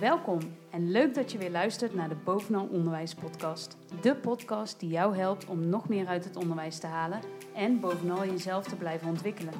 Welkom 0.00 0.38
en 0.70 0.90
leuk 0.90 1.14
dat 1.14 1.32
je 1.32 1.38
weer 1.38 1.50
luistert 1.50 1.94
naar 1.94 2.08
de 2.08 2.16
Bovenal 2.24 2.68
Onderwijs 2.70 3.14
podcast. 3.14 3.76
De 4.00 4.14
podcast 4.14 4.80
die 4.80 4.88
jou 4.88 5.16
helpt 5.16 5.46
om 5.46 5.68
nog 5.68 5.88
meer 5.88 6.06
uit 6.06 6.24
het 6.24 6.36
onderwijs 6.36 6.78
te 6.78 6.86
halen 6.86 7.20
en 7.54 7.80
bovenal 7.80 8.24
jezelf 8.26 8.64
te 8.64 8.76
blijven 8.76 9.08
ontwikkelen. 9.08 9.54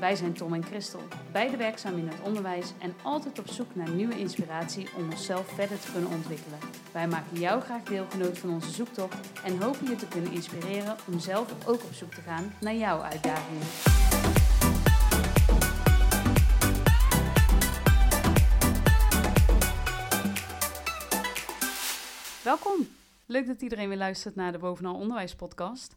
Wij 0.00 0.16
zijn 0.16 0.32
Tom 0.32 0.54
en 0.54 0.64
Christel, 0.64 1.00
beide 1.32 1.56
werkzaam 1.56 1.98
in 1.98 2.08
het 2.08 2.20
onderwijs 2.24 2.72
en 2.78 2.94
altijd 3.02 3.38
op 3.38 3.48
zoek 3.48 3.74
naar 3.74 3.90
nieuwe 3.90 4.18
inspiratie 4.18 4.88
om 4.96 5.04
onszelf 5.10 5.46
verder 5.46 5.80
te 5.80 5.92
kunnen 5.92 6.10
ontwikkelen. 6.10 6.58
Wij 6.92 7.08
maken 7.08 7.40
jou 7.40 7.60
graag 7.60 7.82
deelgenoot 7.82 8.38
van 8.38 8.50
onze 8.50 8.70
zoektocht 8.70 9.42
en 9.44 9.62
hopen 9.62 9.88
je 9.88 9.96
te 9.96 10.08
kunnen 10.08 10.32
inspireren 10.32 10.96
om 11.12 11.18
zelf 11.18 11.66
ook 11.66 11.82
op 11.84 11.92
zoek 11.92 12.14
te 12.14 12.20
gaan 12.20 12.52
naar 12.60 12.74
jouw 12.74 13.00
uitdagingen. 13.00 14.07
Welkom. 22.48 22.86
Leuk 23.26 23.46
dat 23.46 23.62
iedereen 23.62 23.88
weer 23.88 23.98
luistert 23.98 24.34
naar 24.34 24.52
de 24.52 24.58
Bovenal 24.58 24.94
Onderwijs 24.94 25.34
podcast. 25.34 25.96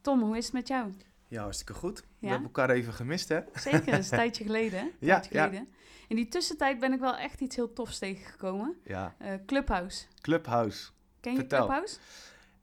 Tom, 0.00 0.20
hoe 0.20 0.36
is 0.36 0.44
het 0.44 0.52
met 0.54 0.68
jou? 0.68 0.92
Ja, 1.28 1.42
hartstikke 1.42 1.74
goed. 1.74 2.00
We 2.00 2.06
Ja? 2.18 2.28
hebben 2.28 2.46
elkaar 2.46 2.70
even 2.70 2.92
gemist, 2.92 3.28
hè? 3.28 3.40
Zeker, 3.54 3.90
dat 3.90 3.98
is 3.98 4.10
een 4.10 4.16
tijdje 4.22 4.44
geleden. 4.44 4.78
hè? 4.78 4.84
Een 4.84 4.92
Ja, 4.98 5.20
tijdje 5.20 5.38
ja. 5.38 5.44
geleden. 5.44 5.68
In 6.08 6.16
die 6.16 6.28
tussentijd 6.28 6.78
ben 6.78 6.92
ik 6.92 7.00
wel 7.00 7.16
echt 7.16 7.40
iets 7.40 7.56
heel 7.56 7.72
tofs 7.72 7.98
tegengekomen. 7.98 8.76
Ja. 8.84 9.14
Eh, 9.18 9.34
Clubhouse. 9.46 10.06
Clubhouse. 10.20 10.90
Ken 11.20 11.32
je 11.32 11.38
Vertel. 11.38 11.58
Clubhouse? 11.66 11.98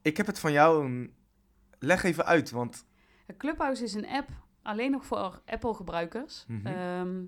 Ik 0.01 0.17
heb 0.17 0.25
het 0.25 0.39
van 0.39 0.51
jou. 0.51 1.09
Leg 1.79 2.03
even 2.03 2.25
uit, 2.25 2.51
want... 2.51 2.85
Eh, 3.25 3.37
Clubhouse 3.37 3.83
is 3.83 3.93
een 3.93 4.07
app 4.07 4.29
alleen 4.61 4.91
nog 4.91 5.05
voor 5.05 5.41
Apple-gebruikers. 5.45 6.45
Mhm. 6.47 6.67
Ehm, 6.67 7.23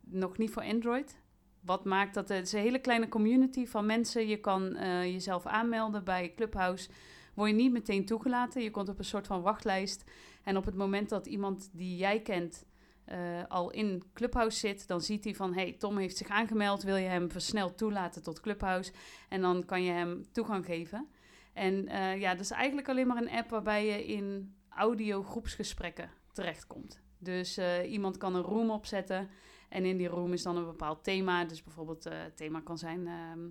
nog 0.00 0.38
niet 0.38 0.50
voor 0.50 0.62
Android. 0.62 1.16
Wat 1.66 1.84
maakt 1.84 2.14
dat 2.14 2.28
het 2.28 2.46
is 2.46 2.52
een 2.52 2.60
hele 2.60 2.78
kleine 2.78 3.08
community 3.08 3.66
van 3.66 3.86
mensen. 3.86 4.28
Je 4.28 4.36
kan 4.36 4.76
eh, 4.76 5.04
jezelf 5.04 5.46
aanmelden 5.46 6.04
bij 6.04 6.32
Clubhouse. 6.36 6.88
Word 7.34 7.50
je 7.50 7.56
niet 7.56 7.72
meteen 7.72 8.04
toegelaten. 8.04 8.62
Je 8.62 8.70
komt 8.70 8.88
op 8.88 8.98
een 8.98 9.04
soort 9.04 9.26
van 9.26 9.42
wachtlijst. 9.42 10.04
En 10.42 10.56
op 10.56 10.64
het 10.64 10.74
moment 10.74 11.08
dat 11.08 11.26
iemand 11.26 11.70
die 11.72 11.96
jij 11.96 12.20
kent 12.20 12.64
eh, 13.04 13.18
al 13.48 13.70
in 13.70 14.02
Clubhouse 14.12 14.58
zit, 14.58 14.88
dan 14.88 15.00
ziet 15.00 15.24
hij 15.24 15.34
van: 15.34 15.54
hey, 15.54 15.72
Tom 15.72 15.98
heeft 15.98 16.16
zich 16.16 16.28
aangemeld. 16.28 16.82
Wil 16.82 16.96
je 16.96 17.08
hem 17.08 17.30
versneld 17.30 17.78
toelaten 17.78 18.22
tot 18.22 18.40
Clubhouse? 18.40 18.92
En 19.28 19.40
dan 19.40 19.64
kan 19.64 19.82
je 19.82 19.92
hem 19.92 20.24
toegang 20.32 20.64
geven. 20.64 21.08
En 21.52 21.88
eh, 21.88 22.20
ja, 22.20 22.30
dat 22.30 22.40
is 22.40 22.50
eigenlijk 22.50 22.88
alleen 22.88 23.06
maar 23.06 23.22
een 23.22 23.30
app 23.30 23.50
waarbij 23.50 23.86
je 23.86 24.06
in 24.06 24.54
audio 24.68 25.22
groepsgesprekken 25.22 26.10
terechtkomt. 26.32 27.00
Dus 27.18 27.60
iemand 27.88 28.16
kan 28.16 28.34
een 28.34 28.42
room 28.42 28.70
opzetten 28.70 29.28
en 29.76 29.84
in 29.84 29.96
die 29.96 30.08
room 30.08 30.32
is 30.32 30.42
dan 30.42 30.56
een 30.56 30.64
bepaald 30.66 31.04
thema. 31.04 31.44
Dus 31.44 31.62
bijvoorbeeld 31.62 32.06
eh, 32.06 32.12
het 32.22 32.36
thema 32.36 32.60
kan 32.60 32.78
zijn 32.78 33.06
ehm, 33.06 33.48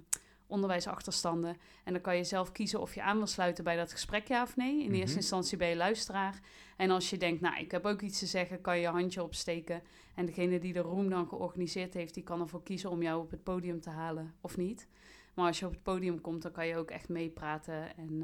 onderwijsachterstanden. 0.47 1.57
En 1.83 1.93
dan 1.93 2.01
kan 2.01 2.17
je 2.17 2.23
zelf 2.23 2.51
kiezen 2.51 2.81
of 2.81 2.95
je 2.95 3.01
aan 3.01 3.17
wil 3.17 3.27
sluiten 3.27 3.63
bij 3.63 3.75
dat 3.75 3.91
gesprek, 3.91 4.27
ja 4.27 4.41
of 4.41 4.55
nee. 4.55 4.79
In 4.79 4.85
Mhm. 4.89 4.93
eerste 4.99 5.15
instantie 5.15 5.57
ben 5.57 5.67
je 5.67 5.75
luisteraar. 5.75 6.39
En 6.77 6.89
als 6.91 7.09
je 7.09 7.17
denkt, 7.17 7.41
nou, 7.41 7.57
ik 7.59 7.71
heb 7.71 7.85
ook 7.85 8.01
iets 8.01 8.19
te 8.19 8.25
zeggen, 8.25 8.61
kan 8.61 8.75
je 8.75 8.81
je 8.81 8.87
handje 8.87 9.23
opsteken. 9.23 9.81
En 10.15 10.25
degene 10.25 10.59
die 10.59 10.73
de 10.73 10.79
room 10.79 11.09
dan 11.09 11.27
georganiseerd 11.27 11.93
heeft, 11.93 12.13
die 12.13 12.23
kan 12.23 12.39
ervoor 12.41 12.63
kiezen 12.63 12.89
om 12.89 13.01
jou 13.01 13.21
op 13.21 13.31
het 13.31 13.43
podium 13.43 13.81
te 13.81 13.89
halen 13.89 14.33
of 14.41 14.57
niet. 14.57 14.87
Maar 15.33 15.47
als 15.47 15.59
je 15.59 15.65
op 15.65 15.71
het 15.71 15.83
podium 15.83 16.21
komt, 16.21 16.41
dan 16.41 16.51
kan 16.51 16.67
je 16.67 16.77
ook 16.77 16.91
echt 16.91 17.09
meepraten 17.09 17.97
en 17.97 18.21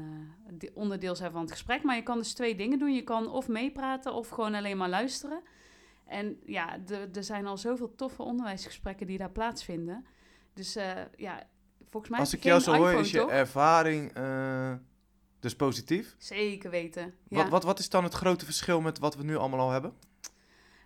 eh, 0.60 0.68
onderdeel 0.74 1.16
zijn 1.16 1.32
van 1.32 1.40
het 1.40 1.50
gesprek. 1.50 1.82
Maar 1.82 1.96
je 1.96 2.02
kan 2.02 2.18
dus 2.18 2.34
twee 2.34 2.54
dingen 2.54 2.78
doen. 2.78 2.94
Je 2.94 3.02
kan 3.04 3.30
of 3.30 3.48
meepraten 3.48 4.14
of 4.14 4.28
gewoon 4.28 4.54
alleen 4.54 4.76
maar 4.76 4.88
luisteren. 4.88 5.42
En 6.12 6.38
ja, 6.46 6.78
er 7.12 7.24
zijn 7.24 7.46
al 7.46 7.56
zoveel 7.56 7.94
toffe 7.94 8.22
onderwijsgesprekken 8.22 9.06
die 9.06 9.18
daar 9.18 9.30
plaatsvinden. 9.30 10.06
Dus 10.54 10.76
eh, 10.76 10.90
ja, 11.16 11.46
volgens 11.90 12.12
mij 12.12 12.20
Als 12.20 12.34
ik 12.34 12.42
jou 12.42 12.60
zo 12.60 12.74
hoor, 12.74 12.86
iPhone, 12.86 13.04
is 13.04 13.10
je 13.10 13.18
toch? 13.18 13.30
ervaring 13.30 14.18
uh, 14.18 14.72
dus 15.40 15.56
positief. 15.56 16.14
Zeker 16.18 16.70
weten. 16.70 17.14
Ja. 17.28 17.36
Wat, 17.36 17.48
wat, 17.48 17.64
wat 17.64 17.78
is 17.78 17.88
dan 17.88 18.04
het 18.04 18.14
grote 18.14 18.44
verschil 18.44 18.80
met 18.80 18.98
wat 18.98 19.16
we 19.16 19.24
nu 19.24 19.36
allemaal 19.36 19.60
al 19.60 19.70
hebben? 19.70 19.94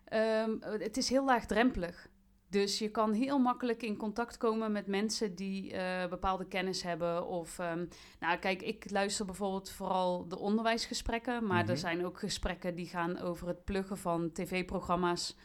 Ehm, 0.05 0.51
het 0.61 0.97
is 0.97 1.09
heel 1.09 1.25
laagdrempelig. 1.25 2.09
Dus 2.49 2.79
je 2.79 2.89
kan 2.91 3.13
heel 3.13 3.39
makkelijk 3.39 3.83
in 3.83 3.97
contact 3.97 4.37
komen 4.37 4.73
met 4.73 4.87
mensen 4.87 5.35
die 5.35 5.73
eh, 5.73 6.09
bepaalde 6.09 6.47
kennis 6.47 6.83
hebben. 6.83 7.27
Of, 7.27 7.59
ehm, 7.59 7.85
nou 8.21 8.39
kijk, 8.39 8.63
ik 8.63 8.91
luister 8.91 9.25
bijvoorbeeld 9.27 9.71
vooral 9.71 10.29
de 10.29 10.39
onderwijsgesprekken. 10.39 11.47
Maar 11.47 11.63
Mhm. 11.63 11.71
er 11.71 11.77
zijn 11.79 12.07
ook 12.07 12.19
gesprekken 12.19 12.75
die 12.75 12.87
gaan 12.87 13.19
over 13.21 13.49
het 13.49 13.65
pluggen 13.65 13.99
van 13.99 14.33
tv-programma's. 14.33 15.37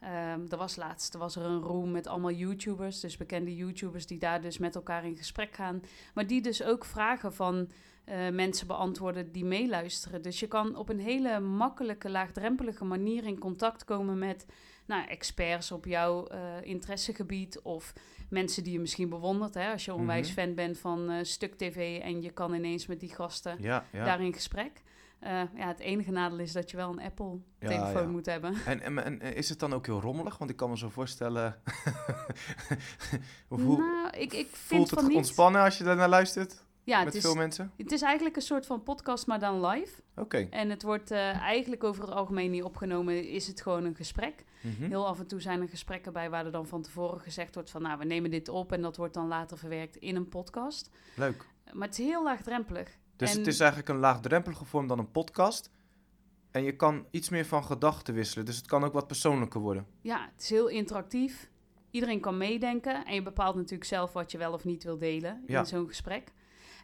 Ehm 0.00 0.40
er 0.48 0.56
was 0.56 0.76
laatst 0.76 1.14
er 1.14 1.20
was 1.20 1.36
er 1.36 1.42
een 1.42 1.60
room 1.60 1.90
met 1.90 2.06
allemaal 2.06 2.30
YouTubers, 2.30 3.00
dus 3.00 3.16
bekende 3.16 3.56
YouTubers 3.56 4.06
die 4.06 4.18
daar 4.18 4.40
dus 4.40 4.58
met 4.58 4.74
elkaar 4.74 5.04
in 5.04 5.16
gesprek 5.16 5.54
gaan. 5.54 5.82
Maar 6.14 6.26
die 6.26 6.40
dus 6.40 6.62
ook 6.62 6.84
vragen 6.84 7.32
van 7.34 7.68
eh, 8.04 8.28
mensen 8.28 8.66
beantwoorden 8.66 9.32
die 9.32 9.44
meeluisteren. 9.44 10.22
Dus 10.22 10.40
je 10.40 10.46
kan 10.46 10.76
op 10.76 10.88
een 10.88 11.00
hele 11.00 11.40
makkelijke, 11.40 12.10
laagdrempelige 12.10 12.84
manier 12.84 13.24
in 13.24 13.38
contact 13.38 13.84
komen 13.84 14.18
met 14.18 14.46
nou, 14.86 15.06
experts 15.06 15.72
op 15.72 15.84
jouw 15.84 16.26
eh, 16.26 16.40
interessegebied 16.62 17.60
of 17.62 17.92
mensen 18.30 18.64
die 18.64 18.72
je 18.72 18.80
misschien 18.80 19.08
bewondert. 19.08 19.54
Hè? 19.54 19.70
Als 19.72 19.84
je 19.84 19.94
onwijs 19.94 20.26
Mhm. 20.34 20.40
fan 20.40 20.54
bent 20.54 20.78
van 20.78 21.10
eh, 21.10 21.18
Stuk 21.24 21.54
TV 21.54 22.00
en 22.02 22.22
je 22.22 22.30
kan 22.30 22.54
ineens 22.54 22.86
met 22.86 23.00
die 23.00 23.14
gasten 23.14 23.56
Ja, 23.60 23.84
ja. 23.92 24.04
daar 24.04 24.20
in 24.22 24.32
gesprek. 24.34 24.82
Eh, 25.20 25.42
ja, 25.54 25.66
het 25.66 25.78
enige 25.78 26.10
nadeel 26.10 26.38
is 26.38 26.52
dat 26.52 26.70
je 26.70 26.76
wel 26.76 26.90
een 26.90 27.00
Apple-telefoon 27.00 28.02
ja. 28.02 28.08
moet 28.08 28.26
hebben. 28.26 28.54
En, 28.66 28.80
en, 28.80 28.98
en 29.04 29.34
is 29.34 29.48
het 29.48 29.58
dan 29.58 29.72
ook 29.72 29.86
heel 29.86 30.00
rommelig? 30.00 30.38
Want 30.38 30.50
ik 30.50 30.56
kan 30.56 30.70
me 30.70 30.78
zo 30.78 30.88
voorstellen... 30.88 31.60
hoe 33.48 33.78
nou, 33.78 34.08
ik, 34.10 34.32
ik 34.32 34.48
vind 34.52 34.56
voelt 34.56 34.90
het 34.90 35.08
niet. 35.08 35.16
ontspannen 35.16 35.62
als 35.62 35.78
je 35.78 35.84
daarnaar 35.84 36.08
luistert? 36.08 36.64
Ja, 36.84 36.98
met 36.98 37.06
het 37.06 37.14
is, 37.14 37.22
veel 37.22 37.34
mensen? 37.34 37.72
het 37.76 37.92
is 37.92 38.02
eigenlijk 38.02 38.36
een 38.36 38.42
soort 38.42 38.66
van 38.66 38.82
podcast, 38.82 39.26
maar 39.26 39.38
dan 39.38 39.66
live. 39.66 40.02
Oké. 40.16 40.46
En 40.50 40.70
het 40.70 40.82
wordt 40.82 41.10
eh, 41.10 41.40
eigenlijk 41.40 41.84
over 41.84 42.02
het 42.02 42.12
algemeen 42.12 42.50
niet 42.50 42.62
opgenomen, 42.62 43.28
is 43.28 43.46
het 43.46 43.62
gewoon 43.62 43.84
een 43.84 43.94
gesprek. 43.94 44.44
Mhm. 44.60 44.88
Heel 44.88 45.06
af 45.06 45.18
en 45.18 45.26
toe 45.26 45.40
zijn 45.40 45.60
er 45.60 45.68
gesprekken 45.68 46.12
bij 46.12 46.30
waar 46.30 46.44
er 46.44 46.52
dan 46.52 46.66
van 46.66 46.82
tevoren 46.82 47.20
gezegd 47.20 47.54
wordt 47.54 47.70
van... 47.70 47.82
nou, 47.82 47.98
we 47.98 48.04
nemen 48.04 48.30
dit 48.30 48.48
op 48.48 48.72
en 48.72 48.82
dat 48.82 48.96
wordt 48.96 49.14
dan 49.14 49.28
later 49.28 49.58
verwerkt 49.58 49.96
in 49.96 50.16
een 50.16 50.28
podcast. 50.28 50.90
Leuk. 51.16 51.46
Maar 51.72 51.88
het 51.88 51.98
is 51.98 52.04
heel 52.04 52.22
laagdrempelig. 52.22 52.98
Dus 53.20 53.30
En- 53.32 53.38
het 53.38 53.46
is 53.46 53.60
eigenlijk 53.60 53.88
een 53.90 53.98
laagdrempelige 53.98 54.64
vorm 54.64 54.86
dan 54.86 54.98
een 54.98 55.10
podcast. 55.10 55.70
En 56.50 56.62
je 56.62 56.76
kan 56.76 57.06
iets 57.10 57.28
meer 57.28 57.46
van 57.46 57.64
gedachten 57.64 58.14
wisselen. 58.14 58.44
Dus 58.46 58.56
het 58.56 58.66
kan 58.66 58.84
ook 58.84 58.92
wat 58.92 59.06
persoonlijker 59.06 59.60
worden. 59.60 59.86
Ja, 60.00 60.28
het 60.32 60.42
is 60.42 60.50
heel 60.50 60.68
interactief. 60.68 61.50
Iedereen 61.90 62.20
kan 62.20 62.36
meedenken. 62.36 63.04
En 63.06 63.14
je 63.14 63.22
bepaalt 63.22 63.54
natuurlijk 63.54 63.84
zelf 63.84 64.12
wat 64.12 64.30
je 64.32 64.38
wel 64.38 64.52
of 64.52 64.64
niet 64.64 64.84
wil 64.84 64.98
delen 64.98 65.42
Ja. 65.46 65.58
in 65.58 65.66
zo'n 65.66 65.86
gesprek. 65.88 66.32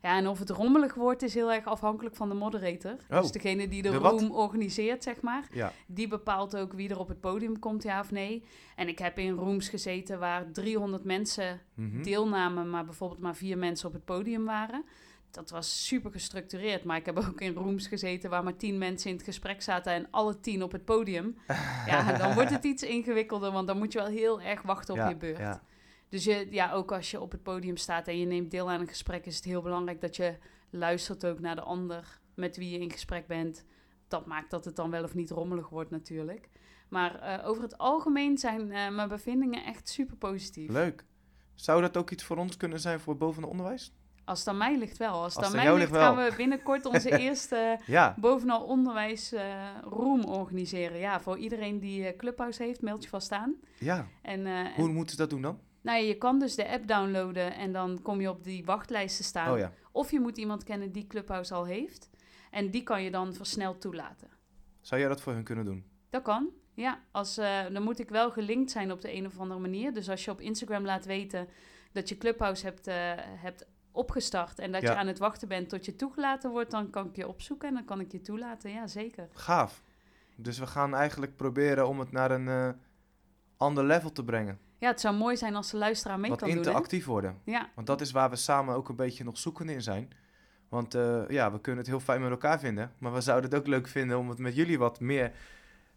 Ja, 0.02 0.16
en 0.16 0.26
of 0.26 0.38
het 0.38 0.50
rommelig 0.50 0.94
wordt 0.94 1.22
is 1.22 1.34
heel 1.34 1.52
erg 1.52 1.64
afhankelijk 1.64 2.16
van 2.16 2.28
de 2.28 2.34
moderator. 2.34 2.96
Oh, 3.10 3.20
dus 3.20 3.30
degene 3.32 3.68
die 3.68 3.82
de, 3.82 3.90
de 3.90 3.98
wat? 3.98 4.20
room 4.20 4.30
organiseert, 4.30 5.02
zeg 5.02 5.20
maar. 5.20 5.46
Ja. 5.52 5.72
Die 5.86 6.08
bepaalt 6.08 6.56
ook 6.56 6.72
wie 6.72 6.88
er 6.88 6.98
op 6.98 7.08
het 7.08 7.20
podium 7.20 7.58
komt, 7.58 7.82
ja 7.82 8.00
of 8.00 8.10
nee. 8.10 8.44
En 8.76 8.88
ik 8.88 8.98
heb 8.98 9.18
in 9.18 9.32
rooms 9.34 9.68
gezeten 9.68 10.18
waar 10.18 10.52
300 10.52 11.04
mensen 11.04 11.60
Mhm. 11.74 12.02
deelnamen, 12.02 12.70
maar 12.70 12.84
bijvoorbeeld 12.84 13.20
maar 13.20 13.36
vier 13.36 13.58
mensen 13.58 13.88
op 13.88 13.94
het 13.94 14.04
podium 14.04 14.44
waren. 14.44 14.84
Dat 15.30 15.50
was 15.50 15.86
super 15.86 16.10
gestructureerd. 16.10 16.84
Maar 16.84 16.96
ik 16.96 17.06
heb 17.06 17.18
ook 17.18 17.40
in 17.40 17.54
rooms 17.54 17.86
gezeten 17.86 18.30
waar 18.30 18.44
maar 18.44 18.56
tien 18.56 18.78
mensen 18.78 19.10
in 19.10 19.16
het 19.16 19.24
gesprek 19.24 19.62
zaten 19.62 19.92
en 19.92 20.08
alle 20.10 20.40
tien 20.40 20.62
op 20.62 20.72
het 20.72 20.84
podium. 20.84 21.36
Ja, 21.86 22.18
dan 22.18 22.34
wordt 22.34 22.50
het 22.50 22.64
iets 22.64 22.82
ingewikkelder, 22.82 23.52
want 23.52 23.66
dan 23.66 23.78
moet 23.78 23.92
je 23.92 23.98
wel 23.98 24.08
heel 24.08 24.40
erg 24.40 24.62
wachten 24.62 24.94
op 24.94 25.00
Ja, 25.00 25.08
je 25.08 25.16
beurt. 25.16 25.38
ja. 25.38 25.62
Dus 26.08 26.24
je, 26.24 26.46
ja, 26.50 26.72
ook 26.72 26.92
als 26.92 27.10
je 27.10 27.20
op 27.20 27.32
het 27.32 27.42
podium 27.42 27.76
staat 27.76 28.08
en 28.08 28.18
je 28.18 28.26
neemt 28.26 28.50
deel 28.50 28.70
aan 28.70 28.80
een 28.80 28.88
gesprek, 28.88 29.26
is 29.26 29.36
het 29.36 29.44
heel 29.44 29.62
belangrijk 29.62 30.00
dat 30.00 30.16
je 30.16 30.36
luistert 30.70 31.26
ook 31.26 31.40
naar 31.40 31.54
de 31.54 31.60
ander 31.62 32.20
met 32.34 32.56
wie 32.56 32.70
je 32.70 32.78
in 32.78 32.90
gesprek 32.90 33.26
bent. 33.26 33.64
Dat 34.08 34.26
maakt 34.26 34.50
dat 34.50 34.64
het 34.64 34.76
dan 34.76 34.90
wel 34.90 35.02
of 35.04 35.14
niet 35.14 35.30
rommelig 35.30 35.68
wordt 35.68 35.90
natuurlijk. 35.90 36.48
Maar 36.88 37.14
eh, 37.20 37.48
over 37.48 37.62
het 37.62 37.78
algemeen 37.78 38.38
zijn 38.38 38.72
eh, 38.72 38.88
mijn 38.90 39.08
bevindingen 39.08 39.64
echt 39.64 39.88
super 39.88 40.16
positief. 40.16 40.70
Leuk. 40.70 41.04
Zou 41.54 41.80
dat 41.80 41.96
ook 41.96 42.10
iets 42.10 42.24
voor 42.24 42.36
ons 42.36 42.56
kunnen 42.56 42.80
zijn 42.80 43.00
voor 43.00 43.16
boven 43.16 43.44
onderwijs? 43.44 43.92
Als 44.26 44.38
het 44.38 44.48
aan 44.48 44.56
mij 44.56 44.76
ligt 44.78 44.96
wel. 44.96 45.12
Als 45.12 45.34
het 45.34 45.44
Als 45.44 45.54
aan 45.54 45.64
mij 45.64 45.74
ligt, 45.76 45.90
gaan 45.92 46.16
we 46.16 46.32
binnenkort 46.36 46.86
onze 46.86 47.18
eerste 47.26 47.78
Ja. 47.86 48.14
bovenal 48.18 48.62
onderwijs 48.64 49.34
room 49.84 50.24
organiseren. 50.24 50.98
Ja, 50.98 51.20
voor 51.20 51.38
iedereen 51.38 51.78
die 51.78 52.06
eh, 52.06 52.16
Clubhouse 52.16 52.62
heeft, 52.62 52.82
meld 52.82 53.02
je 53.02 53.08
vast 53.08 53.32
aan. 53.32 53.54
Ja. 53.78 54.06
En, 54.22 54.46
eh, 54.46 54.72
Hoe 54.74 54.88
moeten 54.88 55.10
ze 55.10 55.16
dat 55.16 55.30
doen 55.30 55.42
dan? 55.42 55.58
nou, 55.82 55.98
ja, 55.98 56.04
je 56.06 56.18
kan 56.18 56.38
dus 56.38 56.54
de 56.54 56.68
app 56.68 56.86
downloaden 56.86 57.54
en 57.54 57.72
dan 57.72 57.98
kom 58.02 58.20
je 58.20 58.28
op 58.28 58.44
die 58.44 58.64
wachtlijsten 58.64 59.24
staan. 59.24 59.52
Oh 59.52 59.58
ja. 59.58 59.72
Of 59.92 60.10
je 60.10 60.20
moet 60.20 60.38
iemand 60.38 60.64
kennen 60.64 60.92
die 60.92 61.06
Clubhouse 61.06 61.54
al 61.54 61.64
heeft. 61.64 62.10
En 62.50 62.70
die 62.70 62.82
kan 62.82 63.02
je 63.02 63.10
dan 63.10 63.34
versneld 63.34 63.80
toelaten. 63.80 64.28
Zou 64.80 65.00
jij 65.00 65.08
dat 65.08 65.20
voor 65.20 65.32
hun 65.32 65.44
kunnen 65.44 65.64
doen? 65.64 65.84
Dat 66.10 66.22
kan. 66.22 66.48
Ja, 66.74 67.00
als, 67.10 67.38
eh, 67.38 67.60
dan 67.72 67.82
moet 67.82 67.98
ik 67.98 68.08
wel 68.08 68.30
gelinkt 68.30 68.70
zijn 68.70 68.92
op 68.92 69.00
de 69.00 69.14
een 69.14 69.26
of 69.26 69.38
andere 69.38 69.60
manier. 69.60 69.92
Dus 69.94 70.08
als 70.10 70.24
je 70.24 70.30
op 70.30 70.40
Instagram 70.40 70.84
laat 70.84 71.04
weten 71.04 71.48
dat 71.92 72.08
je 72.08 72.18
Clubhouse 72.18 72.64
hebt, 72.64 72.86
eh, 72.86 72.94
hebt 73.16 73.66
opgestart 73.96 74.58
en 74.58 74.72
dat 74.72 74.82
Ja. 74.82 74.90
je 74.92 74.96
aan 74.98 75.06
het 75.06 75.18
wachten 75.18 75.48
bent 75.48 75.68
tot 75.68 75.84
je 75.84 75.96
toegelaten 75.96 76.50
wordt, 76.50 76.70
dan 76.70 76.90
kan 76.90 77.06
ik 77.06 77.16
je 77.16 77.28
opzoeken 77.28 77.68
en 77.68 77.74
dan 77.74 77.84
kan 77.84 78.00
ik 78.00 78.12
je 78.12 78.20
toelaten. 78.20 78.70
Ja, 78.70 78.86
zeker. 78.86 79.28
Gaaf. 79.32 79.82
Dus 80.36 80.58
we 80.58 80.66
gaan 80.66 80.94
eigenlijk 80.94 81.36
proberen 81.36 81.88
om 81.88 81.98
het 81.98 82.12
naar 82.12 82.30
een 82.30 82.48
eh, 82.48 82.68
ander 83.56 83.84
level 83.84 84.12
te 84.12 84.24
brengen. 84.24 84.58
Ja, 84.78 84.88
het 84.88 85.00
zou 85.00 85.16
mooi 85.16 85.36
zijn 85.36 85.54
als 85.56 85.70
de 85.70 85.76
luisteraar 85.76 86.20
mee 86.20 86.30
wat 86.30 86.38
kan 86.38 86.48
doen. 86.48 86.56
hè? 86.58 86.62
interactief 86.64 87.04
worden. 87.06 87.40
Ja, 87.44 87.68
Want 87.74 87.86
dat 87.86 88.00
is 88.00 88.10
waar 88.10 88.30
we 88.30 88.36
samen 88.36 88.74
ook 88.74 88.88
een 88.88 88.96
beetje 88.96 89.24
nog 89.24 89.38
zoekende 89.38 89.72
in 89.72 89.82
zijn. 89.82 90.12
Want 90.68 90.94
eh, 90.94 91.28
ja, 91.28 91.52
we 91.52 91.60
kunnen 91.60 91.80
het 91.80 91.90
heel 91.90 92.00
fijn 92.00 92.20
met 92.20 92.30
elkaar 92.30 92.58
vinden. 92.58 92.92
Maar 92.98 93.12
we 93.12 93.20
zouden 93.20 93.50
het 93.50 93.58
ook 93.58 93.66
leuk 93.66 93.88
vinden 93.88 94.18
om 94.18 94.28
het 94.28 94.38
met 94.38 94.54
jullie 94.56 94.78
wat 94.78 95.00
meer... 95.00 95.32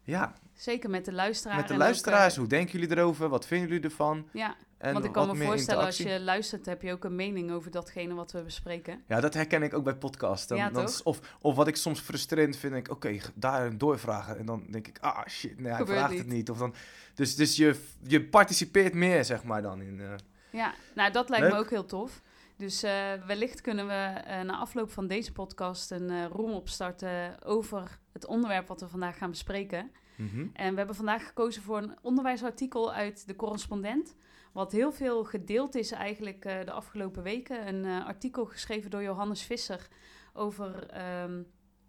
Ja, 0.02 0.32
zeker 0.60 0.90
met 0.90 1.04
de 1.04 1.12
luisteraar. 1.12 1.56
met 1.56 1.68
de 1.68 1.72
ook, 1.74 1.78
luisteraars. 1.80 2.32
eh, 2.32 2.38
Hoe 2.38 2.48
denken 2.48 2.78
jullie 2.80 2.96
erover? 2.96 3.28
Wat 3.28 3.46
vinden 3.46 3.68
jullie 3.68 3.84
ervan? 3.84 4.28
ja, 4.32 4.54
En 4.78 4.92
want 4.92 5.04
ik 5.04 5.12
kan 5.12 5.26
me 5.36 5.44
voorstellen 5.44 5.84
als 5.84 5.96
je 5.96 6.20
luistert, 6.20 6.66
heb 6.66 6.82
je 6.82 6.92
ook 6.92 7.04
een 7.04 7.14
mening 7.16 7.50
over 7.50 7.70
datgene 7.70 8.14
wat 8.14 8.32
we 8.32 8.42
bespreken. 8.42 9.02
Ja, 9.06 9.20
dat 9.20 9.34
herken 9.34 9.62
ik 9.62 9.74
ook 9.74 9.84
bij 9.84 9.94
podcasts. 9.96 10.46
Dan, 10.46 10.58
Ja, 10.58 10.70
dan 10.70 10.84
toch? 10.84 10.94
is- 10.94 11.02
of, 11.02 11.20
of 11.40 11.54
wat 11.56 11.68
ik 11.68 11.76
soms 11.76 12.00
frustrerend 12.00 12.56
vind, 12.56 12.74
ik, 12.74 12.90
oké, 12.90 13.18
daar 13.34 13.78
doorvragen. 13.78 14.38
En 14.38 14.46
dan 14.46 14.66
denk 14.70 14.88
ik, 14.88 14.98
ah 15.00 15.26
shit, 15.26 15.60
nee, 15.60 15.72
hij 15.72 15.86
vraagt 15.86 16.10
niet. 16.10 16.18
het 16.18 16.28
niet. 16.28 16.50
Of 16.50 16.58
dan, 16.58 16.74
dus 17.14 17.36
dus 17.36 17.56
je, 17.56 17.80
je 18.06 18.24
participeert 18.24 18.94
meer, 18.94 19.24
zeg 19.24 19.42
maar, 19.44 19.62
dan 19.62 19.80
in... 19.82 20.00
eh, 20.00 20.12
Ja, 20.50 20.74
nou 20.94 21.12
dat 21.12 21.28
lijkt 21.28 21.48
me 21.52 21.58
ook 21.58 21.70
heel 21.70 21.86
tof. 21.86 22.20
Dus 22.56 22.82
eh, 22.82 23.12
wellicht 23.26 23.60
kunnen 23.60 23.86
we 23.86 24.12
na 24.44 24.56
afloop 24.56 24.90
van 24.92 25.06
deze 25.06 25.32
podcast 25.32 25.90
een 25.90 26.28
room 26.28 26.50
opstarten 26.52 27.42
over 27.44 27.98
het 28.12 28.26
onderwerp 28.26 28.68
wat 28.68 28.80
we 28.80 28.88
vandaag 28.88 29.18
gaan 29.18 29.30
bespreken. 29.30 29.90
Mhm. 30.20 30.46
En 30.52 30.70
we 30.70 30.78
hebben 30.78 30.96
vandaag 30.96 31.26
gekozen 31.26 31.62
voor 31.62 31.78
een 31.78 31.96
onderwijsartikel 32.02 32.92
uit 32.92 33.26
de 33.26 33.36
correspondent. 33.36 34.16
Wat 34.52 34.72
heel 34.72 34.92
veel 34.92 35.24
gedeeld 35.24 35.74
is 35.74 35.90
eigenlijk 35.90 36.44
eh, 36.44 36.64
de 36.64 36.70
afgelopen 36.70 37.22
weken. 37.22 37.68
Een 37.68 37.84
eh, 37.84 38.06
artikel 38.06 38.44
geschreven 38.44 38.90
door 38.90 39.02
Johannes 39.02 39.42
Visser 39.42 39.88
over 40.32 40.86
ehm, 40.86 41.42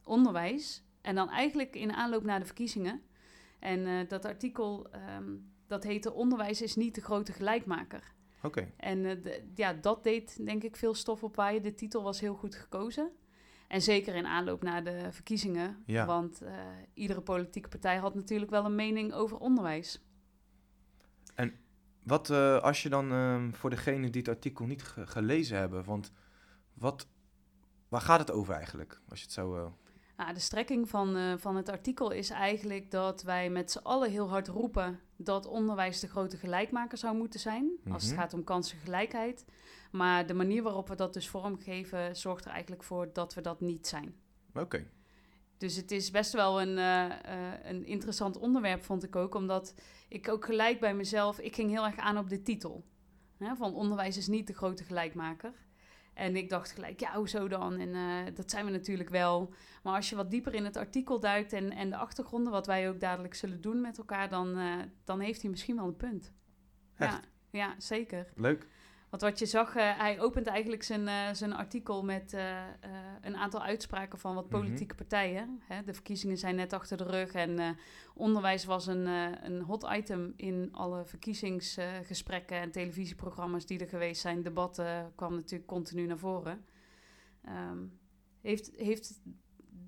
onderwijs. 0.03 0.83
En 1.01 1.15
dan 1.15 1.29
eigenlijk 1.29 1.75
in 1.75 1.93
aanloop 1.93 2.23
naar 2.23 2.39
de 2.39 2.45
verkiezingen. 2.45 3.01
En 3.59 3.85
eh, 3.87 4.07
dat 4.07 4.25
artikel, 4.25 4.89
ehm, 4.91 5.35
dat 5.67 5.83
heette 5.83 6.13
Onderwijs 6.13 6.61
is 6.61 6.75
niet 6.75 6.95
de 6.95 7.01
grote 7.01 7.31
gelijkmaker. 7.31 8.13
Oké, 8.43 8.71
En 8.77 9.23
ja, 9.55 9.73
dat 9.73 10.03
deed 10.03 10.45
denk 10.45 10.63
ik 10.63 10.75
veel 10.75 10.93
stof 10.93 11.23
opwaaien. 11.23 11.63
De 11.63 11.73
titel 11.73 12.03
was 12.03 12.19
heel 12.19 12.35
goed 12.35 12.55
gekozen. 12.55 13.11
En 13.71 13.81
zeker 13.81 14.15
in 14.15 14.25
aanloop 14.25 14.63
naar 14.63 14.83
de 14.83 15.07
verkiezingen. 15.11 15.83
Ja. 15.85 16.05
Want 16.05 16.41
eh, 16.41 16.53
iedere 16.93 17.21
politieke 17.21 17.69
partij 17.69 17.97
had 17.97 18.15
natuurlijk 18.15 18.51
wel 18.51 18.65
een 18.65 18.75
mening 18.75 19.13
over 19.13 19.37
onderwijs. 19.37 20.01
Wat 22.03 22.29
eh, 22.29 22.57
als 22.57 22.83
je 22.83 22.89
dan 22.89 23.11
ehm, 23.11 23.51
voor 23.51 23.69
degene 23.69 24.09
die 24.09 24.21
het 24.21 24.29
artikel 24.29 24.65
niet 24.65 24.83
ge- 24.83 25.07
gelezen 25.07 25.57
hebben, 25.57 25.83
want 25.83 26.11
wat, 26.73 27.07
waar 27.89 28.01
gaat 28.01 28.19
het 28.19 28.31
over 28.31 28.53
eigenlijk? 28.53 29.01
Als 29.09 29.19
je 29.19 29.25
het 29.25 29.33
zo. 29.33 29.55
eh, 29.55 29.65
Nou, 30.17 30.33
de 30.33 30.39
strekking 30.39 30.89
van, 30.89 31.39
van 31.39 31.55
het 31.55 31.69
artikel 31.69 32.11
is 32.11 32.29
eigenlijk 32.29 32.91
dat 32.91 33.23
wij 33.23 33.49
met 33.49 33.71
z'n 33.71 33.77
allen 33.83 34.11
heel 34.11 34.29
hard 34.29 34.47
roepen 34.47 34.99
dat 35.23 35.45
onderwijs 35.45 35.99
de 35.99 36.07
grote 36.07 36.37
gelijkmaker 36.37 36.97
zou 36.97 37.15
moeten 37.17 37.39
zijn. 37.39 37.71
Als 37.91 38.03
het 38.03 38.11
Mhm. 38.11 38.21
gaat 38.21 38.33
om 38.33 38.43
kansengelijkheid. 38.43 39.45
Maar 39.91 40.27
de 40.27 40.33
manier 40.33 40.63
waarop 40.63 40.87
we 40.87 40.95
dat 40.95 41.13
dus 41.13 41.29
vormgeven 41.29 42.15
zorgt 42.15 42.45
er 42.45 42.51
eigenlijk 42.51 42.83
voor 42.83 43.13
dat 43.13 43.33
we 43.33 43.41
dat 43.41 43.61
niet 43.61 43.87
zijn. 43.87 44.15
Oké, 44.53 44.87
Dus 45.57 45.75
het 45.75 45.91
is 45.91 46.11
best 46.11 46.33
wel 46.33 46.61
een, 46.61 46.77
eh, 46.77 47.05
eh, 47.05 47.59
een 47.63 47.85
interessant 47.85 48.37
onderwerp, 48.37 48.83
vond 48.83 49.03
ik 49.03 49.15
ook. 49.15 49.35
Omdat 49.35 49.73
ik 50.09 50.29
ook 50.29 50.45
gelijk 50.45 50.79
bij 50.79 50.93
mezelf... 50.95 51.39
Ik 51.39 51.55
ging 51.55 51.69
heel 51.69 51.85
erg 51.85 51.97
aan 51.97 52.17
op 52.17 52.29
de 52.29 52.41
titel. 52.41 52.83
Hè, 53.37 53.55
van 53.55 53.73
onderwijs 53.75 54.17
is 54.17 54.27
niet 54.27 54.47
de 54.47 54.53
grote 54.53 54.83
gelijkmaker. 54.83 55.53
En 56.13 56.35
ik 56.35 56.49
dacht 56.49 56.71
gelijk, 56.71 56.99
ja, 56.99 57.13
hoezo 57.13 57.47
dan? 57.47 57.79
En 57.79 57.95
eh, 57.95 58.35
dat 58.35 58.51
zijn 58.51 58.65
we 58.65 58.71
natuurlijk 58.71 59.09
wel. 59.09 59.53
Maar 59.83 59.95
als 59.95 60.09
je 60.09 60.15
wat 60.15 60.31
dieper 60.31 60.53
in 60.53 60.65
het 60.65 60.77
artikel 60.77 61.19
duikt 61.19 61.53
en, 61.53 61.71
en 61.71 61.89
de 61.89 61.95
achtergronden... 61.95 62.51
wat 62.51 62.67
wij 62.67 62.89
ook 62.89 62.99
dadelijk 62.99 63.33
zullen 63.33 63.61
doen 63.61 63.81
met 63.81 63.97
elkaar... 63.97 64.29
dan, 64.29 64.57
eh, 64.57 64.75
dan 65.03 65.19
heeft 65.19 65.41
hij 65.41 65.51
misschien 65.51 65.75
wel 65.75 65.87
een 65.87 65.95
punt. 65.95 66.33
Ja, 66.97 67.05
Echt? 67.05 67.29
ja, 67.51 67.75
zeker. 67.77 68.27
leuk. 68.35 68.67
Want 69.11 69.23
wat 69.23 69.39
je 69.39 69.45
zag, 69.45 69.75
eh, 69.75 69.97
hij 69.97 70.19
opent 70.19 70.47
eigenlijk 70.47 70.83
zijn, 70.83 71.07
eh, 71.07 71.33
zijn 71.33 71.53
artikel 71.53 72.03
met 72.03 72.33
eh, 72.33 72.63
een 73.21 73.35
aantal 73.37 73.61
uitspraken 73.61 74.19
van 74.19 74.35
wat 74.35 74.49
Mhm. 74.49 74.59
politieke 74.59 74.95
partijen. 74.95 75.61
Hè, 75.63 75.83
de 75.83 75.93
verkiezingen 75.93 76.37
zijn 76.37 76.55
net 76.55 76.73
achter 76.73 76.97
de 76.97 77.03
rug 77.03 77.33
en 77.33 77.77
onderwijs 78.13 78.65
was 78.65 78.87
een, 78.87 79.05
een 79.45 79.61
hot 79.61 79.87
item 79.91 80.33
in 80.35 80.69
alle 80.71 81.05
verkiezingsgesprekken 81.05 82.57
en 82.57 82.71
televisieprogramma's 82.71 83.65
die 83.65 83.79
er 83.79 83.87
geweest 83.87 84.21
zijn. 84.21 84.41
Debatten 84.41 85.11
kwam 85.15 85.35
natuurlijk 85.35 85.69
continu 85.69 86.05
naar 86.05 86.17
voren. 86.17 86.65
Ehm, 87.43 87.79
heeft, 88.41 88.71
heeft 88.75 89.21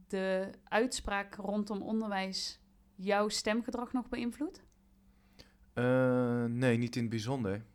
de 0.07 0.49
uitspraak 0.63 1.35
rondom 1.35 1.81
onderwijs 1.81 2.59
jouw 2.95 3.27
stemgedrag 3.29 3.93
nog 3.93 4.09
beïnvloed? 4.09 4.63
Nee, 6.49 6.77
niet 6.77 6.95
in 6.95 7.01
het 7.01 7.09
bijzonder. 7.09 7.65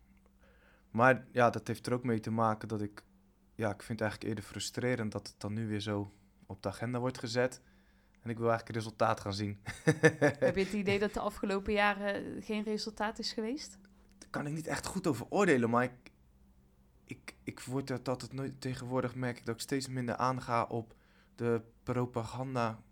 Maar 0.90 1.26
ja, 1.32 1.50
dat 1.50 1.66
heeft 1.66 1.86
er 1.86 1.92
ook 1.92 2.04
mee 2.04 2.20
te 2.20 2.30
maken 2.30 2.68
dat 2.68 2.82
ik... 2.82 3.04
Ja, 3.54 3.70
ik 3.70 3.82
vind 3.82 4.00
het 4.00 4.00
eigenlijk 4.00 4.30
eerder 4.30 4.44
frustrerend 4.44 5.12
dat 5.12 5.26
het 5.26 5.40
dan 5.40 5.52
nu 5.52 5.68
weer 5.68 5.80
zo 5.80 6.12
op 6.46 6.62
de 6.62 6.68
agenda 6.68 6.98
wordt 6.98 7.18
gezet. 7.18 7.60
En 8.20 8.30
ik 8.30 8.38
wil 8.38 8.48
eigenlijk 8.48 8.78
resultaat 8.78 9.20
gaan 9.20 9.34
zien. 9.34 9.58
Heb 10.38 10.56
je 10.56 10.64
het 10.64 10.72
idee 10.72 10.98
dat 10.98 11.14
de 11.14 11.20
afgelopen 11.20 11.72
jaren 11.72 12.42
geen 12.42 12.62
resultaat 12.62 13.18
is 13.18 13.32
geweest? 13.32 13.78
Daar 14.18 14.30
kan 14.30 14.46
ik 14.46 14.52
niet 14.52 14.66
echt 14.66 14.86
goed 14.86 15.06
over 15.06 15.26
oordelen, 15.28 15.70
maar 15.70 15.84
ik... 15.84 15.92
Ik, 17.04 17.34
ik 17.42 17.60
word 17.60 18.04
dat 18.04 18.22
het 18.22 18.32
nooit 18.32 18.60
tegenwoordig 18.60 19.14
merk 19.14 19.38
ik 19.38 19.46
dat 19.46 19.54
ik 19.54 19.60
steeds 19.60 19.88
minder 19.88 20.16
aanga 20.16 20.62
op 20.62 20.94
de 21.34 21.62
propaganda 21.82 22.82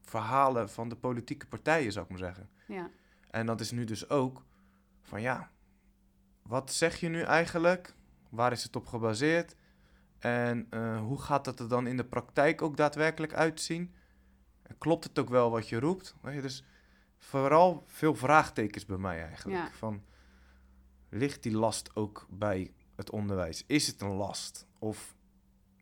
verhalen 0.00 0.70
van 0.70 0.88
de 0.88 0.96
politieke 0.96 1.46
partijen, 1.46 1.92
zou 1.92 2.04
ik 2.04 2.10
maar 2.10 2.20
zeggen. 2.20 2.48
Ja. 2.66 2.90
En 3.30 3.46
dat 3.46 3.60
is 3.60 3.70
nu 3.70 3.84
dus 3.84 4.10
ook 4.10 4.44
van 5.02 5.20
ja, 5.20 5.50
wat 6.48 6.72
zeg 6.72 7.00
je 7.00 7.08
nu 7.08 7.20
eigenlijk? 7.20 7.94
Waar 8.28 8.52
is 8.52 8.62
het 8.62 8.76
op 8.76 8.86
gebaseerd? 8.86 9.56
En 10.18 10.66
eh, 10.70 11.00
hoe 11.00 11.20
gaat 11.20 11.44
dat 11.44 11.60
er 11.60 11.68
dan 11.68 11.86
in 11.86 11.96
de 11.96 12.04
praktijk 12.04 12.62
ook 12.62 12.76
daadwerkelijk 12.76 13.34
uitzien? 13.34 13.94
En 14.62 14.78
klopt 14.78 15.04
het 15.04 15.18
ook 15.18 15.28
wel 15.28 15.50
wat 15.50 15.68
je 15.68 15.80
roept? 15.80 16.14
Weet 16.20 16.34
je, 16.34 16.42
dus 16.42 16.64
vooral 17.18 17.82
veel 17.86 18.14
vraagtekens 18.14 18.86
bij 18.86 18.96
mij 18.96 19.22
eigenlijk. 19.22 19.58
Ja. 19.58 19.70
Van, 19.70 20.02
ligt 21.08 21.42
die 21.42 21.56
last 21.56 21.96
ook 21.96 22.26
bij 22.30 22.72
het 22.96 23.10
onderwijs? 23.10 23.64
Is 23.66 23.86
het 23.86 24.00
een 24.00 24.14
last? 24.14 24.66
Of 24.78 25.14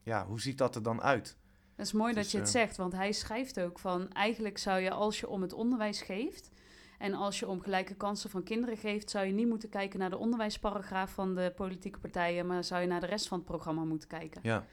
ja, 0.03 0.27
hoe 0.27 0.41
ziet 0.41 0.59
dat 0.59 0.75
er 0.75 0.83
dan 0.83 1.03
uit? 1.03 1.37
Dat 1.77 1.87
is 1.87 1.93
mooi 1.93 2.15
dat 2.15 2.25
is, 2.25 2.31
je 2.31 2.39
het 2.39 2.47
eh, 2.47 2.53
zegt, 2.53 2.77
want 2.77 2.93
hij 2.93 3.13
schrijft 3.13 3.61
ook 3.61 3.79
van... 3.79 4.13
eigenlijk 4.13 4.59
zou 4.59 4.81
je 4.81 4.91
als 4.91 5.21
je 5.21 5.29
om 5.29 5.43
het 5.43 5.53
onderwijs 5.53 6.03
geeft... 6.03 6.51
en 6.99 7.15
als 7.15 7.39
je 7.39 7.49
om 7.49 7.61
gelijke 7.61 7.95
kansen 7.95 8.31
van 8.31 8.43
kinderen 8.43 8.77
geeft... 8.77 9.11
zou 9.11 9.27
je 9.27 9.33
niet 9.33 9.49
moeten 9.49 9.69
kijken 9.69 9.99
naar 9.99 10.11
de 10.11 10.17
onderwijsparagraaf 10.19 11.11
van 11.13 11.35
de 11.35 11.53
politieke 11.57 11.99
partijen... 11.99 12.47
maar 12.47 12.65
zou 12.65 12.81
je 12.81 12.87
naar 12.87 13.01
de 13.01 13.07
rest 13.07 13.29
van 13.29 13.39
het 13.39 13.47
programma 13.47 13.85
moeten 13.85 14.09
kijken. 14.09 14.41
Ja, 14.45 14.65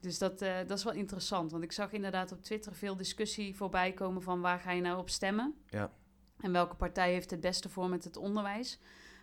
Dus 0.00 0.18
dat, 0.18 0.42
eh, 0.42 0.56
dat 0.66 0.78
is 0.78 0.84
wel 0.84 0.92
interessant, 0.92 1.50
want 1.50 1.62
ik 1.64 1.72
zag 1.72 1.92
inderdaad 1.92 2.32
op 2.32 2.42
Twitter 2.42 2.74
veel 2.74 2.96
discussie 2.96 3.56
voorbij 3.56 3.92
komen... 3.92 4.22
van 4.22 4.40
waar 4.40 4.60
ga 4.60 4.70
je 4.72 4.80
nou 4.80 4.98
op 4.98 5.08
stemmen? 5.10 5.54
Ja. 5.66 5.92
En 6.40 6.52
welke 6.52 6.74
partij 6.76 7.12
heeft 7.12 7.30
het 7.30 7.40
beste 7.40 7.68
voor 7.68 7.88
met 7.88 8.04
het 8.04 8.16
onderwijs? 8.16 8.78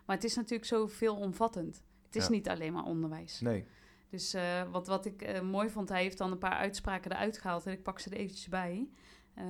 Maar 0.05 0.15
het 0.15 0.25
is 0.25 0.35
natuurlijk 0.35 0.65
zo 0.65 0.87
veelomvattend. 0.87 1.83
Het 2.05 2.15
is 2.15 2.23
Ja. 2.23 2.29
niet 2.31 2.49
alleen 2.49 2.73
maar 2.73 2.83
onderwijs. 2.83 3.39
nee. 3.39 3.65
Dus 4.09 4.33
eh, 4.33 4.71
wat, 4.71 4.87
wat 4.87 5.05
ik 5.05 5.21
eh, 5.21 5.41
mooi 5.41 5.69
vond, 5.69 5.89
hij 5.89 6.01
heeft 6.01 6.17
dan 6.17 6.31
een 6.31 6.37
paar 6.37 6.51
uitspraken 6.57 7.11
eruit 7.11 7.37
gehaald 7.37 7.65
en 7.65 7.71
ik 7.71 7.83
pak 7.83 7.99
ze 7.99 8.09
er 8.09 8.17
eventjes 8.17 8.47
bij. 8.49 8.87
Eh, 9.33 9.45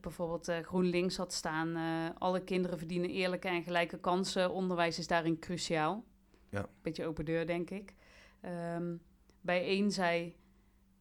bijvoorbeeld 0.00 0.48
eh, 0.48 0.58
GroenLinks 0.58 1.16
had 1.16 1.32
staan, 1.32 1.76
eh, 1.76 2.20
alle 2.20 2.44
kinderen 2.44 2.78
verdienen 2.78 3.10
eerlijke 3.10 3.48
en 3.48 3.62
gelijke 3.62 3.98
kansen. 3.98 4.50
Onderwijs 4.52 4.98
is 4.98 5.06
daarin 5.06 5.38
cruciaal. 5.38 6.04
Ja. 6.48 6.66
Beetje 6.82 7.06
open 7.06 7.24
deur, 7.24 7.46
denk 7.46 7.70
ik. 7.70 7.94
Ehm, 8.40 8.96
bij 9.40 9.64
één 9.64 9.90
zei, 9.90 10.36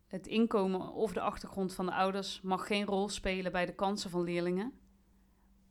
het 0.08 0.28
inkomen 0.28 0.92
of 0.94 1.14
de 1.14 1.22
achtergrond 1.22 1.74
van 1.74 1.86
de 1.86 1.94
ouders 1.94 2.42
mag 2.42 2.68
geen 2.68 2.86
rol 2.86 3.10
spelen 3.10 3.52
bij 3.52 3.66
de 3.66 3.76
kansen 3.76 4.10
van 4.10 4.24
leerlingen. 4.24 4.74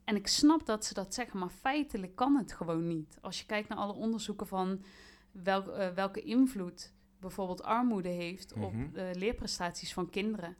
En 0.04 0.16
ik 0.16 0.26
snap 0.26 0.66
dat 0.66 0.85
ze 0.85 0.95
dat 0.95 1.14
zeggen, 1.14 1.38
maar 1.38 1.50
feitelijk 1.50 2.16
kan 2.16 2.37
het 2.37 2.52
gewoon 2.52 2.87
niet. 2.87 3.19
Als 3.21 3.40
je 3.40 3.47
kijkt 3.47 3.69
naar 3.69 3.78
alle 3.78 3.92
onderzoeken 3.92 4.47
van 4.47 4.85
welk, 5.33 5.69
eh, 5.69 5.88
welke 5.88 6.21
invloed 6.21 6.92
bijvoorbeeld 7.19 7.62
armoede 7.62 8.09
heeft 8.09 8.52
op 8.52 8.73
Mhm. 8.73 9.12
leerprestaties 9.12 9.92
van 9.92 10.11
kinderen, 10.11 10.57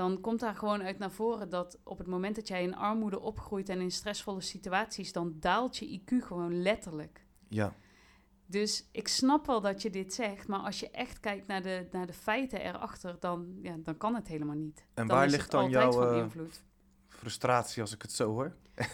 dan 0.00 0.20
komt 0.20 0.40
daar 0.40 0.54
gewoon 0.54 0.82
uit 0.82 0.98
naar 0.98 1.10
voren 1.10 1.48
dat 1.48 1.78
op 1.84 1.98
het 1.98 2.06
moment 2.06 2.34
dat 2.34 2.48
jij 2.48 2.62
in 2.62 2.76
armoede 2.76 3.20
opgroeit 3.20 3.68
en 3.68 3.80
in 3.80 3.90
stressvolle 3.90 4.40
situaties, 4.40 5.12
dan 5.12 5.34
daalt 5.40 5.76
je 5.76 6.00
IQ 6.00 6.24
gewoon 6.24 6.62
letterlijk. 6.62 7.24
Ja, 7.48 7.74
Dus 8.46 8.88
ik 8.92 9.08
snap 9.08 9.46
wel 9.46 9.60
dat 9.60 9.82
je 9.82 9.90
dit 9.90 10.14
zegt, 10.14 10.48
maar 10.48 10.60
als 10.60 10.80
je 10.80 10.90
echt 10.90 11.20
kijkt 11.20 11.46
naar 11.46 11.62
de, 11.62 11.88
naar 11.90 12.06
de 12.06 12.12
feiten 12.12 12.60
erachter, 12.60 13.16
dan, 13.20 13.58
ja, 13.62 13.76
dan 13.78 13.96
kan 13.96 14.14
het 14.14 14.28
helemaal 14.28 14.56
niet. 14.56 14.84
En 14.94 15.06
dan 15.06 15.16
waar 15.16 15.26
is 15.26 15.32
ligt 15.32 15.50
dan 15.50 15.70
jouw, 15.70 16.10
eh, 16.10 16.16
invloed. 16.16 16.62
frustratie 17.08 17.82
als 17.82 17.94
ik 17.94 18.02
het 18.02 18.12
zo 18.12 18.30
hoor. 18.30 18.54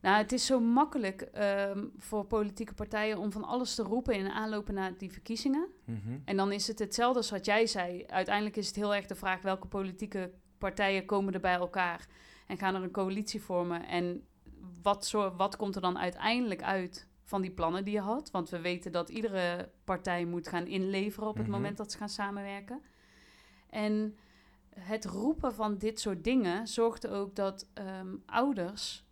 Nou, 0.00 0.16
het 0.16 0.32
is 0.32 0.46
zo 0.46 0.60
makkelijk 0.60 1.20
ehm, 1.22 1.84
voor 1.98 2.24
politieke 2.24 2.74
partijen 2.74 3.18
om 3.18 3.32
van 3.32 3.44
alles 3.44 3.74
te 3.74 3.82
roepen 3.82 4.14
in 4.14 4.30
aanlopen 4.30 4.74
naar 4.74 4.98
die 4.98 5.12
verkiezingen. 5.12 5.68
Mhm. 5.84 6.18
En 6.24 6.36
dan 6.36 6.52
is 6.52 6.66
het 6.66 6.78
hetzelfde 6.78 7.18
als 7.18 7.30
wat 7.30 7.44
jij 7.44 7.66
zei. 7.66 8.04
Uiteindelijk 8.06 8.56
is 8.56 8.66
het 8.66 8.76
heel 8.76 8.94
erg 8.94 9.06
de 9.06 9.14
vraag 9.14 9.42
welke 9.42 9.66
politieke 9.66 10.32
partijen 10.62 11.04
komen 11.06 11.34
er 11.34 11.40
bij 11.40 11.54
elkaar 11.54 12.06
en 12.46 12.58
gaan 12.58 12.74
er 12.74 12.82
een 12.82 12.90
coalitie 12.90 13.42
vormen. 13.42 13.86
En 13.86 14.26
wat, 14.82 15.06
zo, 15.06 15.34
wat 15.36 15.56
komt 15.56 15.74
er 15.74 15.80
dan 15.80 15.98
uiteindelijk 15.98 16.62
uit 16.62 17.08
van 17.24 17.42
die 17.42 17.50
plannen 17.50 17.84
die 17.84 17.94
je 17.94 18.00
had. 18.00 18.30
Want 18.30 18.48
we 18.50 18.60
weten 18.60 18.92
dat 18.92 19.08
iedere 19.08 19.70
partij 19.84 20.24
moet 20.24 20.48
gaan 20.48 20.66
inleveren 20.66 21.28
op 21.28 21.36
het 21.36 21.46
Mhm. 21.46 21.54
moment 21.56 21.76
dat 21.76 21.92
ze 21.92 21.98
gaan 21.98 22.08
samenwerken. 22.08 22.82
En 23.70 24.16
het 24.74 25.04
roepen 25.04 25.54
van 25.54 25.78
dit 25.78 26.00
soort 26.00 26.24
dingen 26.24 26.66
zorgt 26.68 27.06
ook 27.06 27.34
dat 27.36 27.68
ehm, 27.74 28.16
ouders 28.26 29.04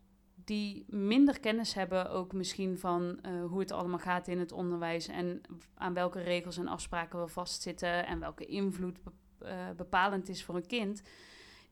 die 0.44 0.84
minder 0.88 1.40
kennis 1.40 1.74
hebben, 1.74 2.10
ook 2.10 2.32
misschien 2.32 2.78
van 2.78 3.18
eh, 3.22 3.44
hoe 3.44 3.60
het 3.60 3.72
allemaal 3.72 3.98
gaat 3.98 4.28
in 4.28 4.38
het 4.38 4.52
onderwijs 4.52 5.08
en 5.08 5.40
aan 5.74 5.94
welke 5.94 6.20
regels 6.22 6.56
en 6.58 6.68
afspraken 6.68 7.20
we 7.20 7.28
vastzitten 7.28 8.06
en 8.06 8.20
welke 8.20 8.44
invloed 8.46 8.98
be- 9.02 9.44
eh, 9.46 9.70
bepalend 9.76 10.28
is 10.28 10.44
voor 10.44 10.54
een 10.56 10.66
kind, 10.66 11.02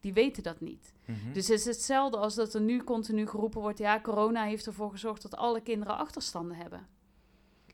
die 0.00 0.12
weten 0.12 0.43
dat 0.43 0.61
niet. 0.61 0.93
Mhm. 1.05 1.33
Dus 1.33 1.49
het 1.49 1.59
is 1.59 1.64
hetzelfde 1.64 2.17
als 2.17 2.35
dat 2.35 2.55
er 2.55 2.61
nu 2.61 2.85
continu 2.85 3.26
geroepen 3.26 3.61
wordt: 3.61 3.78
ja, 3.78 4.00
corona 4.00 4.45
heeft 4.45 4.67
ervoor 4.67 4.90
gezorgd 4.90 5.23
dat 5.23 5.37
alle 5.37 5.61
kinderen 5.61 5.97
achterstanden 5.97 6.57
hebben. 6.57 6.87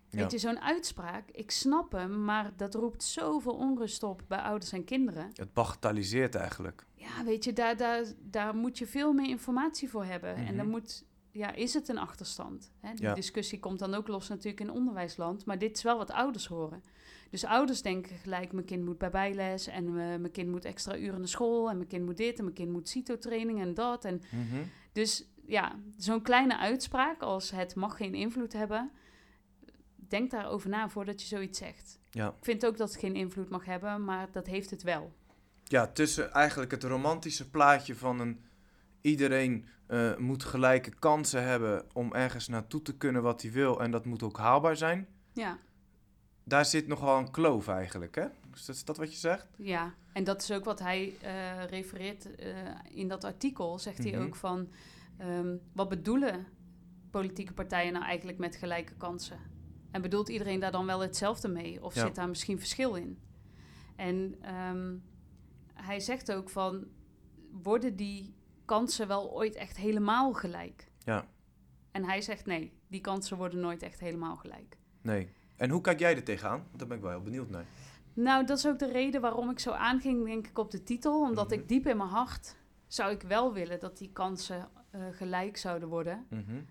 Ja. 0.08 0.20
Weet 0.20 0.30
je, 0.30 0.38
zo'n 0.38 0.60
uitspraak, 0.60 1.30
ik 1.30 1.50
snap 1.50 1.92
hem, 1.92 2.24
maar 2.24 2.52
dat 2.56 2.74
roept 2.74 3.02
zoveel 3.02 3.54
onrust 3.54 4.02
op 4.02 4.22
bij 4.28 4.38
ouders 4.38 4.72
en 4.72 4.84
kinderen. 4.84 5.30
Het 5.32 5.52
bagatelliseert 5.52 6.34
eigenlijk. 6.34 6.86
Ja, 6.94 7.24
weet 7.24 7.44
je, 7.44 7.52
daar, 7.52 7.76
daar, 7.76 8.04
daar 8.20 8.54
moet 8.56 8.78
je 8.78 8.86
veel 8.86 9.12
meer 9.12 9.28
informatie 9.28 9.90
voor 9.90 10.04
hebben. 10.04 10.34
En 10.34 10.46
dan 10.56 10.66
Mhm. 10.66 10.68
moet, 10.68 11.04
ja, 11.34 11.54
is 11.54 11.74
het 11.74 11.88
een 11.88 11.98
achterstand? 11.98 12.72
Hè? 12.80 12.94
Die 12.94 13.02
Ja. 13.04 13.14
discussie 13.14 13.60
komt 13.60 13.78
dan 13.78 13.94
ook 13.94 14.08
los 14.08 14.28
natuurlijk 14.28 14.60
in 14.60 14.70
onderwijsland, 14.70 15.44
maar 15.44 15.58
dit 15.58 15.76
is 15.76 15.82
wel 15.82 15.96
wat 15.98 16.10
ouders 16.10 16.46
horen. 16.46 16.82
Dus 17.30 17.44
ouders 17.44 17.82
denken 17.82 18.16
gelijk, 18.16 18.52
mijn 18.52 18.66
kind 18.66 18.84
moet 18.84 18.98
bij 18.98 19.10
bijles 19.10 19.66
en 19.66 19.86
eh, 19.86 19.92
mijn 19.94 20.30
kind 20.30 20.50
moet 20.50 20.64
extra 20.64 20.96
uren 20.96 21.18
naar 21.18 21.28
school 21.28 21.70
en 21.70 21.76
mijn 21.76 21.88
kind 21.88 22.04
moet 22.04 22.16
dit 22.16 22.38
en 22.38 22.44
mijn 22.44 22.56
kind 22.56 22.70
moet 22.72 22.88
CITO-training 22.88 23.60
en 23.60 23.74
dat. 23.74 24.04
En 24.04 24.22
Mhm. 24.30 24.62
dus 24.92 25.24
ja, 25.46 25.78
zo'n 25.98 26.22
kleine 26.22 26.58
uitspraak 26.58 27.22
als 27.22 27.50
het 27.50 27.74
mag 27.74 27.96
geen 27.96 28.14
invloed 28.14 28.52
hebben, 28.52 28.90
denk 29.96 30.30
daarover 30.30 30.68
na 30.70 30.88
voordat 30.88 31.20
je 31.20 31.26
zoiets 31.26 31.58
zegt. 31.58 31.98
Ja. 32.10 32.28
Ik 32.28 32.44
vind 32.44 32.66
ook 32.66 32.76
dat 32.76 32.88
het 32.90 32.98
geen 33.00 33.14
invloed 33.16 33.48
mag 33.48 33.64
hebben, 33.64 34.04
maar 34.04 34.28
dat 34.32 34.46
heeft 34.46 34.70
het 34.70 34.82
wel. 34.82 35.12
ja, 35.64 35.86
tussen 35.86 36.32
eigenlijk 36.32 36.70
het 36.70 36.82
romantische 36.84 37.50
plaatje 37.50 37.94
van 37.94 38.20
een 38.20 38.40
iedereen 39.08 39.64
eh, 39.86 40.16
moet 40.16 40.44
gelijke 40.44 40.90
kansen 40.98 41.44
hebben 41.44 41.84
om 41.92 42.12
ergens 42.12 42.48
naartoe 42.48 42.82
te 42.82 42.96
kunnen 42.96 43.22
wat 43.22 43.42
hij 43.42 43.50
wil 43.52 43.80
en 43.80 43.90
dat 43.90 44.04
moet 44.04 44.22
ook 44.22 44.38
haalbaar 44.38 44.76
zijn. 44.76 45.06
Ja, 45.32 45.58
Daar 46.44 46.64
zit 46.64 46.86
nogal 46.86 47.18
een 47.18 47.30
kloof 47.30 47.68
eigenlijk, 47.68 48.14
hè? 48.14 48.24
Is 48.54 48.64
dat, 48.66 48.76
is 48.76 48.84
dat 48.84 48.96
wat 48.96 49.12
je 49.12 49.18
zegt? 49.18 49.46
ja. 49.56 49.94
en 50.12 50.24
dat 50.24 50.42
is 50.42 50.50
ook 50.52 50.64
wat 50.64 50.78
hij 50.78 51.14
eh, 51.22 51.64
refereert 51.64 52.34
eh, 52.34 52.48
in 52.90 53.08
dat 53.08 53.24
artikel. 53.24 53.78
Zegt 53.78 53.98
hij 53.98 54.12
Mhm. 54.12 54.22
ook 54.22 54.36
van, 54.36 54.68
ehm, 55.18 55.56
wat 55.72 55.88
bedoelen 55.88 56.46
politieke 57.10 57.52
partijen 57.52 57.92
nou 57.92 58.04
eigenlijk 58.04 58.38
met 58.38 58.56
gelijke 58.56 58.94
kansen? 58.94 59.38
En 59.90 60.02
bedoelt 60.02 60.28
iedereen 60.28 60.60
daar 60.60 60.72
dan 60.72 60.86
wel 60.86 61.00
hetzelfde 61.00 61.48
mee? 61.48 61.82
Of 61.84 61.94
Ja. 61.94 62.06
zit 62.06 62.14
daar 62.14 62.28
misschien 62.28 62.58
verschil 62.58 62.94
in? 62.94 63.18
En 63.96 64.34
ehm, 64.40 64.94
hij 65.74 66.00
zegt 66.00 66.32
ook 66.32 66.50
van, 66.50 66.84
worden 67.62 67.96
die 67.96 68.34
kansen 68.64 69.08
wel 69.08 69.32
ooit 69.32 69.54
echt 69.54 69.76
helemaal 69.76 70.32
gelijk? 70.32 70.88
Ja. 71.04 71.26
En 71.90 72.04
hij 72.04 72.20
zegt 72.20 72.46
nee, 72.46 72.72
die 72.88 73.00
kansen 73.00 73.36
worden 73.36 73.60
nooit 73.60 73.82
echt 73.82 74.00
helemaal 74.00 74.36
gelijk. 74.36 74.78
Nee. 75.00 75.28
En 75.56 75.70
hoe 75.70 75.80
kijk 75.80 75.98
jij 75.98 76.16
er 76.16 76.24
tegenaan? 76.24 76.66
Daar 76.76 76.86
ben 76.86 76.96
ik 76.96 77.02
wel 77.02 77.12
heel 77.12 77.22
benieuwd 77.22 77.50
naar. 77.50 77.64
Nou, 78.14 78.46
dat 78.46 78.58
is 78.58 78.66
ook 78.66 78.78
de 78.78 78.90
reden 78.92 79.20
waarom 79.20 79.50
ik 79.50 79.58
zo 79.58 79.70
aanging, 79.70 80.24
denk 80.24 80.46
ik, 80.46 80.58
op 80.58 80.70
de 80.70 80.82
titel. 80.82 81.20
Omdat 81.20 81.50
Mhm. 81.50 81.58
ik 81.58 81.68
diep 81.68 81.86
in 81.86 81.96
mijn 81.96 82.08
hart 82.08 82.56
zou 82.86 83.12
ik 83.12 83.22
wel 83.22 83.52
willen 83.52 83.80
dat 83.80 83.98
die 83.98 84.12
kansen 84.12 84.68
eh, 84.90 85.00
gelijk 85.10 85.56
zouden 85.56 85.88
worden. 85.88 86.26
Mhm. 86.30 86.62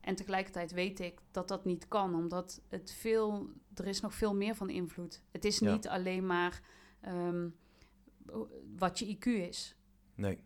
En 0.00 0.14
tegelijkertijd 0.14 0.72
weet 0.72 1.00
ik 1.00 1.20
dat 1.30 1.48
dat 1.48 1.64
niet 1.64 1.88
kan, 1.88 2.14
omdat 2.14 2.60
het 2.68 2.92
veel, 2.92 3.50
er 3.74 3.86
is 3.86 4.00
nog 4.00 4.14
veel 4.14 4.34
meer 4.34 4.54
van 4.54 4.70
invloed. 4.70 5.22
Het 5.30 5.44
is 5.44 5.58
Ja. 5.58 5.72
niet 5.72 5.88
alleen 5.88 6.26
maar 6.26 6.60
ehm, 7.00 7.48
wat 8.78 8.98
je 8.98 9.06
IQ 9.16 9.26
is. 9.26 9.76
Nee. 10.14 10.38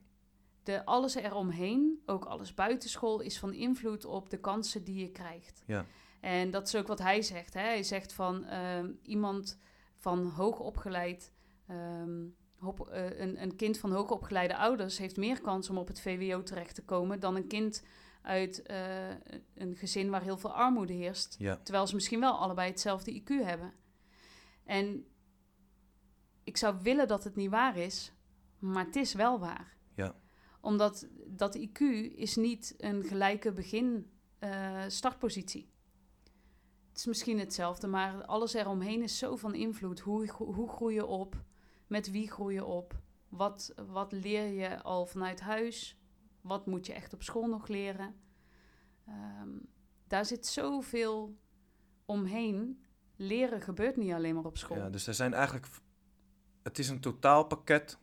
De, 0.67 0.85
alles 0.85 1.15
eromheen, 1.15 2.03
ook 2.07 2.25
alles 2.25 2.55
buitenschool, 2.55 3.21
is 3.21 3.39
van 3.39 3.53
invloed 3.53 4.05
op 4.05 4.31
de 4.31 4.39
kansen 4.41 4.85
die 4.85 4.99
je 4.99 5.11
krijgt. 5.11 5.63
Ja. 5.67 5.87
En 6.21 6.51
dat 6.51 6.67
is 6.67 6.77
ook 6.77 6.87
wat 6.87 6.99
hij 6.99 7.23
zegt. 7.23 7.55
Hè? 7.55 7.61
Hij 7.61 7.83
zegt 7.83 8.13
van 8.13 8.45
ehm, 8.45 8.93
iemand 9.03 9.59
van 9.97 10.27
hoogopgeleid, 10.27 11.33
ehm, 11.67 12.25
hoop- 12.59 12.89
eh, 12.89 13.19
een, 13.19 13.43
een 13.43 13.57
kind 13.57 13.79
van 13.79 13.93
hoogopgeleide 13.93 14.57
ouders 14.57 14.99
heeft 14.99 15.17
meer 15.17 15.41
kans 15.41 15.71
om 15.71 15.79
op 15.79 15.89
het 15.89 16.01
VWO 16.01 16.43
terecht 16.43 16.75
te 16.75 16.85
komen 16.85 17.21
dan 17.21 17.37
een 17.37 17.47
kind 17.47 17.85
uit 18.23 18.63
eh, 18.63 19.09
een 19.55 19.77
gezin 19.77 20.11
waar 20.11 20.23
heel 20.23 20.39
veel 20.39 20.55
armoede 20.55 20.93
heerst. 20.93 21.37
Ja. 21.39 21.57
Terwijl 21.63 21.87
ze 21.87 21.95
misschien 21.95 22.21
wel 22.21 22.39
allebei 22.39 22.71
hetzelfde 22.71 23.23
IQ 23.23 23.45
hebben. 23.45 23.73
En 24.65 25.07
ik 26.45 26.57
zou 26.57 26.77
willen 26.83 27.09
dat 27.09 27.25
het 27.25 27.37
niet 27.37 27.51
waar 27.51 27.77
is, 27.77 28.13
maar 28.59 28.85
het 28.85 28.97
is 28.97 29.15
wel 29.15 29.39
waar. 29.39 29.77
Ja. 29.95 30.15
Omdat 30.67 31.09
dat 31.27 31.59
IQ 31.59 31.81
is 32.15 32.37
niet 32.37 32.75
een 32.79 33.05
gelijke 33.05 33.53
begin 33.53 34.11
eh, 34.39 34.85
startpositie. 34.87 35.71
Het 36.89 36.99
is 36.99 37.07
misschien 37.07 37.39
hetzelfde, 37.39 37.87
maar 37.87 38.25
alles 38.25 38.55
eromheen 38.55 39.03
is 39.03 39.19
zo 39.19 39.37
van 39.37 39.55
invloed. 39.55 40.01
Hoe, 40.01 40.31
hoe 40.33 40.69
groei 40.69 40.95
je 40.95 41.07
op? 41.07 41.45
Met 41.87 42.11
wie 42.11 42.31
groei 42.31 42.55
je 42.55 42.65
op? 42.65 43.01
Wat, 43.29 43.75
wat 43.87 44.13
leer 44.13 44.47
je 44.47 44.83
al 44.83 45.07
vanuit 45.07 45.41
huis? 45.41 45.99
Wat 46.41 46.67
moet 46.67 46.87
je 46.87 46.93
echt 46.93 47.13
op 47.13 47.23
school 47.23 47.47
nog 47.47 47.69
leren? 47.69 48.15
Ehm, 49.07 49.51
daar 50.07 50.25
zit 50.25 50.47
zoveel 50.47 51.39
omheen. 52.05 52.85
Leren 53.17 53.61
gebeurt 53.61 53.97
niet 53.97 54.13
alleen 54.13 54.35
maar 54.35 54.45
op 54.45 54.59
school. 54.59 54.77
Ja, 54.77 54.91
dus 54.91 55.07
er 55.07 55.15
zijn 55.15 55.35
eigenlijk... 55.35 55.67
Het 56.63 56.79
is 56.79 56.89
een 56.89 57.01
totaalpakket 57.01 57.99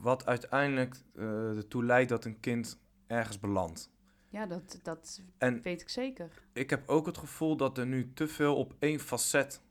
wat 0.00 0.26
uiteindelijk 0.26 0.96
eh, 1.14 1.56
ertoe 1.56 1.84
leidt 1.84 2.08
dat 2.08 2.24
een 2.24 2.40
kind 2.40 2.80
ergens 3.06 3.38
belandt. 3.38 3.90
Ja, 4.28 4.46
dat, 4.46 4.80
dat 4.82 5.22
En 5.38 5.62
weet 5.62 5.80
ik 5.80 5.88
zeker. 5.88 6.42
ik 6.52 6.70
heb 6.70 6.88
ook 6.88 7.06
het 7.06 7.18
gevoel 7.18 7.56
dat 7.56 7.78
er 7.78 7.86
nu 7.86 8.12
te 8.12 8.28
veel 8.28 8.56
op 8.56 8.74
één 8.78 9.00
facet... 9.00 9.62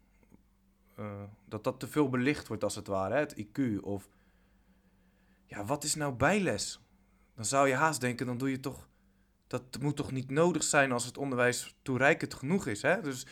eh, 0.95 1.23
dat 1.45 1.63
dat 1.63 1.79
te 1.79 1.87
veel 1.87 2.09
belicht 2.09 2.47
wordt 2.47 2.63
als 2.63 2.75
het 2.75 2.87
ware, 2.87 3.13
hè? 3.13 3.19
het 3.19 3.45
IQ. 3.45 3.79
Of 3.81 4.09
ja, 5.45 5.65
wat 5.65 5.83
is 5.83 5.95
nou 5.95 6.13
bijles? 6.13 6.81
Dan 7.35 7.45
zou 7.45 7.67
je 7.67 7.73
haast 7.73 8.01
denken, 8.01 8.25
dan 8.25 8.37
doe 8.37 8.49
je 8.51 8.59
toch... 8.59 8.87
Dat 9.47 9.79
moet 9.79 9.95
toch 9.95 10.11
niet 10.11 10.29
nodig 10.29 10.63
zijn 10.63 10.91
als 10.91 11.05
het 11.05 11.17
onderwijs 11.17 11.75
toereikend 11.81 12.33
genoeg 12.33 12.65
is, 12.67 12.81
hè? 12.81 13.01
Dus 13.01 13.27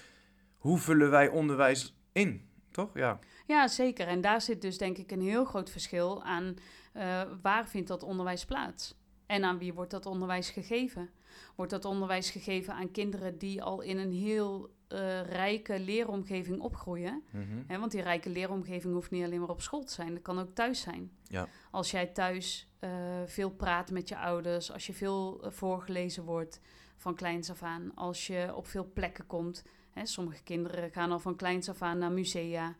hoe 0.57 0.77
vullen 0.77 1.09
wij 1.09 1.27
onderwijs 1.29 1.97
in, 2.11 2.46
toch? 2.77 2.91
Ja. 2.93 3.19
Ja, 3.45 3.67
zeker. 3.67 4.07
En 4.07 4.21
daar 4.21 4.41
zit 4.41 4.61
dus 4.61 4.77
denk 4.77 4.97
ik 4.97 5.11
een 5.11 5.21
heel 5.21 5.45
groot 5.45 5.69
verschil 5.69 6.23
aan 6.23 6.55
eh, 6.93 7.21
waar 7.41 7.67
vindt 7.67 7.87
dat 7.87 8.03
onderwijs 8.03 8.45
plaats? 8.45 8.95
En 9.25 9.43
aan 9.43 9.57
wie 9.57 9.73
wordt 9.73 9.91
dat 9.91 10.05
onderwijs 10.05 10.49
gegeven? 10.49 11.09
Wordt 11.55 11.71
dat 11.71 11.85
onderwijs 11.85 12.29
gegeven 12.29 12.73
aan 12.73 12.91
kinderen 12.91 13.37
die 13.37 13.63
al 13.63 13.81
in 13.81 13.97
een 13.97 14.11
heel 14.11 14.69
eh, 14.87 15.21
rijke 15.21 15.79
leeromgeving 15.79 16.59
opgroeien? 16.59 17.23
Mhm. 17.31 17.79
Want 17.79 17.91
die 17.91 18.01
rijke 18.01 18.29
leeromgeving 18.29 18.93
hoeft 18.93 19.11
niet 19.11 19.23
alleen 19.23 19.39
maar 19.39 19.49
op 19.49 19.61
school 19.61 19.83
te 19.83 19.93
zijn, 19.93 20.13
dat 20.13 20.21
kan 20.21 20.39
ook 20.39 20.53
thuis 20.53 20.81
zijn. 20.81 21.11
Ja. 21.23 21.47
Als 21.71 21.91
jij 21.91 22.05
thuis 22.05 22.69
eh, 22.79 22.89
veel 23.25 23.49
praat 23.49 23.91
met 23.91 24.09
je 24.09 24.17
ouders, 24.17 24.71
als 24.71 24.87
je 24.87 24.93
veel 24.93 25.43
voorgelezen 25.47 26.23
wordt 26.23 26.59
van 26.97 27.15
kleins 27.15 27.49
af 27.49 27.63
aan, 27.63 27.91
als 27.95 28.27
je 28.27 28.51
op 28.55 28.67
veel 28.67 28.91
plekken 28.93 29.27
komt. 29.27 29.63
Hè, 29.97 30.05
sommige 30.05 30.43
kinderen 30.43 30.91
gaan 30.91 31.11
al 31.11 31.19
van 31.19 31.35
kleins 31.35 31.69
af 31.69 31.81
aan 31.81 31.97
naar 31.97 32.11
musea, 32.11 32.75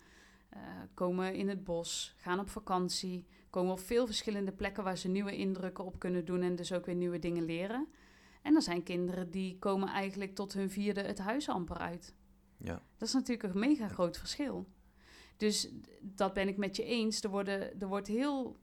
eh, 0.50 0.60
komen 0.94 1.34
in 1.34 1.50
het 1.50 1.64
bos, 1.64 2.16
gaan 2.18 2.40
op 2.40 2.50
vakantie, 2.50 3.26
komen 3.50 3.72
op 3.72 3.80
veel 3.80 4.06
verschillende 4.06 4.52
plekken 4.52 4.84
waar 4.84 4.98
ze 4.98 5.08
nieuwe 5.08 5.36
indrukken 5.36 5.86
op 5.86 6.00
kunnen 6.00 6.26
doen 6.26 6.42
en 6.42 6.56
dus 6.56 6.74
ook 6.74 6.86
weer 6.86 6.96
nieuwe 6.96 7.20
dingen 7.20 7.46
leren. 7.46 7.88
En 8.42 8.56
er 8.56 8.62
zijn 8.62 8.84
kinderen 8.84 9.32
die 9.32 9.60
komen 9.60 9.90
eigenlijk 9.90 10.36
tot 10.36 10.54
hun 10.54 10.70
vierde 10.70 11.02
het 11.02 11.18
huis 11.18 11.50
amper 11.50 11.78
uit. 11.78 12.16
Ja. 12.58 12.82
Dat 12.98 13.08
is 13.08 13.14
natuurlijk 13.14 13.54
een 13.54 13.60
mega 13.60 13.88
groot 13.88 14.18
verschil. 14.18 14.68
Dus 15.38 15.70
dat 16.02 16.34
ben 16.34 16.48
ik 16.48 16.58
met 16.58 16.76
je 16.76 16.84
eens. 16.84 17.24
Er, 17.24 17.30
worden, 17.30 17.80
er 17.80 17.88
wordt 17.88 18.08
heel 18.08 18.60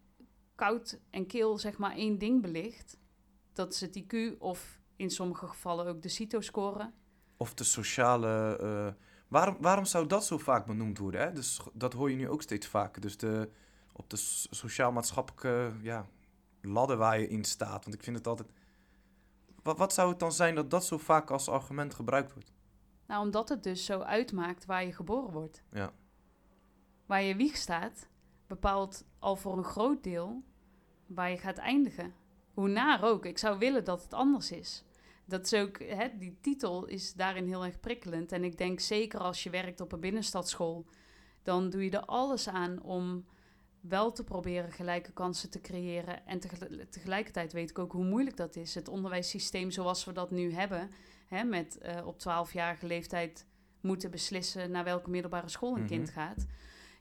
koud 0.54 1.00
en 1.10 1.26
kil 1.26 1.58
zeg 1.58 1.78
maar 1.78 1.92
één 1.92 2.18
ding 2.18 2.42
belicht. 2.42 2.98
Dat 3.52 3.72
is 3.72 3.80
het 3.80 4.02
IQ 4.02 4.38
of 4.38 4.80
in 4.96 5.10
sommige 5.10 5.46
gevallen 5.46 5.86
ook 5.86 6.02
de 6.02 6.08
CITO-score. 6.08 6.92
Of 7.44 7.54
de 7.54 7.64
sociale. 7.64 8.56
eh, 8.60 8.92
waarom, 9.28 9.56
waarom 9.60 9.84
zou 9.84 10.06
dat 10.06 10.24
zo 10.24 10.38
vaak 10.38 10.66
benoemd 10.66 10.98
worden? 10.98 11.20
Hè? 11.20 11.32
Dus 11.32 11.60
dat 11.72 11.92
hoor 11.92 12.10
je 12.10 12.16
nu 12.16 12.28
ook 12.28 12.42
steeds 12.42 12.66
vaker. 12.66 13.00
Dus 13.00 13.16
de, 13.16 13.50
op 13.92 14.10
de 14.10 14.16
so- 14.16 14.48
sociaal-maatschappelijke 14.50 15.72
ja, 15.80 16.06
ladder 16.62 16.96
waar 16.96 17.20
je 17.20 17.28
in 17.28 17.44
staat. 17.44 17.84
Want 17.84 17.94
ik 17.94 18.02
vind 18.02 18.16
het 18.16 18.26
altijd. 18.26 18.48
Wat, 19.62 19.78
wat 19.78 19.92
zou 19.92 20.10
het 20.10 20.18
dan 20.18 20.32
zijn 20.32 20.54
dat 20.54 20.70
dat 20.70 20.84
zo 20.84 20.98
vaak 20.98 21.30
als 21.30 21.48
argument 21.48 21.94
gebruikt 21.94 22.32
wordt? 22.32 22.52
Nou, 23.06 23.24
omdat 23.24 23.48
het 23.48 23.62
dus 23.62 23.84
zo 23.84 24.00
uitmaakt 24.00 24.66
waar 24.66 24.84
je 24.84 24.92
geboren 24.92 25.32
wordt. 25.32 25.62
Ja. 25.70 25.92
Waar 27.06 27.22
je 27.22 27.36
wieg 27.36 27.56
staat, 27.56 28.06
bepaalt 28.46 29.04
al 29.18 29.36
voor 29.36 29.56
een 29.56 29.64
groot 29.64 30.02
deel 30.02 30.42
waar 31.06 31.30
je 31.30 31.38
gaat 31.38 31.58
eindigen. 31.58 32.14
Hoe 32.54 32.68
naar 32.68 33.02
ook. 33.02 33.26
Ik 33.26 33.38
zou 33.38 33.58
willen 33.58 33.84
dat 33.84 34.02
het 34.02 34.14
anders 34.14 34.50
is. 34.50 34.84
Dat 35.26 35.44
is 35.44 35.54
ook, 35.60 35.78
hè, 35.82 36.08
die 36.18 36.38
titel 36.40 36.86
is 36.86 37.14
daarin 37.14 37.46
heel 37.46 37.64
erg 37.64 37.80
prikkelend. 37.80 38.32
En 38.32 38.44
ik 38.44 38.58
denk 38.58 38.80
zeker 38.80 39.20
als 39.20 39.42
je 39.42 39.50
werkt 39.50 39.80
op 39.80 39.92
een 39.92 40.00
binnenstadschool, 40.00 40.86
dan 41.42 41.70
doe 41.70 41.84
je 41.84 41.90
er 41.90 42.04
alles 42.04 42.48
aan 42.48 42.82
om 42.82 43.24
wel 43.80 44.12
te 44.12 44.24
proberen 44.24 44.72
gelijke 44.72 45.12
kansen 45.12 45.50
te 45.50 45.60
creëren. 45.60 46.26
En 46.26 46.40
tegelijkertijd 46.90 47.52
weet 47.52 47.70
ik 47.70 47.78
ook 47.78 47.92
hoe 47.92 48.04
moeilijk 48.04 48.36
dat 48.36 48.56
is. 48.56 48.74
Het 48.74 48.88
onderwijssysteem 48.88 49.70
zoals 49.70 50.04
we 50.04 50.12
dat 50.12 50.30
nu 50.30 50.52
hebben, 50.52 50.90
hè, 51.26 51.44
met 51.44 51.78
uh, 51.82 52.06
op 52.06 52.18
12-jarige 52.18 52.86
leeftijd 52.86 53.46
moeten 53.80 54.10
beslissen 54.10 54.70
naar 54.70 54.84
welke 54.84 55.10
middelbare 55.10 55.48
school 55.48 55.72
een 55.74 55.78
Mhm. 55.80 55.88
kind 55.88 56.10
gaat. 56.10 56.46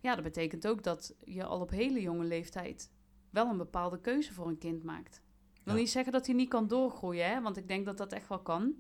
Ja, 0.02 0.16
dat 0.16 0.24
betekent 0.24 0.68
ook 0.68 0.84
dat 0.84 1.16
je 1.24 1.44
al 1.46 1.60
op 1.60 1.70
hele 1.70 2.02
jonge 2.02 2.24
leeftijd 2.26 2.92
wel 3.30 3.48
een 3.50 3.58
bepaalde 3.58 4.00
keuze 4.02 4.34
voor 4.34 4.48
een 4.48 4.58
kind 4.58 4.84
maakt. 4.84 5.22
Ik 5.64 5.70
wil 5.70 5.78
Ja. 5.78 5.86
niet 5.86 5.92
zeggen 5.92 6.14
dat 6.14 6.26
hij 6.26 6.36
niet 6.36 6.50
kan 6.50 6.68
doorgroeien, 6.68 7.28
hè, 7.30 7.42
want 7.42 7.58
ik 7.58 7.68
denk 7.68 7.86
dat 7.86 7.98
dat 7.98 8.14
echt 8.14 8.28
wel 8.28 8.40
kan. 8.42 8.74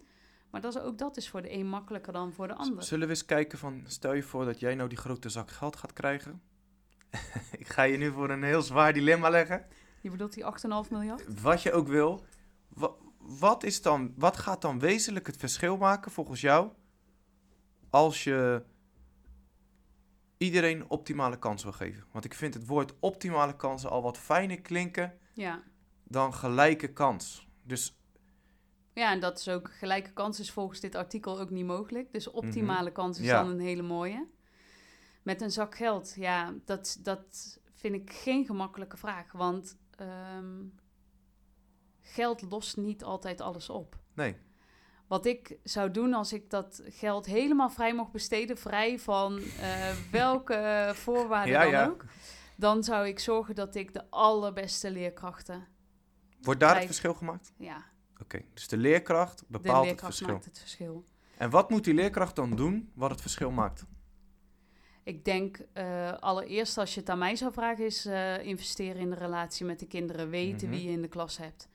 Maar 0.50 0.62
dat 0.62 0.76
is, 0.76 0.82
ook 0.82 0.98
dat 0.98 1.18
is 1.18 1.30
voor 1.30 1.42
de 1.42 1.54
een 1.54 1.68
makkelijker 1.68 2.14
dan 2.14 2.34
voor 2.34 2.48
de 2.48 2.54
ander. 2.54 2.84
Zullen 2.84 3.08
we 3.08 3.14
eens 3.14 3.26
kijken 3.26 3.58
van, 3.58 3.84
stel 3.86 4.14
je 4.14 4.24
voor 4.24 4.46
dat 4.46 4.60
jij 4.60 4.76
nou 4.76 4.90
die 4.90 4.98
grote 4.98 5.30
zak 5.30 5.52
geld 5.52 5.76
gaat 5.76 5.94
krijgen. 5.94 6.42
ik 7.64 7.68
ga 7.68 7.84
je 7.84 7.98
nu 7.98 8.12
voor 8.12 8.30
een 8.30 8.44
heel 8.44 8.62
zwaar 8.62 8.94
dilemma 8.94 9.30
leggen. 9.30 9.66
Je 10.02 10.10
bedoelt 10.10 10.34
die 10.34 10.44
8,5 10.44 10.90
miljard? 10.92 11.42
Wat 11.42 11.62
je 11.62 11.72
ook 11.72 11.88
wil. 11.88 12.26
Wa- 12.70 12.94
wat, 13.18 13.64
is 13.64 13.82
dan, 13.82 14.14
wat 14.18 14.38
gaat 14.38 14.62
dan 14.62 14.80
wezenlijk 14.80 15.28
het 15.28 15.38
verschil 15.38 15.78
maken 15.78 16.12
volgens 16.12 16.42
jou 16.42 16.72
als 17.90 18.24
je 18.24 18.64
iedereen 20.38 20.90
optimale 20.90 21.40
kansen 21.40 21.68
wil 21.70 21.78
geven? 21.78 22.04
Want 22.12 22.26
ik 22.26 22.34
vind 22.34 22.54
het 22.54 22.66
woord 22.66 22.94
optimale 23.00 23.56
kansen 23.56 23.90
al 23.90 24.02
wat 24.02 24.18
fijner 24.18 24.62
klinken 24.62 25.18
Ja. 25.34 25.64
Dan 26.14 26.34
gelijke 26.34 26.94
kans. 26.94 27.48
Dus 27.64 27.98
Ja, 28.94 29.12
en 29.12 29.20
dat 29.20 29.40
is 29.40 29.48
ook 29.50 29.72
gelijke 29.74 30.14
kans 30.14 30.40
is 30.40 30.52
volgens 30.52 30.80
dit 30.80 30.96
artikel 30.96 31.40
ook 31.40 31.50
niet 31.50 31.66
mogelijk. 31.66 32.12
Dus 32.12 32.32
optimale 32.32 32.92
kans 32.92 33.18
is 33.20 33.26
Mhm. 33.26 33.34
Ja. 33.36 33.44
dan 33.44 33.52
een 33.52 33.60
hele 33.60 33.82
mooie. 33.82 34.28
Met 35.24 35.42
een 35.42 35.52
zak 35.52 35.76
geld, 35.76 36.14
ja, 36.16 36.54
dat, 36.66 37.00
dat 37.02 37.60
vind 37.74 37.96
ik 37.96 38.12
geen 38.14 38.46
gemakkelijke 38.46 38.98
vraag. 38.98 39.32
Want 39.32 39.78
ehm, 39.96 40.62
geld 42.02 42.42
lost 42.42 42.78
niet 42.78 43.04
altijd 43.04 43.42
alles 43.42 43.70
op. 43.70 43.98
nee, 44.14 44.36
Wat 45.08 45.26
ik 45.26 45.58
zou 45.64 45.92
doen 45.92 46.14
als 46.14 46.34
ik 46.34 46.50
dat 46.50 46.82
geld 46.86 47.26
helemaal 47.26 47.70
vrij 47.70 47.94
mocht 47.96 48.12
besteden, 48.12 48.58
vrij 48.58 49.00
van 49.00 49.40
eh, 49.40 49.90
welke 50.12 50.92
voorwaarden 51.04 51.54
Ja, 51.54 51.62
dan 51.62 51.72
ja. 51.72 51.86
ook, 51.88 52.06
dan 52.58 52.84
zou 52.84 53.08
ik 53.08 53.20
zorgen 53.20 53.56
dat 53.56 53.76
ik 53.76 53.94
de 53.94 54.10
allerbeste 54.10 54.92
leerkrachten, 54.92 55.68
wordt 56.46 56.60
daar 56.60 56.76
het 56.76 56.86
verschil 56.86 57.14
gemaakt? 57.14 57.54
ja, 57.58 57.84
Oké, 58.22 58.42
dus 58.54 58.68
de 58.68 58.78
leerkracht 58.78 59.40
de 59.40 59.46
bepaalt 59.50 59.76
het 59.78 59.86
leerkracht 59.86 60.16
verschil. 60.16 60.34
maakt 60.34 60.46
het 60.46 60.60
verschil. 60.60 61.04
En 61.38 61.50
wat 61.50 61.70
moet 61.70 61.84
die 61.84 61.94
leerkracht 61.94 62.36
dan 62.36 62.56
doen 62.56 62.92
wat 62.94 63.12
het 63.12 63.22
verschil 63.22 63.52
maakt? 63.52 63.86
Ik 65.04 65.26
denk 65.26 65.60
eh, 65.74 66.14
allereerst 66.14 66.78
als 66.78 66.94
je 66.94 67.00
het 67.00 67.10
aan 67.10 67.18
mij 67.18 67.36
zou 67.36 67.54
vragen 67.54 67.86
is 67.86 68.06
eh, 68.06 68.46
investeren 68.46 69.02
in 69.02 69.10
de 69.10 69.16
relatie 69.16 69.66
met 69.66 69.80
de 69.80 69.88
kinderen. 69.88 70.30
Weten 70.30 70.68
Mhm. 70.70 70.78
wie 70.78 70.86
je 70.86 70.92
in 70.92 71.02
de 71.02 71.08
klas 71.08 71.38
hebt. 71.38 71.68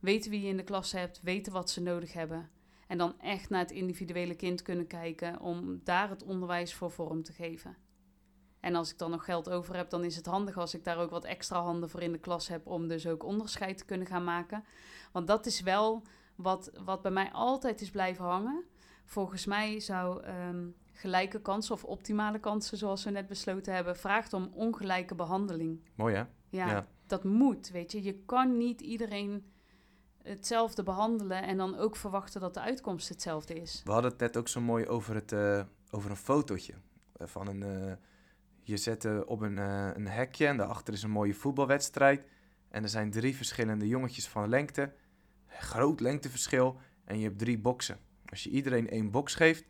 Weten 0.00 0.30
wie 0.30 0.40
je 0.40 0.48
in 0.48 0.56
de 0.56 0.64
klas 0.64 0.92
hebt, 0.92 1.20
weten 1.22 1.52
wat 1.52 1.70
ze 1.70 1.80
nodig 1.80 2.12
hebben. 2.12 2.50
En 2.86 2.98
dan 2.98 3.20
echt 3.20 3.48
naar 3.50 3.60
het 3.60 3.70
individuele 3.70 4.34
kind 4.34 4.62
kunnen 4.62 4.86
kijken 4.86 5.40
om 5.40 5.80
daar 5.84 6.08
het 6.10 6.22
onderwijs 6.22 6.74
voor 6.74 6.90
vorm 6.90 7.22
te 7.22 7.32
geven. 7.32 7.76
En 8.64 8.74
als 8.74 8.90
ik 8.90 8.98
dan 8.98 9.10
nog 9.10 9.24
geld 9.24 9.50
over 9.50 9.76
heb, 9.76 9.90
dan 9.90 10.04
is 10.04 10.16
het 10.16 10.26
handig 10.26 10.56
als 10.56 10.74
ik 10.74 10.84
daar 10.84 10.98
ook 10.98 11.10
wat 11.10 11.24
extra 11.24 11.62
handen 11.62 11.90
voor 11.90 12.00
in 12.02 12.12
de 12.12 12.18
klas 12.18 12.48
heb 12.48 12.66
om 12.66 12.88
dus 12.88 13.06
ook 13.06 13.24
onderscheid 13.24 13.78
te 13.78 13.84
kunnen 13.84 14.06
gaan 14.06 14.24
maken. 14.24 14.64
Want 15.12 15.26
dat 15.26 15.46
is 15.46 15.60
wel 15.60 16.02
wat, 16.34 16.70
wat 16.84 17.02
bij 17.02 17.10
mij 17.10 17.30
altijd 17.32 17.80
is 17.80 17.90
blijven 17.90 18.24
hangen. 18.24 18.64
Volgens 19.04 19.46
mij 19.46 19.80
zou 19.80 20.22
ehm, 20.22 20.66
gelijke 20.92 21.40
kansen 21.40 21.74
of 21.74 21.84
optimale 21.84 22.38
kansen, 22.38 22.78
zoals 22.78 23.04
we 23.04 23.10
net 23.10 23.26
besloten 23.26 23.74
hebben, 23.74 23.96
vraagt 23.96 24.32
om 24.32 24.50
ongelijke 24.52 25.14
behandeling. 25.14 25.80
Mooi 25.94 26.14
hè? 26.14 26.24
Ja, 26.48 26.66
Ja. 26.66 26.86
dat 27.06 27.24
moet, 27.24 27.70
weet 27.70 27.92
je. 27.92 28.02
Je 28.02 28.22
kan 28.24 28.56
niet 28.56 28.80
iedereen 28.80 29.52
hetzelfde 30.22 30.82
behandelen 30.82 31.42
en 31.42 31.56
dan 31.56 31.76
ook 31.76 31.96
verwachten 31.96 32.40
dat 32.40 32.54
de 32.54 32.60
uitkomst 32.60 33.08
hetzelfde 33.08 33.54
is. 33.54 33.82
We 33.84 33.92
hadden 33.92 34.10
het 34.10 34.20
net 34.20 34.36
ook 34.36 34.48
zo 34.48 34.60
mooi 34.60 34.86
over, 34.86 35.14
het, 35.14 35.32
eh, 35.32 35.62
over 35.90 36.10
een 36.10 36.16
fotootje. 36.16 36.74
Eh, 37.16 37.26
van 37.26 37.46
een, 37.48 37.62
eh, 37.62 37.92
je 38.64 38.76
zet 38.76 39.04
eh, 39.04 39.20
op 39.24 39.40
een, 39.40 39.58
eh, 39.58 39.90
een 39.94 40.08
hekje 40.08 40.46
en 40.46 40.56
daarachter 40.56 40.94
is 40.94 41.02
een 41.02 41.10
mooie 41.10 41.34
voetbalwedstrijd. 41.34 42.26
En 42.68 42.82
er 42.82 42.88
zijn 42.88 43.10
drie 43.10 43.36
verschillende 43.36 43.88
jongetjes 43.88 44.28
van 44.28 44.48
lengte. 44.48 44.92
Groot 45.46 46.00
lengteverschil. 46.00 46.80
En 47.04 47.18
je 47.18 47.24
hebt 47.24 47.38
drie 47.38 47.58
boksen. 47.58 47.98
Als 48.26 48.42
je 48.42 48.50
iedereen 48.50 48.88
één 48.88 49.10
box 49.10 49.34
geeft, 49.34 49.64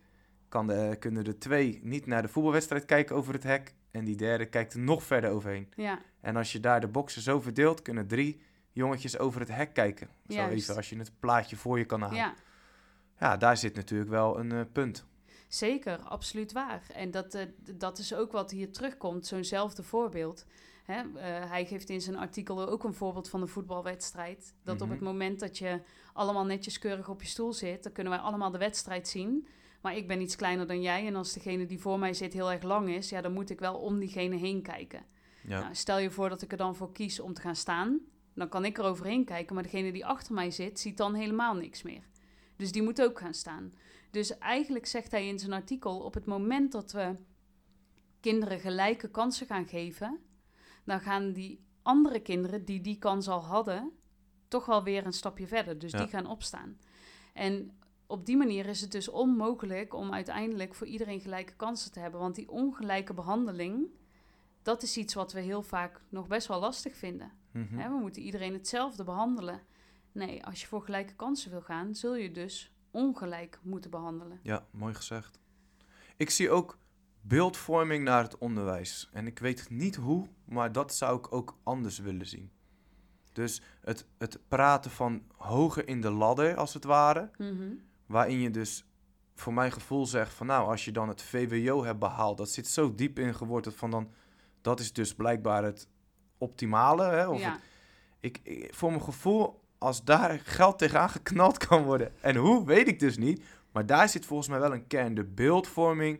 kan 0.49 0.67
de, 0.67 0.95
kunnen 0.99 1.23
de 1.23 1.37
twee 1.37 1.79
niet 1.83 2.05
naar 2.05 2.21
de 2.21 2.27
voetbalwedstrijd 2.27 2.85
kijken 2.85 3.15
over 3.15 3.33
het 3.33 3.43
hek. 3.43 3.73
En 3.91 4.05
die 4.05 4.15
derde 4.15 4.45
kijkt 4.45 4.73
er 4.73 4.79
nog 4.79 5.03
verder 5.03 5.29
overheen. 5.29 5.69
Ja, 5.75 5.99
En 6.21 6.35
als 6.35 6.51
je 6.51 6.59
daar 6.59 6.81
de 6.81 6.87
boksen 6.87 7.21
zo 7.21 7.41
verdeelt, 7.41 7.81
kunnen 7.81 8.07
drie 8.07 8.41
jongetjes 8.71 9.17
over 9.17 9.39
het 9.39 9.49
hek 9.49 9.73
kijken. 9.73 10.07
Zo 10.27 10.35
Juist. 10.35 10.63
even 10.63 10.75
als 10.75 10.89
je 10.89 10.97
het 10.97 11.11
plaatje 11.19 11.55
voor 11.55 11.77
je 11.77 11.85
kan 11.85 12.01
halen. 12.01 12.17
Ja, 12.17 12.33
ja. 13.19 13.37
daar 13.37 13.57
zit 13.57 13.75
natuurlijk 13.75 14.09
wel 14.09 14.39
een 14.39 14.51
eh, 14.51 14.61
punt. 14.71 15.05
Zeker, 15.55 15.99
absoluut 15.99 16.51
waar. 16.51 16.83
En 16.93 17.11
dat, 17.11 17.33
eh, 17.33 17.45
dat 17.75 17.97
is 17.97 18.13
ook 18.13 18.31
wat 18.31 18.51
hier 18.51 18.71
terugkomt, 18.71 19.25
zo'nzelfde 19.25 19.83
voorbeeld. 19.83 20.45
Hè? 20.83 20.95
eh, 21.01 21.49
hij 21.49 21.65
geeft 21.65 21.89
in 21.89 22.01
zijn 22.01 22.17
artikel 22.17 22.67
ook 22.69 22.83
een 22.83 22.93
voorbeeld 22.93 23.29
van 23.29 23.41
een 23.41 23.47
voetbalwedstrijd. 23.47 24.53
Dat 24.63 24.75
op 24.81 24.87
Mhm. 24.87 24.91
het 24.91 25.01
moment 25.05 25.39
dat 25.39 25.57
je 25.57 25.81
allemaal 26.13 26.45
netjes 26.45 26.79
keurig 26.79 27.09
op 27.09 27.21
je 27.21 27.27
stoel 27.27 27.53
zit, 27.53 27.83
dan 27.83 27.91
kunnen 27.91 28.13
wij 28.13 28.21
allemaal 28.21 28.51
de 28.51 28.57
wedstrijd 28.57 29.07
zien. 29.07 29.47
Maar 29.81 29.95
ik 29.97 30.07
ben 30.07 30.21
iets 30.21 30.35
kleiner 30.35 30.67
dan 30.67 30.81
jij 30.81 31.07
en 31.07 31.15
als 31.15 31.33
degene 31.33 31.65
die 31.65 31.79
voor 31.79 31.99
mij 31.99 32.13
zit 32.13 32.33
heel 32.33 32.51
erg 32.51 32.63
lang 32.63 32.89
is, 32.89 33.09
ja, 33.09 33.21
dan 33.21 33.33
moet 33.33 33.49
ik 33.49 33.59
wel 33.59 33.75
om 33.75 33.99
diegene 33.99 34.35
heen 34.35 34.61
kijken. 34.61 35.05
Ja. 35.47 35.59
Nou, 35.59 35.75
stel 35.75 35.97
je 35.99 36.11
voor 36.11 36.29
dat 36.29 36.41
ik 36.41 36.51
er 36.51 36.57
dan 36.57 36.75
voor 36.75 36.91
kies 36.91 37.19
om 37.19 37.33
te 37.33 37.41
gaan 37.41 37.55
staan. 37.55 37.99
Dan 38.33 38.49
kan 38.49 38.65
ik 38.65 38.77
er 38.77 38.83
overheen 38.83 39.25
kijken, 39.25 39.53
maar 39.53 39.63
degene 39.63 39.91
die 39.91 40.05
achter 40.05 40.33
mij 40.33 40.51
zit, 40.51 40.79
ziet 40.79 40.97
dan 40.97 41.13
helemaal 41.13 41.55
niks 41.55 41.83
meer. 41.83 42.03
Dus 42.55 42.71
die 42.71 42.83
moet 42.83 43.01
ook 43.01 43.19
gaan 43.19 43.33
staan. 43.33 43.73
Dus 44.15 44.37
eigenlijk 44.37 44.85
zegt 44.85 45.11
hij 45.11 45.27
in 45.27 45.39
zijn 45.39 45.53
artikel: 45.53 45.99
op 45.99 46.13
het 46.13 46.25
moment 46.25 46.71
dat 46.71 46.91
we 46.91 47.15
kinderen 48.19 48.59
gelijke 48.59 49.09
kansen 49.09 49.47
gaan 49.47 49.67
geven, 49.67 50.19
dan 50.85 50.99
gaan 50.99 51.31
die 51.33 51.65
andere 51.81 52.19
kinderen 52.19 52.65
die 52.65 52.81
die 52.81 52.97
kans 52.97 53.27
al 53.27 53.43
hadden, 53.43 53.91
toch 54.47 54.65
wel 54.65 54.83
weer 54.83 55.05
een 55.05 55.13
stapje 55.13 55.47
verder. 55.47 55.79
Dus 55.79 55.91
Ja. 55.91 55.97
die 55.97 56.07
gaan 56.07 56.25
opstaan. 56.25 56.79
En 57.33 57.77
op 58.07 58.25
die 58.25 58.37
manier 58.37 58.65
is 58.65 58.81
het 58.81 58.91
dus 58.91 59.09
onmogelijk 59.09 59.93
om 59.93 60.13
uiteindelijk 60.13 60.75
voor 60.75 60.87
iedereen 60.87 61.19
gelijke 61.19 61.55
kansen 61.55 61.91
te 61.91 61.99
hebben. 61.99 62.19
Want 62.19 62.35
die 62.35 62.49
ongelijke 62.49 63.13
behandeling, 63.13 63.87
dat 64.61 64.83
is 64.83 64.97
iets 64.97 65.13
wat 65.13 65.33
we 65.33 65.39
heel 65.39 65.61
vaak 65.61 66.01
nog 66.09 66.27
best 66.27 66.47
wel 66.47 66.59
lastig 66.59 66.95
vinden. 66.95 67.31
Mhm. 67.51 67.89
We 67.91 67.97
moeten 67.99 68.21
iedereen 68.21 68.53
hetzelfde 68.53 69.03
behandelen. 69.03 69.61
Nee, 70.11 70.45
als 70.45 70.61
je 70.61 70.67
voor 70.67 70.81
gelijke 70.81 71.15
kansen 71.15 71.51
wil 71.51 71.61
gaan, 71.61 71.95
zul 71.95 72.15
je 72.15 72.31
dus 72.31 72.74
ongelijk 72.95 73.59
moeten 73.61 73.91
behandelen. 73.91 74.39
Ja, 74.41 74.65
mooi 74.71 74.93
gezegd. 74.93 75.39
Ik 76.17 76.29
zie 76.29 76.49
ook 76.49 76.77
beeldvorming 77.21 78.03
naar 78.03 78.23
het 78.23 78.37
onderwijs. 78.37 79.09
En 79.13 79.27
ik 79.27 79.39
weet 79.39 79.69
niet 79.69 79.95
hoe, 79.95 80.27
maar 80.45 80.71
dat 80.71 80.93
zou 80.93 81.17
ik 81.17 81.33
ook 81.33 81.57
anders 81.63 81.99
willen 81.99 82.27
zien. 82.27 82.51
Dus 83.33 83.61
het, 83.81 84.05
het 84.17 84.39
praten 84.47 84.91
van 84.91 85.23
hoger 85.37 85.87
in 85.87 86.01
de 86.01 86.11
ladder, 86.11 86.55
als 86.55 86.73
het 86.73 86.83
ware. 86.83 87.31
Mhm. 87.37 87.71
Waarin 88.05 88.39
je 88.39 88.51
dus 88.51 88.85
voor 89.35 89.53
mijn 89.53 89.71
gevoel 89.71 90.05
zegt 90.05 90.33
van 90.33 90.47
nou, 90.47 90.67
als 90.69 90.85
je 90.85 90.91
dan 90.91 91.07
het 91.07 91.21
VWO 91.21 91.83
hebt 91.83 91.99
behaald, 91.99 92.37
dat 92.37 92.49
zit 92.49 92.67
zo 92.67 92.95
diep 92.95 93.19
ingeworteld 93.19 93.75
van 93.75 93.91
dan, 93.91 94.11
dat 94.61 94.79
is 94.79 94.93
dus 94.93 95.15
blijkbaar 95.15 95.63
het 95.63 95.87
optimale. 96.37 97.03
Hè? 97.03 97.27
Of 97.27 97.39
ja. 97.39 97.51
het- 97.51 97.61
ik, 98.19 98.39
ik- 98.43 98.73
voor 98.75 98.89
mijn 98.89 99.03
gevoel, 99.03 99.61
als 99.85 100.03
daar 100.03 100.39
geld 100.39 100.77
tegenaan 100.77 101.09
geknald 101.09 101.57
kan 101.67 101.83
worden, 101.83 102.21
en 102.21 102.35
hoe, 102.35 102.65
weet 102.65 102.87
ik 102.87 102.99
dus 102.99 103.17
niet. 103.17 103.43
Maar 103.71 103.85
daar 103.85 104.09
zit 104.09 104.25
volgens 104.25 104.49
mij 104.49 104.59
wel 104.59 104.73
een 104.73 104.87
kern, 104.87 105.15
de 105.15 105.23
beeldvorming. 105.23 106.19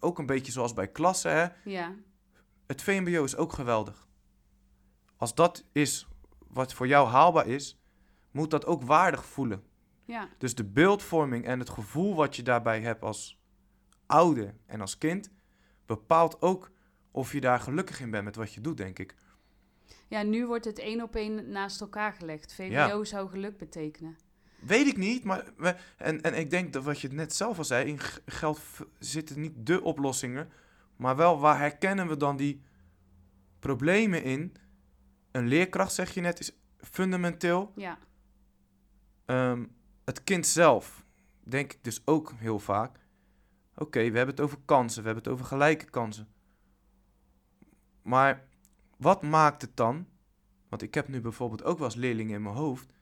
Ook 0.00 0.18
een 0.18 0.26
beetje 0.26 0.52
zoals 0.52 0.72
bij 0.72 0.88
klassen, 0.88 1.32
hè. 1.32 1.46
ja, 1.70 1.94
Het 2.66 2.82
VMBO 2.82 3.24
is 3.24 3.36
ook 3.36 3.52
geweldig. 3.52 4.08
Als 5.16 5.34
dat 5.34 5.64
is 5.72 6.08
wat 6.48 6.74
voor 6.74 6.86
jou 6.86 7.08
haalbaar 7.08 7.46
is, 7.46 7.80
moet 8.30 8.50
dat 8.50 8.66
ook 8.66 8.82
waardig 8.82 9.24
voelen. 9.24 9.62
ja, 10.04 10.28
Dus 10.38 10.54
de 10.54 10.64
beeldvorming 10.64 11.44
en 11.44 11.58
het 11.58 11.70
gevoel 11.70 12.14
wat 12.14 12.36
je 12.36 12.42
daarbij 12.42 12.80
hebt 12.80 13.02
als 13.02 13.40
ouder 14.06 14.54
en 14.66 14.80
als 14.80 14.98
kind, 14.98 15.30
bepaalt 15.86 16.42
ook 16.42 16.70
of 17.10 17.32
je 17.32 17.40
daar 17.40 17.60
gelukkig 17.60 18.00
in 18.00 18.10
bent 18.10 18.24
met 18.24 18.36
wat 18.36 18.52
je 18.52 18.60
doet, 18.60 18.76
denk 18.76 18.98
ik. 18.98 19.14
Ja, 20.10 20.22
nu 20.22 20.46
wordt 20.46 20.64
het 20.64 20.78
één 20.78 21.02
op 21.02 21.16
één 21.16 21.50
naast 21.50 21.80
elkaar 21.80 22.12
gelegd. 22.12 22.54
VWO 22.54 22.72
Ja. 22.72 23.04
zou 23.04 23.28
geluk 23.28 23.58
betekenen. 23.58 24.16
Weet 24.60 24.86
ik 24.86 24.96
niet, 24.96 25.24
maar 25.24 25.44
we, 25.56 25.76
en, 25.96 26.20
en 26.20 26.38
ik 26.38 26.50
denk 26.50 26.72
dat 26.72 26.84
wat 26.84 27.00
je 27.00 27.08
net 27.08 27.34
zelf 27.34 27.58
al 27.58 27.64
zei, 27.64 27.88
in 27.88 27.98
geld 28.26 28.60
zitten 28.98 29.40
niet 29.40 29.66
de 29.66 29.82
oplossingen, 29.82 30.48
maar 30.96 31.16
wel 31.16 31.38
waar 31.38 31.58
herkennen 31.58 32.08
we 32.08 32.16
dan 32.16 32.36
die 32.36 32.62
problemen 33.58 34.22
in? 34.22 34.54
Een 35.30 35.46
leerkracht, 35.48 35.92
zeg 35.92 36.14
je 36.14 36.20
net, 36.20 36.40
is 36.40 36.52
fundamenteel. 36.78 37.72
Ja, 37.76 37.98
Ehm, 39.24 39.64
het 40.04 40.24
kind 40.24 40.46
zelf, 40.46 41.04
denk 41.44 41.72
ik 41.72 41.84
dus 41.84 42.02
ook 42.04 42.32
heel 42.36 42.58
vaak. 42.58 42.98
Oké, 43.76 43.98
we 43.98 44.16
hebben 44.16 44.34
het 44.34 44.40
over 44.40 44.58
kansen, 44.64 45.00
we 45.02 45.06
hebben 45.06 45.24
het 45.24 45.32
over 45.32 45.46
gelijke 45.46 45.84
kansen. 45.90 46.28
Maar 48.02 48.48
wat 49.00 49.22
maakt 49.22 49.62
het 49.62 49.76
dan? 49.76 50.06
Want 50.68 50.82
ik 50.82 50.94
heb 50.94 51.08
nu 51.08 51.20
bijvoorbeeld 51.20 51.64
ook 51.64 51.78
wel 51.78 51.86
eens 51.86 51.96
leerlingen 51.96 52.34
in 52.34 52.42
mijn 52.42 52.54
hoofd. 52.54 52.92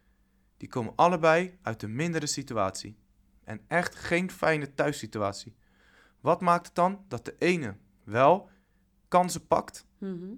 Die 0.56 0.68
komen 0.68 0.92
allebei 0.96 1.58
uit 1.62 1.82
een 1.82 1.94
mindere 1.94 2.26
situatie. 2.26 2.98
En 3.44 3.60
echt 3.66 3.94
geen 3.94 4.30
fijne 4.30 4.74
thuissituatie. 4.74 5.54
Wat 6.20 6.40
maakt 6.40 6.66
het 6.66 6.74
dan 6.74 7.04
dat 7.08 7.24
de 7.24 7.34
ene 7.38 7.76
wel 8.04 8.50
kansen 9.08 9.46
pakt 9.46 9.86
Mhm. 9.98 10.32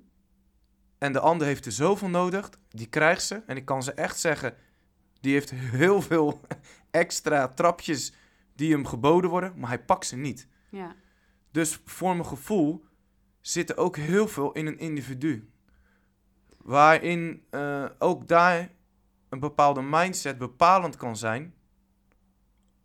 en 0.99 1.13
de 1.13 1.21
ander 1.21 1.47
heeft 1.47 1.67
er 1.67 1.73
zoveel 1.73 2.09
nodig, 2.09 2.51
die 2.69 2.87
krijgt 2.87 3.23
ze. 3.23 3.43
En 3.47 3.57
ik 3.57 3.65
kan 3.65 3.83
ze 3.83 3.93
echt 3.93 4.19
zeggen, 4.21 4.55
die 5.21 5.33
heeft 5.33 5.51
heel 5.51 6.03
veel 6.03 6.41
extra 6.91 7.49
trapjes 7.49 8.13
die 8.55 8.73
hem 8.73 8.87
geboden 8.87 9.31
worden, 9.31 9.59
maar 9.59 9.69
hij 9.69 9.85
pakt 9.85 10.07
ze 10.07 10.17
niet. 10.17 10.49
Ja. 10.71 10.95
Dus 11.51 11.81
voor 11.85 12.13
mijn 12.13 12.27
gevoel 12.27 12.85
zit 13.41 13.71
er 13.71 13.77
ook 13.77 13.97
heel 13.97 14.29
veel 14.29 14.53
in 14.53 14.67
een 14.67 14.79
individu. 14.79 15.50
Waarin 16.63 17.45
eh, 17.51 17.85
ook 17.99 18.29
daar 18.29 18.71
een 19.29 19.41
bepaalde 19.41 19.83
mindset 19.83 20.39
bepalend 20.39 20.97
kan 20.97 21.17
zijn 21.17 21.55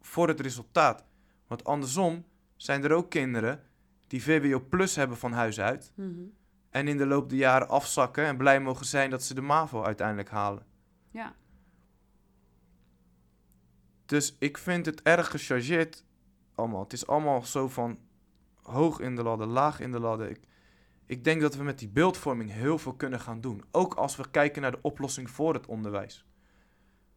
voor 0.01 0.27
het 0.27 0.39
resultaat. 0.39 1.05
Want 1.47 1.63
andersom 1.63 2.25
zijn 2.55 2.83
er 2.83 2.91
ook 2.91 3.09
kinderen 3.09 3.63
die 4.07 4.23
VWO 4.23 4.59
plus 4.69 4.95
hebben 4.95 5.17
van 5.17 5.31
huis 5.31 5.59
uit. 5.59 5.91
Mhm. 5.95 6.23
En 6.69 6.87
in 6.87 6.97
de 6.97 7.05
loop 7.05 7.29
der 7.29 7.37
jaren 7.37 7.69
afzakken 7.69 8.25
en 8.25 8.37
blij 8.37 8.61
mogen 8.61 8.85
zijn 8.85 9.09
dat 9.09 9.23
ze 9.23 9.33
de 9.33 9.41
MAVO 9.41 9.83
uiteindelijk 9.83 10.29
halen. 10.29 10.65
Ja. 11.09 11.35
Dus 14.05 14.35
ik 14.39 14.57
vind 14.57 14.85
het 14.85 15.01
erg 15.01 15.29
gechargeerd 15.29 16.05
allemaal. 16.55 16.83
Het 16.83 16.93
is 16.93 17.07
allemaal 17.07 17.43
zo 17.43 17.67
van 17.67 17.99
hoog 18.61 18.99
in 18.99 19.15
de 19.15 19.23
ladder, 19.23 19.47
laag 19.47 19.79
in 19.79 19.91
de 19.91 19.99
ladder. 19.99 20.29
Ik, 20.29 20.39
ik 21.05 21.23
denk 21.23 21.41
dat 21.41 21.55
we 21.55 21.63
met 21.63 21.79
die 21.79 21.89
beeldvorming 21.89 22.51
heel 22.51 22.77
veel 22.77 22.93
kunnen 22.93 23.19
gaan 23.19 23.41
doen. 23.41 23.63
Ook 23.71 23.93
als 23.93 24.15
we 24.15 24.29
kijken 24.31 24.61
naar 24.61 24.71
de 24.71 24.81
oplossing 24.81 25.29
voor 25.29 25.53
het 25.53 25.65
onderwijs. 25.65 26.25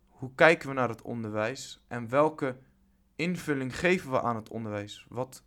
Hoe 0.09 0.35
kijken 0.35 0.69
we 0.69 0.75
naar 0.75 0.89
het 0.89 1.03
onderwijs 1.03 1.85
en 1.89 2.09
welke 2.09 2.57
invulling 3.17 3.79
geven 3.79 4.11
we 4.11 4.21
aan 4.23 4.37
het 4.37 4.49
onderwijs? 4.49 5.07
Wat, 5.09 5.43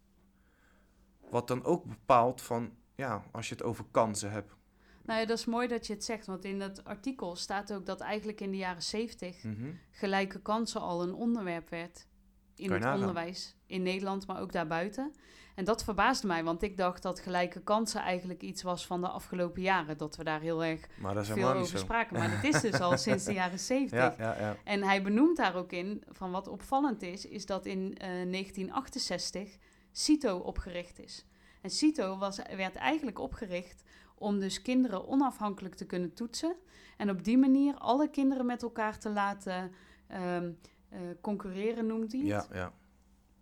wat 1.29 1.47
dan 1.47 1.63
ook 1.63 1.85
bepaalt 1.85 2.41
van, 2.41 2.71
ja, 2.95 3.23
als 3.31 3.49
je 3.49 3.55
het 3.55 3.63
over 3.63 3.85
kansen 3.91 4.31
hebt. 4.31 4.55
Nou 5.03 5.19
ja, 5.19 5.25
dat 5.25 5.37
is 5.37 5.45
mooi 5.45 5.67
dat 5.67 5.87
je 5.87 5.93
het 5.93 6.03
zegt, 6.03 6.25
want 6.25 6.45
in 6.45 6.59
dat 6.59 6.83
artikel 6.83 7.35
staat 7.35 7.73
ook 7.73 7.85
dat 7.85 8.01
eigenlijk 8.01 8.41
in 8.41 8.51
de 8.51 8.57
jaren 8.57 8.83
zeventig 8.83 9.43
Mhm. 9.43 9.71
gelijke 9.91 10.41
kansen 10.41 10.81
al 10.81 11.03
een 11.03 11.13
onderwerp 11.13 11.69
werd 11.69 12.07
in 12.55 12.71
het 12.71 12.81
nagaan. 12.81 12.99
onderwijs 12.99 13.55
in 13.71 13.83
Nederland, 13.83 14.27
maar 14.27 14.41
ook 14.41 14.51
daarbuiten. 14.51 15.13
En 15.55 15.65
dat 15.65 15.83
verbaasde 15.83 16.27
mij, 16.27 16.43
want 16.43 16.61
ik 16.61 16.77
dacht 16.77 17.01
dat 17.01 17.19
gelijke 17.19 17.61
kansen 17.61 18.01
eigenlijk 18.01 18.41
iets 18.41 18.63
was 18.63 18.85
van 18.85 19.01
de 19.01 19.07
afgelopen 19.07 19.61
jaren, 19.61 19.97
dat 19.97 20.15
we 20.15 20.23
daar 20.23 20.41
heel 20.41 20.63
erg 20.63 20.87
veel 21.21 21.53
over 21.53 21.65
zo. 21.65 21.77
spraken. 21.77 22.17
Maar 22.17 22.41
dat 22.41 22.53
is 22.53 22.61
dus 22.61 22.79
al 22.89 22.97
sinds 22.97 23.23
de 23.23 23.33
jaren 23.33 23.59
zeventig. 23.59 24.17
Ja, 24.17 24.35
ja, 24.35 24.39
ja. 24.39 24.55
En 24.63 24.83
hij 24.83 25.03
benoemt 25.03 25.37
daar 25.37 25.55
ook 25.55 25.71
in, 25.71 26.03
van 26.09 26.31
wat 26.31 26.47
opvallend 26.47 27.01
is, 27.01 27.25
is 27.25 27.45
dat 27.45 27.65
in 27.65 27.97
eh, 27.97 28.07
1968 28.07 29.57
CITO 29.91 30.37
opgericht 30.37 30.99
is. 30.99 31.25
En 31.61 31.69
CITO 31.69 32.17
was, 32.17 32.39
werd 32.55 32.75
eigenlijk 32.75 33.19
opgericht 33.19 33.83
om 34.15 34.39
dus 34.39 34.61
kinderen 34.61 35.07
onafhankelijk 35.07 35.75
te 35.75 35.85
kunnen 35.85 36.13
toetsen. 36.13 36.55
En 36.97 37.09
op 37.09 37.23
die 37.23 37.37
manier 37.37 37.75
alle 37.77 38.09
kinderen 38.09 38.45
met 38.45 38.63
elkaar 38.63 38.99
te 38.99 39.09
laten 39.09 39.71
ehm, 40.07 40.51
eh, 40.89 40.99
concurreren, 41.21 41.85
noemt 41.85 42.11
hij 42.11 42.21
het. 42.21 42.47
ja, 42.51 42.55
ja. 42.57 42.73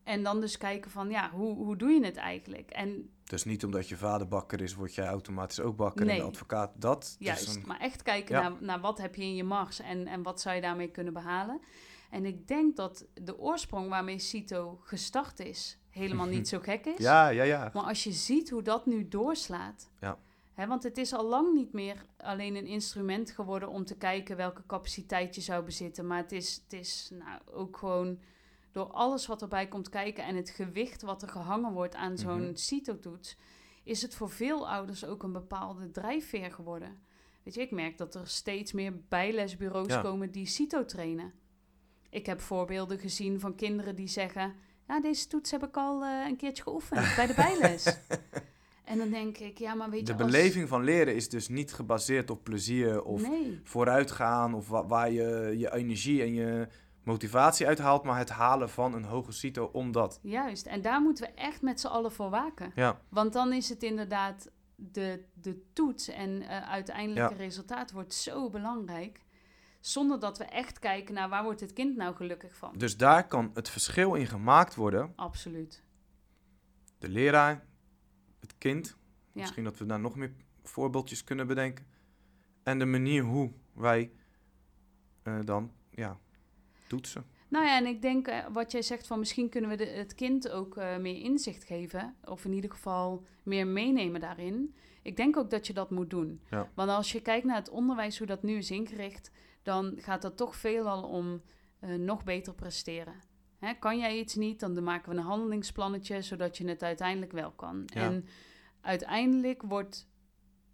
En 0.09 0.23
dan 0.23 0.39
dus 0.41 0.57
kijken 0.57 0.91
van, 0.91 1.09
ja, 1.09 1.29
hoe, 1.29 1.55
hoe 1.55 1.75
doe 1.75 1.89
je 1.91 2.05
het 2.05 2.15
eigenlijk? 2.15 2.69
En 2.71 3.09
Dus 3.23 3.43
niet 3.43 3.63
omdat 3.65 3.89
je 3.89 3.97
vader 3.97 4.27
bakker 4.27 4.61
is, 4.61 4.73
word 4.75 4.95
jij 4.95 5.05
automatisch 5.07 5.59
ook 5.59 5.75
bakker 5.75 6.01
en 6.01 6.07
Nee. 6.07 6.17
de 6.17 6.23
advocaat 6.23 6.71
dat. 6.75 7.15
Juist, 7.19 7.45
Dus 7.45 7.55
een- 7.55 7.63
maar 7.67 7.79
echt 7.79 8.01
kijken 8.01 8.35
Ja. 8.35 8.41
naar, 8.49 8.57
naar 8.59 8.79
wat 8.79 8.97
heb 8.97 9.15
je 9.15 9.21
in 9.21 9.35
je 9.35 9.43
mars 9.43 9.79
en, 9.79 10.07
en 10.07 10.23
wat 10.23 10.41
zou 10.41 10.55
je 10.55 10.61
daarmee 10.61 10.87
kunnen 10.91 11.13
behalen. 11.13 11.61
En 12.09 12.25
ik 12.25 12.47
denk 12.47 12.75
dat 12.75 13.05
de 13.13 13.39
oorsprong 13.39 13.89
waarmee 13.89 14.19
CITO 14.19 14.79
gestart 14.83 15.39
is, 15.39 15.77
helemaal 15.89 16.27
niet 16.27 16.47
zo 16.53 16.59
gek 16.59 16.85
is. 16.85 16.97
ja, 16.97 17.27
ja, 17.29 17.43
ja. 17.43 17.69
Maar 17.73 17.83
als 17.83 18.03
je 18.03 18.11
ziet 18.11 18.49
hoe 18.49 18.61
dat 18.61 18.85
nu 18.85 19.07
doorslaat. 19.07 19.89
Ja. 19.99 20.17
Hè, 20.53 20.67
want 20.67 20.83
het 20.83 20.97
is 20.97 21.13
al 21.13 21.25
lang 21.25 21.53
niet 21.53 21.73
meer 21.73 22.05
alleen 22.17 22.55
een 22.55 22.67
instrument 22.67 23.31
geworden 23.31 23.69
om 23.69 23.85
te 23.85 23.95
kijken 23.97 24.35
welke 24.37 24.63
capaciteit 24.67 25.35
je 25.35 25.41
zou 25.41 25.63
bezitten. 25.63 26.07
Maar 26.07 26.17
het 26.17 26.31
is, 26.31 26.61
het 26.63 26.73
is 26.79 27.09
nou, 27.13 27.39
ook 27.53 27.77
gewoon 27.77 28.19
door 28.79 28.91
alles 28.91 29.25
wat 29.27 29.41
erbij 29.41 29.67
komt 29.67 29.89
kijken 29.89 30.23
en 30.25 30.35
het 30.35 30.49
gewicht 30.49 31.01
wat 31.01 31.21
er 31.21 31.29
gehangen 31.29 31.71
wordt 31.73 31.95
aan 31.95 32.17
zo'n 32.17 32.41
Mhm. 32.41 32.55
CITO-toets, 32.55 33.37
is 33.83 34.01
het 34.01 34.15
voor 34.15 34.29
veel 34.29 34.69
ouders 34.69 35.05
ook 35.05 35.23
een 35.23 35.31
bepaalde 35.31 35.91
drijfveer 35.91 36.51
geworden. 36.51 36.97
Weet 37.43 37.53
je, 37.53 37.61
ik 37.61 37.71
merk 37.71 37.97
dat 37.97 38.15
er 38.15 38.27
steeds 38.27 38.71
meer 38.71 38.93
bijlesbureaus 39.09 39.87
Ja. 39.87 40.01
komen 40.01 40.31
die 40.31 40.45
CITO 40.45 40.85
trainen. 40.85 41.33
Ik 42.09 42.25
heb 42.25 42.41
voorbeelden 42.41 42.99
gezien 42.99 43.39
van 43.39 43.55
kinderen 43.55 43.95
die 43.95 44.07
zeggen: 44.07 44.55
Ja, 44.87 45.01
deze 45.01 45.27
toets 45.27 45.51
heb 45.51 45.63
ik 45.63 45.77
al 45.77 46.03
eh, 46.03 46.25
een 46.27 46.35
keertje 46.37 46.63
geoefend 46.63 47.15
bij 47.15 47.27
de 47.27 47.33
bijles. 47.33 47.97
en 48.91 48.97
dan 48.97 49.09
denk 49.09 49.37
ik: 49.37 49.57
Ja, 49.57 49.73
maar 49.73 49.89
weet 49.89 50.05
De 50.05 50.13
je. 50.13 50.17
als- 50.23 50.31
beleving 50.31 50.67
van 50.67 50.83
leren 50.83 51.15
is 51.15 51.29
dus 51.29 51.47
niet 51.47 51.73
gebaseerd 51.73 52.29
op 52.29 52.43
plezier 52.43 53.03
of 53.03 53.27
Nee, 53.27 53.59
vooruitgaan 53.63 54.53
of 54.53 54.69
wa- 54.69 54.85
waar 54.87 55.11
je 55.11 55.53
je 55.57 55.73
energie 55.73 56.21
en 56.21 56.33
je 56.33 56.67
motivatie 57.03 57.67
uithaalt, 57.67 58.03
maar 58.03 58.17
het 58.17 58.29
halen 58.29 58.69
van 58.69 58.93
een 58.93 59.03
hoge 59.03 59.31
CITO 59.31 59.65
omdat. 59.65 60.19
juist. 60.23 60.65
En 60.65 60.81
daar 60.81 61.01
moeten 61.01 61.25
we 61.25 61.31
echt 61.33 61.61
met 61.61 61.79
z'n 61.79 61.87
allen 61.87 62.11
voor 62.11 62.29
waken. 62.29 62.71
Ja, 62.75 63.01
Want 63.09 63.33
dan 63.33 63.53
is 63.53 63.69
het 63.69 63.83
inderdaad 63.83 64.51
de, 64.75 65.25
de 65.33 65.63
toets 65.73 66.07
en 66.07 66.41
eh 66.41 66.69
uiteindelijke 66.69 67.33
Ja. 67.33 67.39
resultaat 67.39 67.91
wordt 67.91 68.13
zo 68.13 68.49
belangrijk. 68.49 69.25
Zonder 69.79 70.19
dat 70.19 70.37
we 70.37 70.43
echt 70.43 70.79
kijken 70.79 71.13
naar 71.13 71.29
waar 71.29 71.43
wordt 71.43 71.59
het 71.59 71.73
kind 71.73 71.95
nou 71.95 72.15
gelukkig 72.15 72.55
van. 72.55 72.73
dus 72.77 72.97
daar 72.97 73.27
kan 73.27 73.51
het 73.53 73.69
verschil 73.69 74.13
in 74.13 74.27
gemaakt 74.27 74.75
worden. 74.75 75.13
Absoluut. 75.15 75.83
De 76.97 77.09
leraar, 77.09 77.65
het 78.39 78.57
kind, 78.57 78.97
Ja. 79.33 79.41
misschien 79.41 79.63
dat 79.63 79.77
we 79.77 79.85
daar 79.85 79.99
nog 79.99 80.15
meer 80.15 80.33
voorbeeldjes 80.63 81.23
kunnen 81.23 81.47
bedenken. 81.47 81.85
En 82.63 82.79
de 82.79 82.85
manier 82.85 83.23
hoe 83.23 83.51
wij 83.73 84.11
eh, 85.23 85.39
dan 85.45 85.71
ja, 85.89 86.17
toetsen. 86.89 87.25
Nou 87.49 87.65
ja, 87.65 87.77
en 87.77 87.85
ik 87.85 88.01
denk 88.01 88.27
eh, 88.27 88.45
wat 88.51 88.71
jij 88.71 88.81
zegt 88.81 89.07
van 89.07 89.19
misschien 89.19 89.49
kunnen 89.49 89.69
we 89.69 89.75
de, 89.75 89.85
het 89.85 90.15
kind 90.15 90.49
ook 90.49 90.77
eh, 90.77 90.97
meer 90.97 91.21
inzicht 91.21 91.63
geven. 91.63 92.15
Of 92.23 92.45
in 92.45 92.53
ieder 92.53 92.71
geval 92.71 93.25
meer 93.43 93.67
meenemen 93.67 94.21
daarin. 94.21 94.75
Ik 95.01 95.17
denk 95.17 95.37
ook 95.37 95.49
dat 95.49 95.67
je 95.67 95.73
dat 95.73 95.89
moet 95.89 96.09
doen. 96.09 96.41
Ja. 96.49 96.69
Want 96.75 96.89
als 96.89 97.11
je 97.11 97.21
kijkt 97.21 97.45
naar 97.45 97.55
het 97.55 97.69
onderwijs, 97.69 98.17
hoe 98.17 98.27
dat 98.27 98.43
nu 98.43 98.57
is 98.57 98.71
ingericht, 98.71 99.31
dan 99.63 99.93
gaat 99.97 100.21
dat 100.21 100.37
toch 100.37 100.55
veelal 100.55 101.03
om 101.03 101.41
eh, 101.79 101.93
nog 101.93 102.23
beter 102.23 102.53
presteren. 102.53 103.13
Hè, 103.59 103.73
kan 103.73 103.99
jij 103.99 104.19
iets 104.19 104.35
niet, 104.35 104.59
dan 104.59 104.83
maken 104.83 105.11
we 105.11 105.17
een 105.17 105.23
handelingsplannetje, 105.23 106.21
zodat 106.21 106.57
je 106.57 106.67
het 106.67 106.83
uiteindelijk 106.83 107.31
wel 107.31 107.51
kan. 107.51 107.83
Ja. 107.85 108.01
En 108.01 108.25
uiteindelijk 108.81 109.61
wordt 109.61 110.07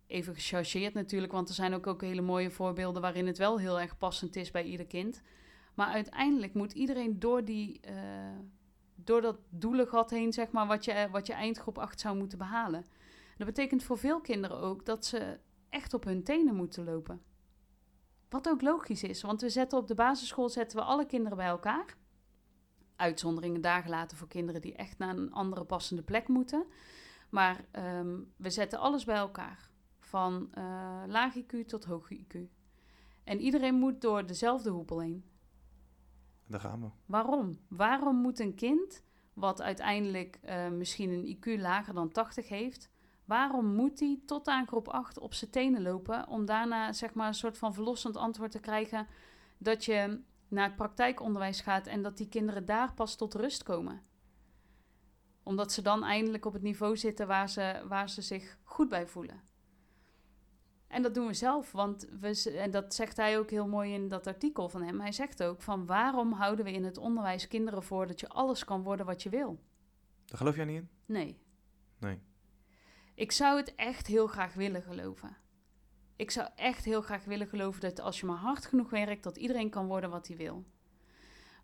even 0.07 0.35
gechargeerd 0.35 0.93
natuurlijk, 0.93 1.31
want 1.31 1.49
er 1.49 1.55
zijn 1.55 1.73
ook, 1.73 1.87
ook 1.87 2.01
hele 2.01 2.21
mooie 2.21 2.51
voorbeelden 2.51 3.01
waarin 3.01 3.27
het 3.27 3.37
wel 3.37 3.59
heel 3.59 3.79
erg 3.79 3.97
passend 3.97 4.35
is 4.35 4.51
bij 4.51 4.63
ieder 4.63 4.85
kind. 4.85 5.21
Maar 5.75 5.87
uiteindelijk 5.87 6.53
moet 6.53 6.71
iedereen 6.71 7.19
door, 7.19 7.45
die, 7.45 7.79
eh, 7.81 7.95
door 8.95 9.21
dat 9.21 9.37
doelengat 9.49 10.09
heen, 10.09 10.33
zeg 10.33 10.51
maar, 10.51 10.67
wat 10.67 10.85
je, 10.85 11.07
wat 11.11 11.27
je 11.27 11.33
eindgroep 11.33 11.77
8 11.77 11.99
zou 11.99 12.17
moeten 12.17 12.37
behalen. 12.37 12.85
Dat 13.37 13.47
betekent 13.47 13.83
voor 13.83 13.97
veel 13.97 14.21
kinderen 14.21 14.57
ook 14.57 14.85
dat 14.85 15.05
ze 15.05 15.39
echt 15.69 15.93
op 15.93 16.03
hun 16.03 16.23
tenen 16.23 16.55
moeten 16.55 16.83
lopen. 16.83 17.21
Wat 18.29 18.49
ook 18.49 18.61
logisch 18.61 19.03
is, 19.03 19.21
want 19.21 19.41
we 19.41 19.49
zetten 19.49 19.77
op 19.77 19.87
de 19.87 19.95
basisschool 19.95 20.49
zetten 20.49 20.77
we 20.77 20.83
alle 20.83 21.05
kinderen 21.05 21.37
bij 21.37 21.47
elkaar. 21.47 21.97
Uitzonderingen 22.95 23.61
daar 23.61 23.81
gelaten 23.81 24.17
voor 24.17 24.27
kinderen 24.27 24.61
die 24.61 24.75
echt 24.75 24.97
naar 24.97 25.17
een 25.17 25.31
andere 25.31 25.65
passende 25.65 26.01
plek 26.01 26.27
moeten. 26.27 26.65
Maar 27.29 27.65
ehm, 27.71 28.19
we 28.37 28.49
zetten 28.49 28.79
alles 28.79 29.05
bij 29.05 29.15
elkaar. 29.15 29.69
Van 29.99 30.47
eh, 30.51 31.03
laag 31.07 31.35
IQ 31.37 31.65
tot 31.67 31.85
hoog 31.85 32.09
IQ. 32.13 32.37
En 33.23 33.39
iedereen 33.39 33.75
moet 33.75 34.01
door 34.01 34.25
dezelfde 34.25 34.69
hoepel 34.69 34.99
heen. 34.99 35.23
Daar 36.47 36.59
gaan 36.59 36.81
we. 36.81 36.87
Waarom? 37.05 37.59
Waarom 37.67 38.15
moet 38.15 38.39
een 38.39 38.55
kind, 38.55 39.03
wat 39.33 39.61
uiteindelijk 39.61 40.39
eh, 40.41 40.67
misschien 40.67 41.09
een 41.09 41.37
IQ 41.37 41.61
lager 41.61 41.93
dan 41.93 42.11
80 42.11 42.49
heeft, 42.49 42.89
waarom 43.25 43.65
moet 43.75 43.99
hij 43.99 44.19
tot 44.25 44.47
aan 44.47 44.67
groep 44.67 44.87
8 44.87 45.19
op 45.19 45.33
zijn 45.33 45.51
tenen 45.51 45.81
lopen 45.81 46.27
om 46.27 46.45
daarna 46.45 46.93
zeg 46.93 47.13
maar 47.13 47.27
een 47.27 47.33
soort 47.33 47.57
van 47.57 47.73
verlossend 47.73 48.17
antwoord 48.17 48.51
te 48.51 48.59
krijgen 48.59 49.07
dat 49.57 49.85
je 49.85 50.21
naar 50.47 50.67
het 50.67 50.75
praktijkonderwijs 50.75 51.61
gaat 51.61 51.87
en 51.87 52.01
dat 52.01 52.17
die 52.17 52.29
kinderen 52.29 52.65
daar 52.65 52.93
pas 52.93 53.15
tot 53.15 53.33
rust 53.33 53.63
komen? 53.63 54.01
Omdat 55.43 55.71
ze 55.71 55.81
dan 55.81 56.03
eindelijk 56.03 56.45
op 56.45 56.53
het 56.53 56.61
niveau 56.61 56.97
zitten 56.97 57.27
waar 57.27 57.49
ze, 57.49 57.83
waar 57.87 58.09
ze 58.09 58.21
zich 58.21 58.57
goed 58.63 58.89
bij 58.89 59.07
voelen. 59.07 59.41
En 60.95 61.01
dat 61.01 61.13
doen 61.13 61.27
we 61.27 61.33
zelf, 61.33 61.71
want 61.71 62.07
we, 62.19 62.51
en 62.57 62.71
dat 62.71 62.93
zegt 62.93 63.17
hij 63.17 63.37
ook 63.37 63.49
heel 63.49 63.67
mooi 63.67 63.93
in 63.93 64.07
dat 64.07 64.27
artikel 64.27 64.69
van 64.69 64.81
hem. 64.81 64.99
Hij 64.99 65.11
zegt 65.11 65.43
ook 65.43 65.61
van 65.61 65.85
waarom 65.85 66.31
houden 66.33 66.65
we 66.65 66.71
in 66.71 66.83
het 66.83 66.97
onderwijs 66.97 67.47
kinderen 67.47 67.83
voor 67.83 68.07
dat 68.07 68.19
je 68.19 68.29
alles 68.29 68.65
kan 68.65 68.83
worden 68.83 69.05
wat 69.05 69.23
je 69.23 69.29
wil? 69.29 69.59
Daar 70.25 70.37
geloof 70.37 70.55
jij 70.55 70.65
niet 70.65 70.75
in? 70.75 70.89
Nee. 71.05 71.39
Nee. 71.99 72.19
Ik 73.15 73.31
zou 73.31 73.57
het 73.57 73.75
echt 73.75 74.07
heel 74.07 74.27
graag 74.27 74.53
willen 74.53 74.81
geloven. 74.81 75.37
Ik 76.15 76.31
zou 76.31 76.49
echt 76.55 76.85
heel 76.85 77.01
graag 77.01 77.23
willen 77.23 77.47
geloven 77.47 77.81
dat 77.81 77.99
als 77.99 78.19
je 78.19 78.25
maar 78.25 78.37
hard 78.37 78.65
genoeg 78.65 78.89
werkt, 78.89 79.23
dat 79.23 79.37
iedereen 79.37 79.69
kan 79.69 79.87
worden 79.87 80.09
wat 80.09 80.27
hij 80.27 80.37
wil. 80.37 80.65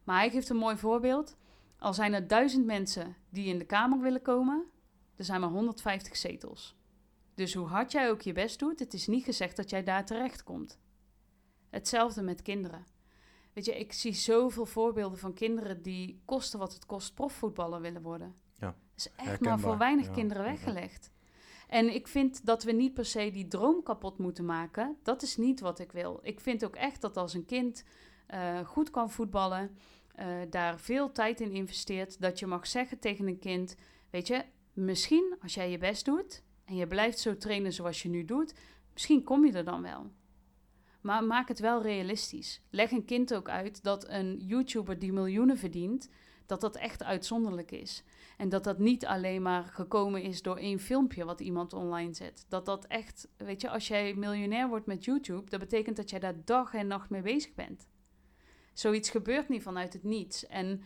Maar 0.04 0.18
hij 0.18 0.30
geeft 0.30 0.50
een 0.50 0.56
mooi 0.58 0.78
voorbeeld. 0.78 1.38
Al 1.78 1.94
zijn 1.94 2.14
er 2.14 2.28
duizend 2.28 2.66
mensen 2.66 3.16
die 3.30 3.46
in 3.46 3.60
de 3.60 3.66
Kamer 3.66 4.00
willen 4.00 4.22
komen, 4.22 4.66
er 5.16 5.24
zijn 5.24 5.42
maar 5.42 5.50
150 5.50 6.18
zetels. 6.18 6.80
Dus 7.42 7.54
hoe 7.54 7.68
hard 7.68 7.92
jij 7.92 8.10
ook 8.10 8.22
je 8.22 8.34
best 8.34 8.60
doet, 8.60 8.80
het 8.80 8.94
is 8.94 9.08
niet 9.08 9.24
gezegd 9.24 9.56
dat 9.56 9.70
jij 9.70 9.84
daar 9.84 10.06
terecht 10.06 10.44
komt. 10.44 10.80
Hetzelfde 11.70 12.22
met 12.22 12.42
kinderen. 12.42 12.86
Weet 13.54 13.66
je, 13.66 13.80
ik 13.80 13.94
zie 13.94 14.14
zoveel 14.14 14.66
voorbeelden 14.66 15.20
van 15.20 15.34
kinderen 15.34 15.82
die 15.82 16.22
kosten 16.26 16.60
wat 16.60 16.74
het 16.74 16.86
kost 16.86 17.14
profvoetballer 17.14 17.82
willen 17.82 18.02
worden. 18.02 18.36
Ja, 18.60 18.66
Dat 18.66 18.76
is 18.96 19.12
echt 19.16 19.40
maar 19.40 19.60
voor 19.60 19.78
weinig 19.78 20.06
Ja, 20.06 20.12
kinderen 20.12 20.44
weggelegd. 20.44 21.12
En 21.68 21.94
ik 21.94 22.08
vind 22.08 22.46
dat 22.46 22.64
we 22.64 22.72
niet 22.72 22.94
per 22.94 23.06
se 23.06 23.32
die 23.32 23.48
droom 23.48 23.84
kapot 23.84 24.18
moeten 24.18 24.46
maken. 24.46 24.98
Dat 25.04 25.22
is 25.22 25.38
niet 25.38 25.60
wat 25.60 25.80
ik 25.80 25.92
wil. 25.92 26.20
Ik 26.24 26.40
vind 26.40 26.66
ook 26.66 26.76
echt 26.76 27.02
dat 27.02 27.18
als 27.18 27.34
een 27.34 27.46
kind 27.46 27.84
eh, 28.28 28.60
goed 28.66 28.90
kan 28.90 29.12
voetballen, 29.12 29.78
eh, 30.16 30.28
daar 30.50 30.80
veel 30.80 31.12
tijd 31.12 31.42
in 31.42 31.52
investeert, 31.52 32.22
dat 32.22 32.40
je 32.40 32.46
mag 32.48 32.68
zeggen 32.68 33.00
tegen 33.00 33.28
een 33.28 33.40
kind: 33.40 33.76
Weet 34.10 34.28
je, 34.28 34.44
misschien 34.74 35.36
als 35.42 35.54
jij 35.54 35.72
je 35.72 35.78
best 35.78 36.06
doet 36.06 36.44
en 36.72 36.78
je 36.78 36.88
blijft 36.88 37.20
zo 37.20 37.38
trainen 37.38 37.74
zoals 37.74 38.02
je 38.02 38.10
nu 38.10 38.26
doet, 38.26 38.54
misschien 38.94 39.24
kom 39.24 39.46
je 39.46 39.52
er 39.52 39.64
dan 39.64 39.82
wel. 39.82 40.12
Maar 41.02 41.24
maak 41.24 41.48
het 41.48 41.60
wel 41.60 41.82
realistisch. 41.82 42.62
Leg 42.70 42.92
een 42.92 43.06
kind 43.06 43.34
ook 43.34 43.50
uit 43.50 43.84
dat 43.84 44.10
een 44.10 44.38
YouTuber 44.38 45.00
die 45.00 45.14
miljoenen 45.14 45.58
verdient, 45.58 46.10
dat 46.46 46.62
dat 46.62 46.76
echt 46.76 47.04
uitzonderlijk 47.04 47.72
is. 47.72 48.04
En 48.38 48.50
dat 48.50 48.64
dat 48.64 48.80
niet 48.80 49.06
alleen 49.06 49.42
maar 49.42 49.64
gekomen 49.64 50.22
is 50.22 50.42
door 50.42 50.58
één 50.58 50.80
filmpje 50.80 51.26
wat 51.26 51.40
iemand 51.40 51.74
online 51.74 52.14
zet. 52.14 52.46
Dat 52.50 52.66
dat 52.66 52.86
echt, 52.86 53.28
weet 53.38 53.62
je, 53.62 53.70
als 53.70 53.88
jij 53.88 54.14
miljonair 54.14 54.68
wordt 54.68 54.86
met 54.86 55.06
YouTube, 55.06 55.50
dat 55.50 55.60
betekent 55.60 55.96
dat 55.96 56.10
jij 56.10 56.20
daar 56.20 56.46
dag 56.46 56.74
en 56.74 56.88
nacht 56.88 57.10
mee 57.10 57.22
bezig 57.22 57.54
bent. 57.54 57.88
Zoiets 58.74 59.10
gebeurt 59.10 59.50
niet 59.50 59.64
vanuit 59.64 59.94
het 59.94 60.04
niets. 60.04 60.46
En 60.48 60.82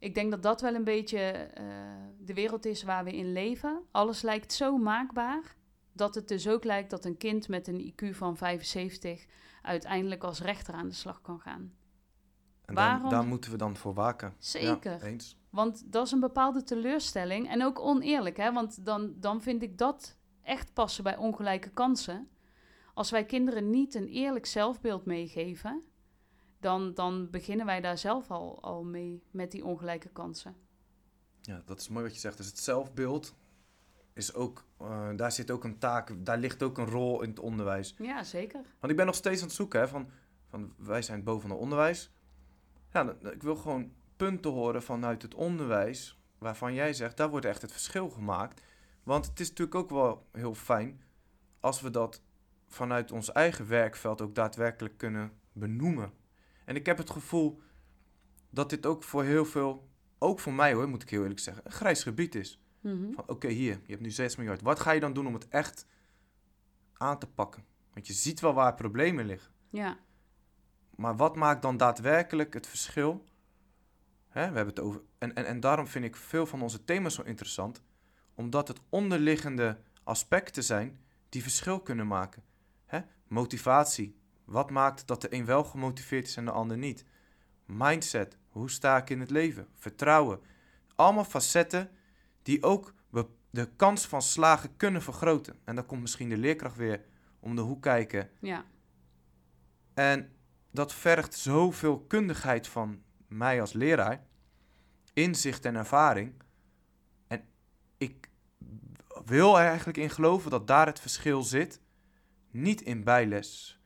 ik 0.00 0.14
denk 0.14 0.30
dat 0.30 0.42
dat 0.42 0.60
wel 0.60 0.74
een 0.74 0.84
beetje 0.84 1.18
eh, 1.18 1.64
de 2.18 2.34
wereld 2.34 2.66
is 2.66 2.82
waar 2.82 3.04
we 3.04 3.16
in 3.16 3.32
leven. 3.32 3.82
Alles 3.90 4.22
lijkt 4.22 4.52
zo 4.52 4.76
maakbaar 4.76 5.56
dat 5.92 6.14
het 6.14 6.28
dus 6.28 6.48
ook 6.48 6.64
lijkt 6.64 6.90
dat 6.90 7.04
een 7.04 7.16
kind 7.16 7.48
met 7.48 7.68
een 7.68 7.92
IQ 7.92 8.10
van 8.10 8.36
75 8.36 9.26
uiteindelijk 9.62 10.24
als 10.24 10.40
rechter 10.40 10.74
aan 10.74 10.88
de 10.88 10.94
slag 10.94 11.20
kan 11.20 11.40
gaan. 11.40 11.72
En 12.64 12.74
Waarom? 12.74 13.00
dan, 13.00 13.10
daar 13.10 13.26
moeten 13.26 13.50
we 13.50 13.56
dan 13.56 13.76
voor 13.76 13.94
waken. 13.94 14.34
Zeker. 14.38 14.92
Ja, 14.92 15.00
eens. 15.00 15.38
Want 15.50 15.92
dat 15.92 16.06
is 16.06 16.12
een 16.12 16.20
bepaalde 16.20 16.62
teleurstelling 16.62 17.48
en 17.48 17.64
ook 17.64 17.78
oneerlijk, 17.78 18.36
hè? 18.36 18.52
want 18.52 18.84
dan, 18.84 19.14
dan 19.16 19.42
vind 19.42 19.62
ik 19.62 19.78
dat 19.78 20.16
echt 20.42 20.72
passen 20.72 21.04
bij 21.04 21.16
ongelijke 21.16 21.70
kansen. 21.70 22.28
Als 22.94 23.10
wij 23.10 23.24
kinderen 23.24 23.70
niet 23.70 23.94
een 23.94 24.08
eerlijk 24.08 24.46
zelfbeeld 24.46 25.04
meegeven, 25.04 25.82
dan, 26.60 26.94
dan 26.94 27.30
beginnen 27.30 27.66
wij 27.66 27.80
daar 27.80 27.98
zelf 27.98 28.30
al, 28.30 28.62
al 28.62 28.84
mee 28.84 29.22
met 29.30 29.50
die 29.50 29.64
ongelijke 29.64 30.08
kansen. 30.08 30.54
Ja, 31.40 31.62
dat 31.64 31.80
is 31.80 31.88
mooi 31.88 32.04
wat 32.04 32.14
je 32.14 32.20
zegt. 32.20 32.36
Dus 32.36 32.46
het 32.46 32.58
zelfbeeld 32.58 33.34
is 34.12 34.34
ook, 34.34 34.64
eh, 34.78 35.08
daar 35.16 35.32
zit 35.32 35.50
ook 35.50 35.64
een 35.64 35.78
taak, 35.78 36.24
daar 36.24 36.38
ligt 36.38 36.62
ook 36.62 36.78
een 36.78 36.86
rol 36.90 37.22
in 37.22 37.28
het 37.28 37.38
onderwijs. 37.40 37.94
Ja, 37.98 38.22
zeker. 38.24 38.60
Want 38.80 38.90
ik 38.92 38.96
ben 38.96 39.06
nog 39.06 39.14
steeds 39.14 39.40
aan 39.40 39.46
het 39.46 39.56
zoeken, 39.56 39.80
hè, 39.80 39.88
van, 39.88 40.10
van 40.46 40.74
wij 40.76 41.02
zijn 41.02 41.24
boven 41.24 41.50
het 41.50 41.58
onderwijs. 41.58 42.12
Ja, 42.92 43.04
dan- 43.04 43.32
ik 43.32 43.42
wil 43.42 43.56
gewoon 43.56 43.92
punten 44.16 44.50
horen 44.50 44.82
vanuit 44.82 45.22
het 45.22 45.34
onderwijs, 45.34 46.18
waarvan 46.38 46.74
jij 46.74 46.92
zegt, 46.92 47.16
daar 47.16 47.30
wordt 47.30 47.46
echt 47.46 47.62
het 47.62 47.72
verschil 47.72 48.10
gemaakt. 48.10 48.62
Want 49.02 49.26
het 49.26 49.40
is 49.40 49.48
natuurlijk 49.48 49.76
ook 49.76 49.90
wel 49.90 50.26
heel 50.32 50.54
fijn 50.54 51.02
als 51.60 51.80
we 51.80 51.90
dat 51.90 52.22
vanuit 52.68 53.12
ons 53.12 53.32
eigen 53.32 53.68
werkveld 53.68 54.20
ook 54.20 54.34
daadwerkelijk 54.34 54.96
kunnen 54.98 55.32
benoemen. 55.52 56.12
En 56.70 56.76
ik 56.76 56.86
heb 56.86 56.98
het 56.98 57.10
gevoel 57.10 57.62
dat 58.50 58.70
dit 58.70 58.86
ook 58.86 59.04
voor 59.04 59.24
heel 59.24 59.44
veel, 59.44 59.88
ook 60.18 60.40
voor 60.40 60.52
mij 60.52 60.72
hoor, 60.72 60.88
moet 60.88 61.02
ik 61.02 61.10
heel 61.10 61.22
eerlijk 61.22 61.40
zeggen, 61.40 61.66
een 61.66 61.72
grijs 61.72 62.02
gebied 62.02 62.34
is. 62.34 62.60
Mhm. 62.80 63.12
Van 63.12 63.24
oké, 63.26 63.48
hier, 63.48 63.80
je 63.82 63.90
hebt 63.90 64.00
nu 64.00 64.10
6 64.10 64.36
miljard. 64.36 64.62
Wat 64.62 64.80
ga 64.80 64.90
je 64.90 65.00
dan 65.00 65.12
doen 65.12 65.26
om 65.26 65.34
het 65.34 65.48
echt 65.48 65.86
aan 66.92 67.18
te 67.18 67.26
pakken? 67.26 67.64
Want 67.92 68.06
je 68.06 68.12
ziet 68.12 68.40
wel 68.40 68.54
waar 68.54 68.74
problemen 68.74 69.26
liggen. 69.26 69.52
Ja, 69.70 69.98
Maar 70.96 71.16
wat 71.16 71.36
maakt 71.36 71.62
dan 71.62 71.76
daadwerkelijk 71.76 72.54
het 72.54 72.66
verschil? 72.66 73.24
Hè, 74.28 74.40
we 74.50 74.56
hebben 74.56 74.74
het 74.74 74.80
over. 74.80 75.02
En, 75.18 75.34
en, 75.34 75.44
en 75.46 75.60
daarom 75.60 75.86
vind 75.86 76.04
ik 76.04 76.16
veel 76.16 76.46
van 76.46 76.62
onze 76.62 76.84
thema's 76.84 77.14
zo 77.14 77.22
interessant. 77.22 77.82
Omdat 78.34 78.68
het 78.68 78.80
onderliggende 78.88 79.80
aspecten 80.02 80.64
zijn 80.64 81.00
die 81.28 81.42
verschil 81.42 81.80
kunnen 81.80 82.06
maken. 82.06 82.42
Hè? 82.86 83.00
Motivatie. 83.28 84.19
Wat 84.50 84.70
maakt 84.70 85.06
dat 85.06 85.20
de 85.20 85.34
een 85.34 85.44
wel 85.44 85.64
gemotiveerd 85.64 86.26
is 86.26 86.36
en 86.36 86.44
de 86.44 86.50
ander 86.50 86.78
niet? 86.78 87.04
Mindset. 87.64 88.36
Hoe 88.48 88.70
sta 88.70 88.96
ik 88.96 89.10
in 89.10 89.20
het 89.20 89.30
leven? 89.30 89.68
Vertrouwen. 89.74 90.40
Allemaal 90.94 91.24
facetten 91.24 91.90
die 92.42 92.62
ook 92.62 92.94
de 93.50 93.68
kans 93.76 94.06
van 94.06 94.22
slagen 94.22 94.76
kunnen 94.76 95.02
vergroten. 95.02 95.58
En 95.64 95.74
dan 95.74 95.86
komt 95.86 96.00
misschien 96.00 96.28
de 96.28 96.36
leerkracht 96.36 96.76
weer 96.76 97.04
om 97.40 97.56
de 97.56 97.60
hoek 97.60 97.82
kijken. 97.82 98.30
ja, 98.40 98.64
En 99.94 100.32
dat 100.70 100.92
vergt 100.94 101.34
zoveel 101.34 102.00
kundigheid 102.00 102.68
van 102.68 103.02
mij 103.28 103.60
als 103.60 103.72
leraar, 103.72 104.26
inzicht 105.12 105.64
en 105.64 105.76
ervaring. 105.76 106.42
En 107.26 107.48
ik 107.98 108.30
wil 109.24 109.58
er 109.58 109.66
eigenlijk 109.66 109.98
in 109.98 110.10
geloven 110.10 110.50
dat 110.50 110.66
daar 110.66 110.86
het 110.86 111.00
verschil 111.00 111.42
zit. 111.42 111.80
Niet 112.50 112.80
in 112.80 113.04
bijles. 113.04 113.79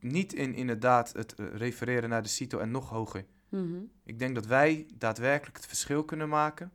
Niet 0.00 0.32
in 0.32 0.54
inderdaad 0.54 1.12
het 1.12 1.34
eh, 1.34 1.46
refereren 1.54 2.08
naar 2.08 2.22
de 2.22 2.28
CITO 2.28 2.58
en 2.58 2.70
nog 2.70 2.88
hoger. 2.88 3.26
Mhm. 3.48 3.82
Ik 4.04 4.18
denk 4.18 4.34
dat 4.34 4.46
wij 4.46 4.86
daadwerkelijk 4.94 5.56
het 5.56 5.66
verschil 5.66 6.04
kunnen 6.04 6.28
maken. 6.28 6.72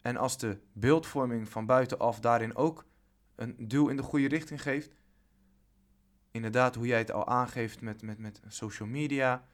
En 0.00 0.16
als 0.16 0.38
de 0.38 0.58
beeldvorming 0.72 1.48
van 1.48 1.66
buitenaf 1.66 2.20
daarin 2.20 2.56
ook 2.56 2.84
een 3.34 3.54
duw 3.58 3.88
in 3.88 3.96
de 3.96 4.02
goede 4.02 4.28
richting 4.28 4.62
geeft. 4.62 4.94
Inderdaad, 6.30 6.74
hoe 6.74 6.86
jij 6.86 6.98
het 6.98 7.12
al 7.12 7.26
aangeeft 7.26 7.80
met, 7.80 8.02
met, 8.02 8.18
met 8.18 8.40
social 8.48 8.88
media. 8.88 9.46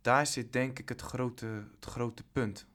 Daar 0.00 0.26
zit 0.26 0.52
denk 0.52 0.78
ik 0.78 0.88
het 0.88 1.00
grote, 1.00 1.46
het 1.74 1.84
grote 1.84 2.24
punt. 2.32 2.66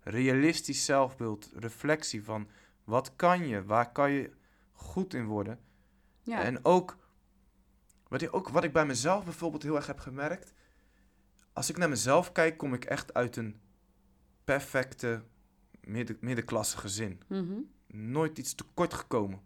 Realistisch 0.00 0.84
zelfbeeld, 0.84 1.50
reflectie 1.54 2.24
van 2.24 2.48
wat 2.84 3.16
kan 3.16 3.46
je, 3.46 3.64
waar 3.64 3.92
kan 3.92 4.10
je 4.10 4.30
goed 4.72 5.14
in 5.14 5.24
worden. 5.24 5.60
ja. 6.22 6.42
En 6.42 6.64
ook 6.64 6.98
wat, 8.10 8.22
ik 8.22 8.34
ook, 8.34 8.48
wat 8.48 8.64
ik 8.64 8.72
bij 8.72 8.86
mezelf 8.86 9.24
bijvoorbeeld 9.24 9.62
heel 9.62 9.76
erg 9.76 9.86
heb 9.86 9.98
gemerkt. 9.98 10.52
Als 11.52 11.70
ik 11.70 11.76
naar 11.76 11.88
mezelf 11.88 12.32
kijk, 12.32 12.56
kom 12.56 12.74
ik 12.74 12.84
echt 12.84 13.14
uit 13.14 13.36
een 13.36 13.60
perfecte 14.44 15.22
midden, 15.80 16.16
middenklasse 16.20 16.78
gezin. 16.78 17.22
Mhm. 17.26 17.60
Nooit 17.86 18.38
iets 18.38 18.54
tekort 18.54 18.94
gekomen. 18.94 19.40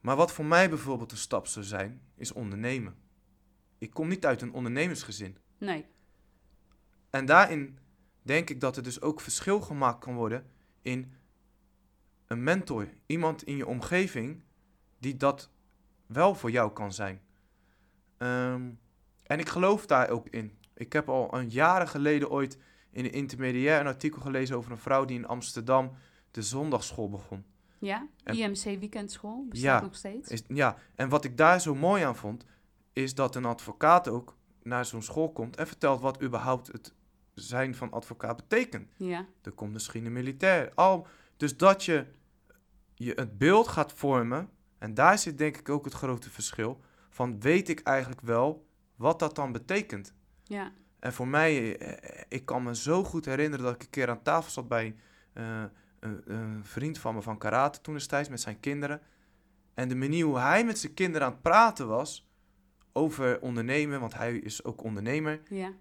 Maar 0.00 0.16
wat 0.16 0.32
voor 0.32 0.44
mij 0.44 0.68
bijvoorbeeld 0.68 1.12
een 1.12 1.16
stap 1.18 1.46
zou 1.46 1.64
zijn, 1.64 2.00
is 2.14 2.32
ondernemen. 2.32 2.96
Ik 3.78 3.90
kom 3.90 4.08
niet 4.08 4.26
uit 4.26 4.42
een 4.42 4.52
ondernemersgezin. 4.52 5.36
Nee, 5.58 5.86
En 7.10 7.26
daarin 7.26 7.78
denk 8.22 8.50
ik 8.50 8.60
dat 8.60 8.76
er 8.76 8.82
dus 8.82 9.00
ook 9.00 9.20
verschil 9.20 9.60
gemaakt 9.60 10.00
kan 10.00 10.14
worden 10.14 10.50
in 10.82 11.12
een 12.26 12.42
mentor. 12.42 12.88
Iemand 13.06 13.42
in 13.42 13.56
je 13.56 13.66
omgeving 13.66 14.42
die 14.98 15.16
dat 15.16 15.50
wel 16.06 16.34
voor 16.34 16.50
jou 16.50 16.72
kan 16.72 16.92
zijn. 16.92 17.20
Ehm, 18.18 18.70
en 19.22 19.38
ik 19.38 19.48
geloof 19.48 19.86
daar 19.86 20.08
ook 20.10 20.28
in. 20.28 20.58
Ik 20.74 20.92
heb 20.92 21.08
al 21.08 21.34
een 21.34 21.48
jaren 21.48 21.88
geleden 21.88 22.30
ooit 22.30 22.58
in 22.90 23.02
de 23.02 23.10
intermediair 23.10 23.80
een 23.80 23.86
artikel 23.86 24.20
gelezen 24.20 24.56
over 24.56 24.70
een 24.70 24.78
vrouw 24.78 25.04
die 25.04 25.16
in 25.18 25.26
Amsterdam 25.26 25.92
de 26.30 26.42
zondagsschool 26.42 27.10
begon. 27.10 27.44
ja. 27.78 28.06
En- 28.24 28.34
IMC 28.36 28.62
Weekendschool 28.78 29.46
bestaat 29.48 29.80
Ja, 29.80 29.80
nog 29.80 29.94
steeds. 29.96 30.30
Is, 30.30 30.42
ja, 30.48 30.76
en 30.94 31.08
wat 31.08 31.24
ik 31.24 31.36
daar 31.36 31.60
zo 31.60 31.74
mooi 31.74 32.02
aan 32.02 32.16
vond, 32.16 32.44
is 32.92 33.14
dat 33.14 33.34
een 33.34 33.44
advocaat 33.44 34.08
ook 34.08 34.36
naar 34.62 34.84
zo'n 34.84 35.02
school 35.02 35.32
komt 35.32 35.56
en 35.56 35.66
vertelt 35.66 36.00
wat 36.00 36.22
überhaupt 36.22 36.66
het 36.72 36.94
zijn 37.34 37.74
van 37.74 37.92
advocaat 37.92 38.36
betekent. 38.36 38.90
Ja, 38.96 39.26
Er 39.42 39.52
komt 39.52 39.72
misschien 39.72 40.06
een 40.06 40.12
militair. 40.12 40.72
Al, 40.74 41.06
dus 41.36 41.56
dat 41.56 41.84
je, 41.84 42.06
je 42.94 43.12
het 43.14 43.38
beeld 43.38 43.68
gaat 43.68 43.92
vormen, 43.92 44.50
en 44.86 44.94
daar 44.94 45.18
zit 45.18 45.38
denk 45.38 45.56
ik 45.56 45.68
ook 45.68 45.84
het 45.84 45.94
grote 45.94 46.30
verschil, 46.30 46.80
van 47.08 47.40
weet 47.40 47.68
ik 47.68 47.80
eigenlijk 47.80 48.20
wel 48.20 48.66
wat 48.96 49.18
dat 49.18 49.34
dan 49.34 49.52
betekent. 49.52 50.14
ja, 50.44 50.72
En 50.98 51.12
voor 51.12 51.28
mij, 51.28 51.78
eh, 51.78 52.24
ik 52.28 52.44
kan 52.44 52.62
me 52.62 52.74
zo 52.76 53.04
goed 53.04 53.24
herinneren 53.24 53.64
dat 53.64 53.74
ik 53.74 53.82
een 53.82 53.90
keer 53.90 54.08
aan 54.10 54.22
tafel 54.22 54.50
zat 54.50 54.68
bij 54.68 54.96
eh, 55.32 55.64
een, 56.00 56.22
een 56.32 56.64
vriend 56.64 56.98
van 56.98 57.14
me 57.14 57.22
van 57.22 57.38
karate 57.38 57.80
toen 57.80 57.94
destijds 57.94 58.28
met 58.28 58.40
zijn 58.40 58.60
kinderen. 58.60 59.00
En 59.74 59.88
de 59.88 59.94
manier 59.94 60.24
hoe 60.24 60.38
hij 60.38 60.64
met 60.64 60.78
zijn 60.78 60.94
kinderen 60.94 61.26
aan 61.26 61.32
het 61.32 61.42
praten 61.42 61.88
was 61.88 62.28
over 62.92 63.40
ondernemen, 63.40 64.00
want 64.00 64.14
hij 64.14 64.36
is 64.36 64.64
ook 64.64 64.82
ondernemer, 64.82 65.40
Ja. 65.48 65.72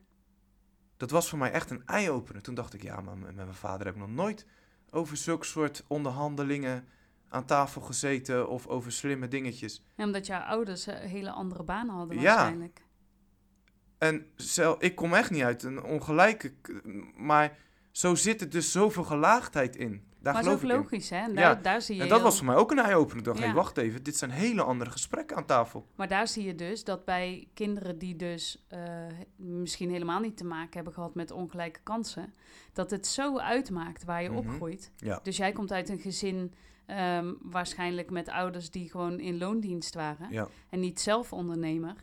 dat 0.98 1.12
was 1.12 1.30
voor 1.30 1.40
mij 1.40 1.52
echt 1.52 1.70
een 1.70 1.86
eye-opener. 1.86 2.42
Toen 2.42 2.56
dacht 2.56 2.74
ik, 2.74 2.82
ja, 2.84 3.02
maar 3.02 3.18
met 3.18 3.36
mijn 3.36 3.54
vader 3.54 3.86
heb 3.86 3.96
ik 3.96 4.02
nog 4.02 4.10
nooit 4.12 4.46
over 4.90 5.18
zulke 5.18 5.46
soort 5.46 5.84
onderhandelingen 5.88 6.88
aan 7.30 7.46
tafel 7.46 7.82
gezeten 7.82 8.50
of 8.50 8.68
over 8.68 8.92
slimme 8.92 9.28
dingetjes. 9.28 9.84
Ja, 9.96 10.04
omdat 10.06 10.26
jouw 10.26 10.42
ouders 10.42 10.88
eh, 10.88 10.96
hele 11.00 11.32
andere 11.32 11.64
banen 11.64 11.96
hadden 11.96 12.20
Ja. 12.20 12.24
waarschijnlijk. 12.36 12.84
En 13.98 14.26
zel, 14.36 14.76
ik 14.80 14.96
kom 14.96 15.14
echt 15.14 15.32
niet 15.32 15.44
uit 15.44 15.64
een 15.64 15.84
ongelijke, 15.84 16.54
maar 17.16 17.58
zo 17.92 18.16
zit 18.16 18.42
er 18.42 18.50
dus 18.50 18.72
zoveel 18.72 19.04
gelaagdheid 19.04 19.76
in. 19.76 20.04
Daar 20.20 20.34
maar 20.34 20.44
dat 20.44 20.54
is 20.54 20.60
geloof 20.60 20.78
ook 20.78 20.84
ik 20.84 20.92
in. 20.92 20.98
logisch, 20.98 21.10
hè? 21.10 21.18
En 21.18 21.30
Ja, 21.34 21.36
daar, 21.54 21.62
daar 21.62 21.82
zie 21.82 21.96
je 21.96 22.02
En 22.02 22.08
dat 22.08 22.18
heel- 22.18 22.28
was 22.28 22.38
voor 22.38 22.46
mij 22.46 22.56
ook 22.56 22.72
een 22.72 22.80
eye-opener. 22.80 23.18
Ik 23.18 23.24
dacht, 23.24 23.38
Ja. 23.40 23.46
hey, 23.46 23.54
wacht 23.54 23.78
even, 23.78 24.04
dit 24.04 24.18
zijn 24.18 24.32
hele 24.32 24.62
andere 24.64 24.92
gesprekken 24.92 25.38
aan 25.38 25.46
tafel. 25.46 25.88
Maar 25.96 26.08
daar 26.08 26.28
zie 26.28 26.44
je 26.44 26.56
dus 26.56 26.84
dat 26.84 27.06
bij 27.06 27.48
kinderen 27.54 27.98
die 27.98 28.16
dus 28.16 28.66
eh, 28.68 28.82
misschien 29.36 29.90
helemaal 29.92 30.20
niet 30.20 30.38
te 30.38 30.46
maken 30.46 30.74
hebben 30.74 30.94
gehad 30.94 31.16
met 31.16 31.32
ongelijke 31.32 31.80
kansen, 31.84 32.34
dat 32.74 32.92
het 32.92 33.08
zo 33.08 33.38
uitmaakt 33.40 34.04
waar 34.04 34.24
je 34.24 34.30
Mhm. 34.30 34.38
opgroeit. 34.38 34.92
Ja. 34.98 35.20
Dus 35.24 35.38
jij 35.38 35.52
komt 35.52 35.72
uit 35.72 35.90
een 35.90 36.00
gezin 36.00 36.54
ehm, 36.86 37.34
waarschijnlijk 37.42 38.10
met 38.10 38.30
ouders 38.30 38.72
die 38.72 38.90
gewoon 38.90 39.20
in 39.20 39.38
loondienst 39.38 39.94
waren 39.96 40.32
Ja. 40.32 40.48
en 40.70 40.80
niet 40.80 41.00
zelf 41.02 41.34
ondernemer. 41.34 41.96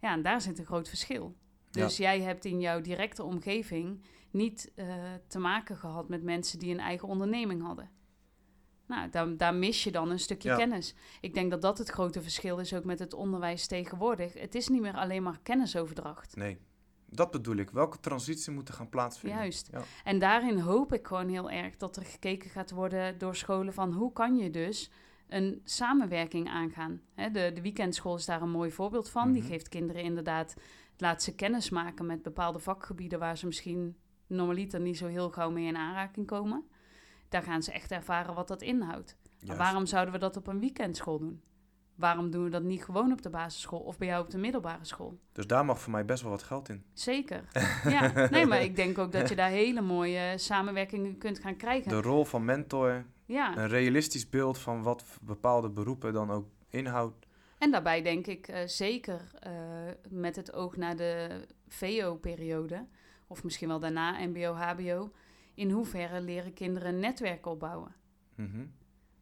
Ja, 0.00 0.12
en 0.12 0.22
daar 0.22 0.40
zit 0.40 0.58
een 0.58 0.64
groot 0.66 0.88
verschil. 0.88 1.34
Ja. 1.70 1.82
Dus 1.84 1.96
jij 1.96 2.20
hebt 2.20 2.44
in 2.44 2.60
jouw 2.60 2.80
directe 2.80 3.22
omgeving 3.22 4.00
niet 4.30 4.72
eh, 4.74 4.86
te 5.26 5.38
maken 5.38 5.76
gehad 5.76 6.08
met 6.08 6.22
mensen 6.22 6.58
die 6.58 6.72
een 6.72 6.80
eigen 6.80 7.08
onderneming 7.08 7.62
hadden. 7.62 7.90
Nou, 8.86 9.10
daar, 9.10 9.36
daar 9.36 9.54
mis 9.54 9.84
je 9.84 9.90
dan 9.90 10.10
een 10.10 10.18
stukje 10.18 10.48
Ja. 10.48 10.56
kennis. 10.56 10.94
Ik 11.20 11.34
denk 11.34 11.50
dat 11.50 11.62
dat 11.62 11.78
het 11.78 11.88
grote 11.88 12.22
verschil 12.22 12.58
is 12.58 12.74
ook 12.74 12.84
met 12.84 12.98
het 12.98 13.14
onderwijs 13.14 13.66
tegenwoordig. 13.66 14.32
Het 14.32 14.54
is 14.54 14.68
niet 14.68 14.80
meer 14.80 14.94
alleen 14.96 15.22
maar 15.22 15.38
kennisoverdracht. 15.42 16.36
Nee, 16.36 16.58
dat 17.10 17.30
bedoel 17.30 17.56
ik. 17.56 17.70
Welke 17.70 18.00
transitie 18.00 18.52
moet 18.52 18.68
er 18.68 18.74
gaan 18.74 18.88
plaatsvinden? 18.88 19.38
Juist. 19.38 19.68
Ja. 19.72 19.82
En 20.04 20.18
daarin 20.18 20.58
hoop 20.58 20.92
ik 20.92 21.06
gewoon 21.06 21.28
heel 21.28 21.50
erg 21.50 21.76
dat 21.76 21.96
er 21.96 22.04
gekeken 22.04 22.50
gaat 22.50 22.70
worden 22.70 23.18
door 23.18 23.36
scholen 23.36 23.74
van 23.74 23.92
hoe 23.92 24.12
kan 24.12 24.36
je 24.36 24.50
dus 24.50 24.90
een 25.28 25.60
samenwerking 25.64 26.48
aangaan. 26.48 27.00
Hè, 27.14 27.30
de, 27.30 27.50
de 27.54 27.60
weekendschool 27.62 28.14
is 28.16 28.24
daar 28.24 28.42
een 28.42 28.50
mooi 28.50 28.70
voorbeeld 28.70 29.10
van. 29.10 29.32
Die 29.32 29.42
Mhm. 29.42 29.50
geeft 29.50 29.68
kinderen 29.68 30.02
inderdaad, 30.02 30.54
laat 30.96 31.22
ze 31.22 31.34
kennis 31.34 31.70
maken 31.70 32.06
met 32.06 32.22
bepaalde 32.22 32.58
vakgebieden 32.58 33.18
waar 33.18 33.36
ze 33.38 33.46
misschien 33.46 33.96
normaliter 34.26 34.80
niet 34.80 34.96
zo 34.98 35.06
heel 35.06 35.30
gauw 35.30 35.50
mee 35.50 35.66
in 35.66 35.76
aanraking 35.76 36.26
komen. 36.26 36.64
Daar 37.28 37.42
gaan 37.42 37.62
ze 37.62 37.72
echt 37.72 37.90
ervaren 37.90 38.34
wat 38.34 38.48
dat 38.48 38.62
inhoudt. 38.62 39.16
Juist. 39.38 39.58
waarom 39.58 39.86
zouden 39.86 40.14
we 40.14 40.20
dat 40.20 40.36
op 40.36 40.46
een 40.46 40.60
weekendschool 40.60 41.18
doen? 41.18 41.42
Waarom 42.00 42.30
doen 42.30 42.44
we 42.44 42.50
dat 42.50 42.62
niet 42.62 42.84
gewoon 42.84 43.12
op 43.12 43.22
de 43.22 43.30
basisschool 43.30 43.78
of 43.78 43.98
bij 43.98 44.08
jou 44.08 44.24
op 44.24 44.30
de 44.30 44.38
middelbare 44.38 44.84
school? 44.84 45.18
Dus 45.32 45.46
daar 45.46 45.64
mag 45.64 45.80
voor 45.80 45.92
mij 45.92 46.04
best 46.04 46.22
wel 46.22 46.30
wat 46.30 46.42
geld 46.42 46.68
in. 46.68 46.84
Zeker. 46.92 47.44
Ja, 47.88 48.28
nee, 48.28 48.46
maar 48.46 48.62
ik 48.62 48.76
denk 48.76 48.98
ook 48.98 49.12
dat 49.12 49.28
je 49.28 49.36
daar 49.36 49.50
hele 49.50 49.80
mooie 49.80 50.38
samenwerkingen 50.38 51.18
kunt 51.18 51.38
gaan 51.38 51.56
krijgen. 51.56 51.88
De 51.90 52.00
rol 52.00 52.24
van 52.24 52.44
mentor, 52.44 53.04
Ja, 53.26 53.56
een 53.56 53.68
realistisch 53.68 54.28
beeld 54.28 54.58
van 54.58 54.82
wat 54.82 55.04
bepaalde 55.22 55.68
beroepen 55.70 56.12
dan 56.12 56.30
ook 56.30 56.46
inhoudt. 56.68 57.26
en 57.58 57.70
daarbij 57.70 58.02
denk 58.02 58.26
ik 58.26 58.48
eh, 58.48 58.66
zeker 58.66 59.20
eh, 59.40 59.52
met 60.08 60.36
het 60.36 60.52
oog 60.52 60.76
naar 60.76 60.96
de 60.96 61.44
VO-periode, 61.68 62.86
of 63.26 63.44
misschien 63.44 63.68
wel 63.68 63.80
daarna 63.80 64.26
MBO, 64.26 64.52
HBO, 64.54 65.12
in 65.54 65.70
hoeverre 65.70 66.20
leren 66.20 66.52
kinderen 66.52 66.88
een 66.94 67.00
netwerk 67.00 67.46
opbouwen? 67.46 67.94
Mhm. 68.34 68.64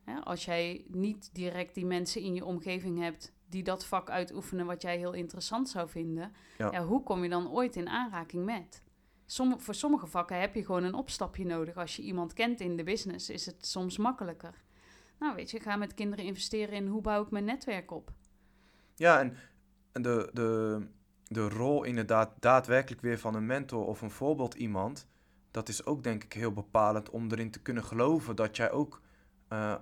Hè, 0.08 0.20
als 0.24 0.44
jij 0.44 0.84
niet 0.88 1.30
direct 1.34 1.74
die 1.74 1.86
mensen 1.86 2.20
in 2.22 2.34
je 2.34 2.44
omgeving 2.44 2.98
hebt 2.98 3.32
die 3.48 3.62
dat 3.62 3.84
vak 3.86 4.10
uitoefenen 4.10 4.66
wat 4.66 4.82
jij 4.82 4.96
heel 4.98 5.12
interessant 5.12 5.68
zou 5.68 5.88
vinden, 5.88 6.32
Ja. 6.58 6.70
ja. 6.72 6.84
hoe 6.84 7.02
kom 7.02 7.22
je 7.22 7.28
dan 7.28 7.50
ooit 7.50 7.76
in 7.76 7.88
aanraking 7.88 8.44
met? 8.44 8.82
Somm- 9.26 9.60
voor 9.60 9.74
sommige 9.74 10.06
vakken 10.06 10.40
heb 10.40 10.54
je 10.54 10.64
gewoon 10.64 10.82
een 10.84 10.94
opstapje 10.94 11.44
nodig. 11.46 11.76
Als 11.76 11.96
je 11.96 12.02
iemand 12.02 12.32
kent 12.32 12.60
in 12.60 12.76
de 12.76 12.84
business, 12.84 13.30
is 13.30 13.46
het 13.46 13.66
soms 13.66 13.98
makkelijker. 13.98 14.54
Nou, 15.18 15.34
weet 15.34 15.50
je, 15.50 15.60
ga 15.60 15.76
met 15.76 15.94
kinderen 15.94 16.24
investeren 16.24 16.74
in 16.74 16.86
hoe 16.86 17.00
bouw 17.02 17.22
ik 17.22 17.30
mijn 17.30 17.44
netwerk 17.44 17.90
op. 17.90 18.12
Ja, 18.94 19.20
en 19.20 19.36
en 19.92 20.02
de, 20.02 20.30
de, 20.32 20.80
de 21.24 21.48
rol 21.48 21.84
inderdaad 21.84 22.30
daadwerkelijk 22.40 23.00
weer 23.00 23.18
van 23.18 23.34
een 23.34 23.46
mentor 23.46 23.86
of 23.86 24.00
een 24.02 24.10
voorbeeld 24.10 24.54
iemand, 24.54 25.06
dat 25.50 25.68
is 25.68 25.86
ook 25.86 26.02
denk 26.02 26.24
ik 26.24 26.32
heel 26.32 26.52
bepalend 26.52 27.10
om 27.10 27.30
erin 27.30 27.50
te 27.50 27.62
kunnen 27.62 27.84
geloven 27.84 28.36
dat 28.36 28.56
jij 28.56 28.70
ook 28.70 29.00
eh, 29.48 29.74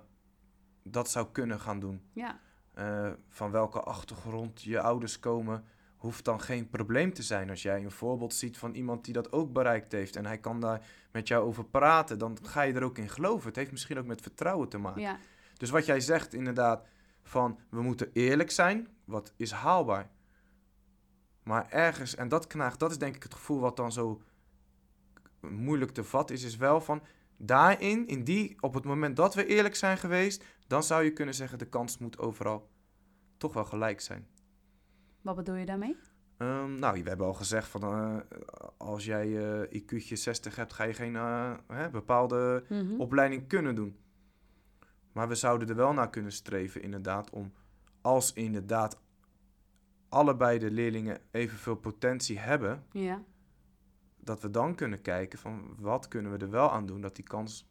dat 0.91 1.09
zou 1.09 1.27
kunnen 1.31 1.59
gaan 1.59 1.79
doen. 1.79 2.01
Ja, 2.13 2.39
Eh, 2.73 3.11
van 3.29 3.51
welke 3.51 3.79
achtergrond 3.79 4.61
je 4.61 4.79
ouders 4.81 5.19
komen, 5.19 5.63
hoeft 5.95 6.25
dan 6.25 6.41
geen 6.41 6.69
probleem 6.69 7.13
te 7.13 7.23
zijn. 7.23 7.49
Als 7.49 7.61
jij 7.61 7.83
een 7.83 7.91
voorbeeld 7.91 8.33
ziet 8.33 8.57
van 8.57 8.73
iemand 8.73 9.05
die 9.05 9.13
dat 9.13 9.31
ook 9.31 9.53
bereikt 9.53 9.91
heeft 9.91 10.15
en 10.15 10.25
hij 10.25 10.37
kan 10.37 10.59
daar 10.59 10.85
met 11.11 11.27
jou 11.27 11.45
over 11.45 11.65
praten, 11.65 12.19
dan 12.19 12.37
ga 12.43 12.61
je 12.61 12.73
er 12.73 12.83
ook 12.83 12.97
in 12.97 13.09
geloven. 13.09 13.47
Het 13.47 13.55
heeft 13.55 13.71
misschien 13.71 13.97
ook 13.97 14.05
met 14.05 14.21
vertrouwen 14.21 14.69
te 14.69 14.77
maken. 14.77 15.01
ja, 15.01 15.17
Dus 15.57 15.69
wat 15.69 15.85
jij 15.85 15.99
zegt 15.99 16.33
inderdaad, 16.33 16.85
van 17.23 17.59
we 17.69 17.81
moeten 17.81 18.09
eerlijk 18.13 18.51
zijn, 18.51 18.87
wat 19.05 19.33
is 19.35 19.51
haalbaar. 19.51 20.09
Maar 21.43 21.69
ergens, 21.69 22.15
en 22.15 22.27
dat 22.27 22.47
knaagt, 22.47 22.79
dat 22.79 22.91
is 22.91 22.97
denk 22.97 23.15
ik 23.15 23.23
het 23.23 23.33
gevoel 23.33 23.59
wat 23.59 23.75
dan 23.75 23.91
zo 23.91 24.21
moeilijk 25.41 25.91
te 25.91 26.03
vatten 26.03 26.35
is, 26.35 26.43
is 26.43 26.55
wel 26.57 26.81
van 26.81 27.01
daarin, 27.37 28.07
in 28.07 28.23
die, 28.23 28.55
op 28.59 28.73
het 28.73 28.83
moment 28.83 29.15
dat 29.15 29.35
we 29.35 29.45
eerlijk 29.45 29.75
zijn 29.75 29.97
geweest, 29.97 30.43
dan 30.67 30.83
zou 30.83 31.03
je 31.03 31.13
kunnen 31.13 31.33
zeggen 31.35 31.57
de 31.57 31.69
kans 31.69 31.97
moet 31.97 32.17
overal 32.19 32.69
toch 33.37 33.53
wel 33.53 33.65
gelijk 33.65 34.01
zijn. 34.01 34.27
wat 35.21 35.35
bedoel 35.35 35.55
je 35.55 35.65
daarmee? 35.65 35.95
Ehm, 36.37 36.79
nou, 36.79 37.03
we 37.03 37.09
hebben 37.09 37.27
al 37.27 37.33
gezegd 37.33 37.67
van 37.67 37.81
eh, 37.83 38.17
als 38.77 39.05
jij 39.05 39.37
eh 39.61 39.81
IQ'tje 39.81 40.15
60 40.15 40.55
hebt, 40.55 40.73
ga 40.73 40.83
je 40.83 40.93
geen 40.93 41.15
eh, 41.15 41.53
hè, 41.67 41.89
bepaalde 41.89 42.63
Mhm. 42.69 42.99
opleiding 42.99 43.47
kunnen 43.47 43.75
doen. 43.75 43.97
Maar 45.11 45.27
we 45.27 45.35
zouden 45.35 45.69
er 45.69 45.75
wel 45.75 45.93
naar 45.93 46.09
kunnen 46.09 46.31
streven, 46.31 46.81
inderdaad, 46.81 47.29
om 47.29 47.53
als 48.01 48.33
inderdaad 48.33 49.01
allebei 50.09 50.59
de 50.59 50.71
leerlingen 50.71 51.19
evenveel 51.31 51.75
potentie 51.75 52.39
hebben, 52.39 52.83
Ja, 52.91 53.23
dat 54.27 54.41
we 54.41 54.49
dan 54.49 54.75
kunnen 54.75 55.01
kijken 55.01 55.39
van 55.39 55.75
wat 55.79 56.07
kunnen 56.07 56.31
we 56.31 56.37
er 56.37 56.49
wel 56.49 56.71
aan 56.71 56.85
doen 56.85 57.01
dat 57.01 57.15
die 57.15 57.25
kans 57.25 57.69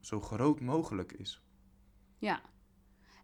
zo 0.00 0.20
groot 0.20 0.60
mogelijk 0.60 1.12
is. 1.12 1.42
ja. 2.18 2.50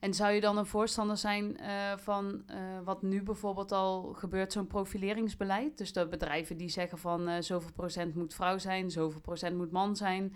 En 0.00 0.14
zou 0.14 0.33
je 0.33 0.40
dan 0.40 0.59
een 0.59 0.66
voorstander 0.66 1.16
zijn 1.16 1.57
eh, 1.57 1.96
van 1.96 2.42
eh, 2.46 2.59
wat 2.85 3.02
nu 3.02 3.22
bijvoorbeeld 3.22 3.72
al 3.72 4.12
gebeurt, 4.12 4.52
zo'n 4.52 4.66
profileringsbeleid? 4.66 5.78
Dus 5.78 5.92
dat 5.92 6.11
bedrijven 6.11 6.57
die 6.57 6.68
zeggen 6.68 6.98
van 6.98 7.28
eh, 7.28 7.40
zoveel 7.40 7.72
procent 7.72 8.14
moet 8.14 8.35
vrouw 8.35 8.59
zijn, 8.59 8.90
zoveel 8.90 9.20
procent 9.20 9.57
moet 9.57 9.70
man 9.70 9.96
zijn, 9.96 10.35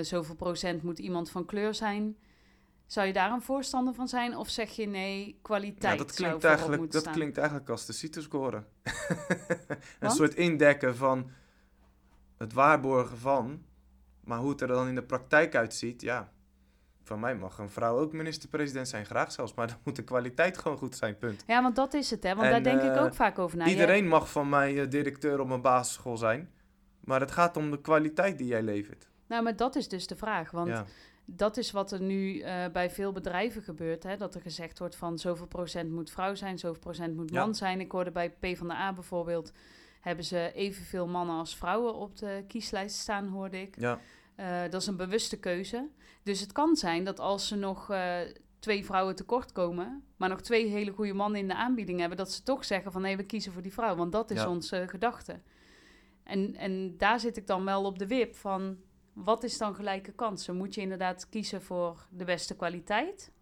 zoveel 0.00 0.34
procent 0.34 0.82
moet 0.82 0.98
iemand 0.98 1.30
van 1.30 1.44
kleur 1.44 1.74
zijn. 1.74 2.16
Zou 2.88 3.06
je 3.06 3.12
daar 3.12 3.32
een 3.32 3.42
voorstander 3.42 3.94
van 3.94 4.08
zijn? 4.08 4.36
Of 4.36 4.48
zeg 4.48 4.70
je 4.70 4.86
nee, 4.86 5.38
kwaliteit 5.42 5.98
Ja, 5.98 6.04
dat 6.04 6.14
klinkt, 6.14 6.44
eigenlijk, 6.44 6.92
dat 6.92 7.00
staan? 7.00 7.12
klinkt 7.12 7.38
eigenlijk 7.38 7.68
als 7.68 7.86
de 7.86 7.92
CITO-score. 7.92 8.64
een 10.00 10.10
soort 10.10 10.34
indekken 10.34 10.96
van 10.96 11.30
het 12.38 12.52
waarborgen 12.52 13.18
van, 13.18 13.64
maar 14.24 14.38
hoe 14.38 14.50
het 14.50 14.60
er 14.60 14.68
dan 14.68 14.88
in 14.88 14.94
de 14.94 15.02
praktijk 15.02 15.54
uitziet, 15.54 16.00
ja. 16.00 16.32
Van 17.02 17.20
mij 17.20 17.36
mag 17.36 17.58
een 17.58 17.70
vrouw 17.70 17.98
ook 17.98 18.12
minister-president 18.12 18.88
zijn, 18.88 19.06
graag 19.06 19.32
zelfs, 19.32 19.54
maar 19.54 19.66
dan 19.66 19.76
moet 19.84 19.96
de 19.96 20.04
kwaliteit 20.04 20.58
gewoon 20.58 20.78
goed 20.78 20.96
zijn, 20.96 21.18
punt. 21.18 21.44
Ja, 21.46 21.62
want 21.62 21.76
dat 21.76 21.94
is 21.94 22.10
het, 22.10 22.22
hè? 22.22 22.34
Want 22.34 22.46
En, 22.46 22.50
daar 22.50 22.62
denk 22.62 22.82
ik 22.82 22.96
eh, 22.96 23.02
ook 23.02 23.14
vaak 23.14 23.38
over 23.38 23.58
na. 23.58 23.66
Iedereen 23.66 24.08
mag 24.08 24.30
van 24.30 24.48
mij 24.48 24.80
eh, 24.80 24.90
directeur 24.90 25.40
op 25.40 25.50
een 25.50 25.60
basisschool 25.60 26.16
zijn, 26.16 26.50
maar 27.00 27.20
het 27.20 27.30
gaat 27.30 27.56
om 27.56 27.70
de 27.70 27.80
kwaliteit 27.80 28.38
die 28.38 28.46
jij 28.46 28.62
levert. 28.62 29.08
Nou, 29.26 29.42
maar 29.42 29.56
dat 29.56 29.76
is 29.76 29.88
dus 29.88 30.06
de 30.06 30.16
vraag. 30.16 30.50
Want 30.50 30.68
ja. 30.68 30.84
Dat 31.30 31.56
is 31.56 31.70
wat 31.70 31.92
er 31.92 32.00
nu 32.00 32.40
eh, 32.40 32.64
bij 32.72 32.90
veel 32.90 33.12
bedrijven 33.12 33.62
gebeurt. 33.62 34.02
Hè? 34.02 34.16
Dat 34.16 34.34
er 34.34 34.40
gezegd 34.40 34.78
wordt 34.78 34.96
van 34.96 35.18
zoveel 35.18 35.46
procent 35.46 35.90
moet 35.90 36.10
vrouw 36.10 36.34
zijn, 36.34 36.58
zoveel 36.58 36.80
procent 36.80 37.16
moet 37.16 37.30
Ja. 37.30 37.40
man 37.40 37.54
zijn. 37.54 37.80
Ik 37.80 37.92
hoorde 37.92 38.10
bij 38.10 38.30
PvdA 38.30 38.92
bijvoorbeeld, 38.92 39.52
hebben 40.00 40.24
ze 40.24 40.52
evenveel 40.54 41.06
mannen 41.06 41.36
als 41.36 41.56
vrouwen 41.56 41.94
op 41.94 42.16
de 42.16 42.44
kieslijst 42.48 42.96
staan, 42.96 43.26
hoorde 43.28 43.60
ik. 43.60 43.80
ja, 43.80 43.98
Eh, 44.34 44.60
dat 44.70 44.80
is 44.80 44.86
een 44.86 44.96
bewuste 44.96 45.38
keuze. 45.38 45.88
Dus 46.22 46.40
het 46.40 46.52
kan 46.52 46.76
zijn 46.76 47.04
dat 47.04 47.20
als 47.20 47.48
ze 47.48 47.56
nog 47.56 47.90
eh, 47.90 48.16
twee 48.58 48.84
vrouwen 48.84 49.14
tekort 49.14 49.52
komen, 49.52 50.04
maar 50.16 50.28
nog 50.28 50.40
twee 50.40 50.66
hele 50.66 50.90
goede 50.90 51.12
mannen 51.12 51.40
in 51.40 51.48
de 51.48 51.54
aanbieding 51.54 51.98
hebben, 51.98 52.18
dat 52.18 52.32
ze 52.32 52.42
toch 52.42 52.64
zeggen 52.64 52.92
van 52.92 53.02
nee, 53.02 53.16
we 53.16 53.22
kiezen 53.22 53.52
voor 53.52 53.62
die 53.62 53.72
vrouw, 53.72 53.96
want 53.96 54.12
dat 54.12 54.30
is 54.30 54.40
Ja. 54.40 54.48
onze 54.48 54.84
gedachte. 54.88 55.40
En, 56.22 56.54
en 56.56 56.96
daar 56.96 57.20
zit 57.20 57.36
ik 57.36 57.46
dan 57.46 57.64
wel 57.64 57.84
op 57.84 57.98
de 57.98 58.06
wip 58.06 58.34
van 58.34 58.76
wat 59.24 59.42
is 59.42 59.58
dan 59.58 59.74
gelijke 59.74 60.12
kansen? 60.12 60.56
Moet 60.56 60.74
je 60.74 60.80
inderdaad 60.80 61.28
kiezen 61.28 61.62
voor 61.62 62.06
de 62.10 62.24
beste 62.24 62.56
kwaliteit? 62.56 63.32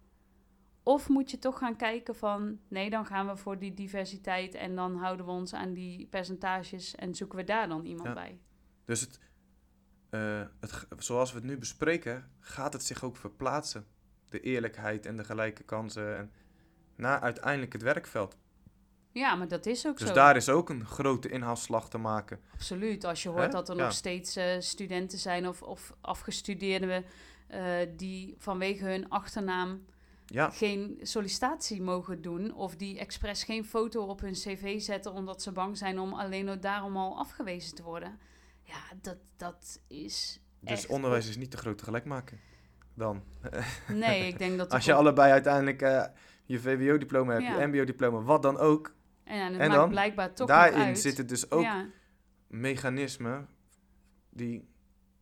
Of 0.83 1.09
moet 1.09 1.31
je 1.31 1.39
toch 1.39 1.59
gaan 1.59 1.77
kijken 1.77 2.17
van 2.17 2.59
nee, 2.69 2.91
dan 2.91 3.07
gaan 3.07 3.27
we 3.27 3.37
voor 3.37 3.59
die 3.59 3.75
diversiteit 3.75 4.55
en 4.55 4.75
dan 4.75 4.97
houden 4.97 5.27
we 5.27 5.33
ons 5.33 5.55
aan 5.55 5.73
die 5.73 6.07
percentages 6.07 6.95
en 6.95 7.15
zoeken 7.15 7.39
we 7.39 7.45
daar 7.45 7.69
dan 7.69 7.85
iemand 7.85 8.09
Ja. 8.09 8.15
bij? 8.15 8.41
Dus 8.85 9.01
het, 9.01 9.21
eh, 10.11 10.43
het, 10.61 10.87
zoals 10.99 11.33
we 11.33 11.39
het 11.39 11.47
nu 11.47 11.59
bespreken, 11.59 12.31
gaat 12.41 12.73
het 12.73 12.83
zich 12.83 13.05
ook 13.05 13.17
verplaatsen. 13.17 13.87
de 14.29 14.41
eerlijkheid 14.41 15.07
en 15.07 15.17
de 15.17 15.25
gelijke 15.25 15.63
kansen 15.63 16.17
en 16.17 16.33
naar 16.97 17.21
uiteindelijk 17.21 17.73
het 17.73 17.83
werkveld. 17.83 18.37
Ja, 19.19 19.35
maar 19.35 19.49
dat 19.49 19.67
is 19.67 19.87
ook 19.87 19.99
Dus 19.99 20.09
zo. 20.09 20.15
daar 20.15 20.37
is 20.37 20.49
ook 20.49 20.69
een 20.71 20.85
grote 20.87 21.29
inhaalslag 21.29 21.89
te 21.89 21.99
maken. 21.99 22.41
Absoluut. 22.53 23.05
Als 23.05 23.23
je 23.23 23.29
hoort 23.29 23.43
Hè? 23.43 23.49
dat 23.49 23.69
er 23.69 23.77
Ja. 23.77 23.83
nog 23.83 23.93
steeds 23.93 24.37
eh, 24.37 24.45
studenten 24.59 25.19
zijn 25.19 25.49
of, 25.49 25.63
of 25.63 25.93
afgestudeerden 26.01 27.05
eh, 27.47 27.63
die 27.97 28.35
vanwege 28.39 28.85
hun 28.85 29.09
achternaam 29.09 29.85
Ja, 30.27 30.51
geen 30.51 30.99
sollicitatie 31.03 31.83
mogen 31.83 32.23
doen. 32.23 32.55
Of 32.55 32.77
die 32.77 32.99
expres 32.99 33.45
geen 33.45 33.65
foto 33.65 34.03
op 34.03 34.21
hun 34.21 34.33
cv 34.33 34.81
zetten 34.81 35.13
omdat 35.13 35.43
ze 35.43 35.53
bang 35.53 35.77
zijn 35.79 35.99
om 35.99 36.13
alleen 36.15 36.61
daarom 36.61 36.97
al 36.97 37.19
afgewezen 37.19 37.75
te 37.75 37.83
worden. 37.83 38.19
Ja, 38.63 38.79
dat, 39.03 39.19
dat 39.37 39.81
is. 39.89 40.41
dus 40.61 40.71
echt- 40.71 40.87
onderwijs 40.87 41.29
is 41.29 41.37
niet 41.37 41.51
de 41.53 41.57
grote 41.59 41.85
gelijkmaker. 41.85 42.39
Dan. 42.95 43.23
Nee, 43.89 44.27
ik 44.27 44.39
denk 44.39 44.59
dat. 44.59 44.73
Als 44.75 44.85
je 44.85 44.95
allebei 44.95 45.33
uiteindelijk 45.33 45.83
eh, 45.83 46.05
je 46.45 46.61
VWO-diploma 46.61 47.33
hebt, 47.33 47.45
Ja. 47.45 47.61
je 47.61 47.67
MBO-diploma, 47.67 48.21
wat 48.23 48.43
dan 48.43 48.59
ook. 48.59 48.95
En, 49.27 49.37
ja, 49.37 49.47
en 49.47 49.53
het 49.53 49.61
en 49.61 49.69
maakt 49.69 49.81
dan, 49.81 49.89
blijkbaar 49.89 50.35
toch 50.35 50.49
Daarin 50.49 50.97
zitten 50.97 51.27
dus 51.27 51.51
ook 51.51 51.63
Ja, 51.63 51.87
mechanismen 52.47 53.49
die 54.31 54.69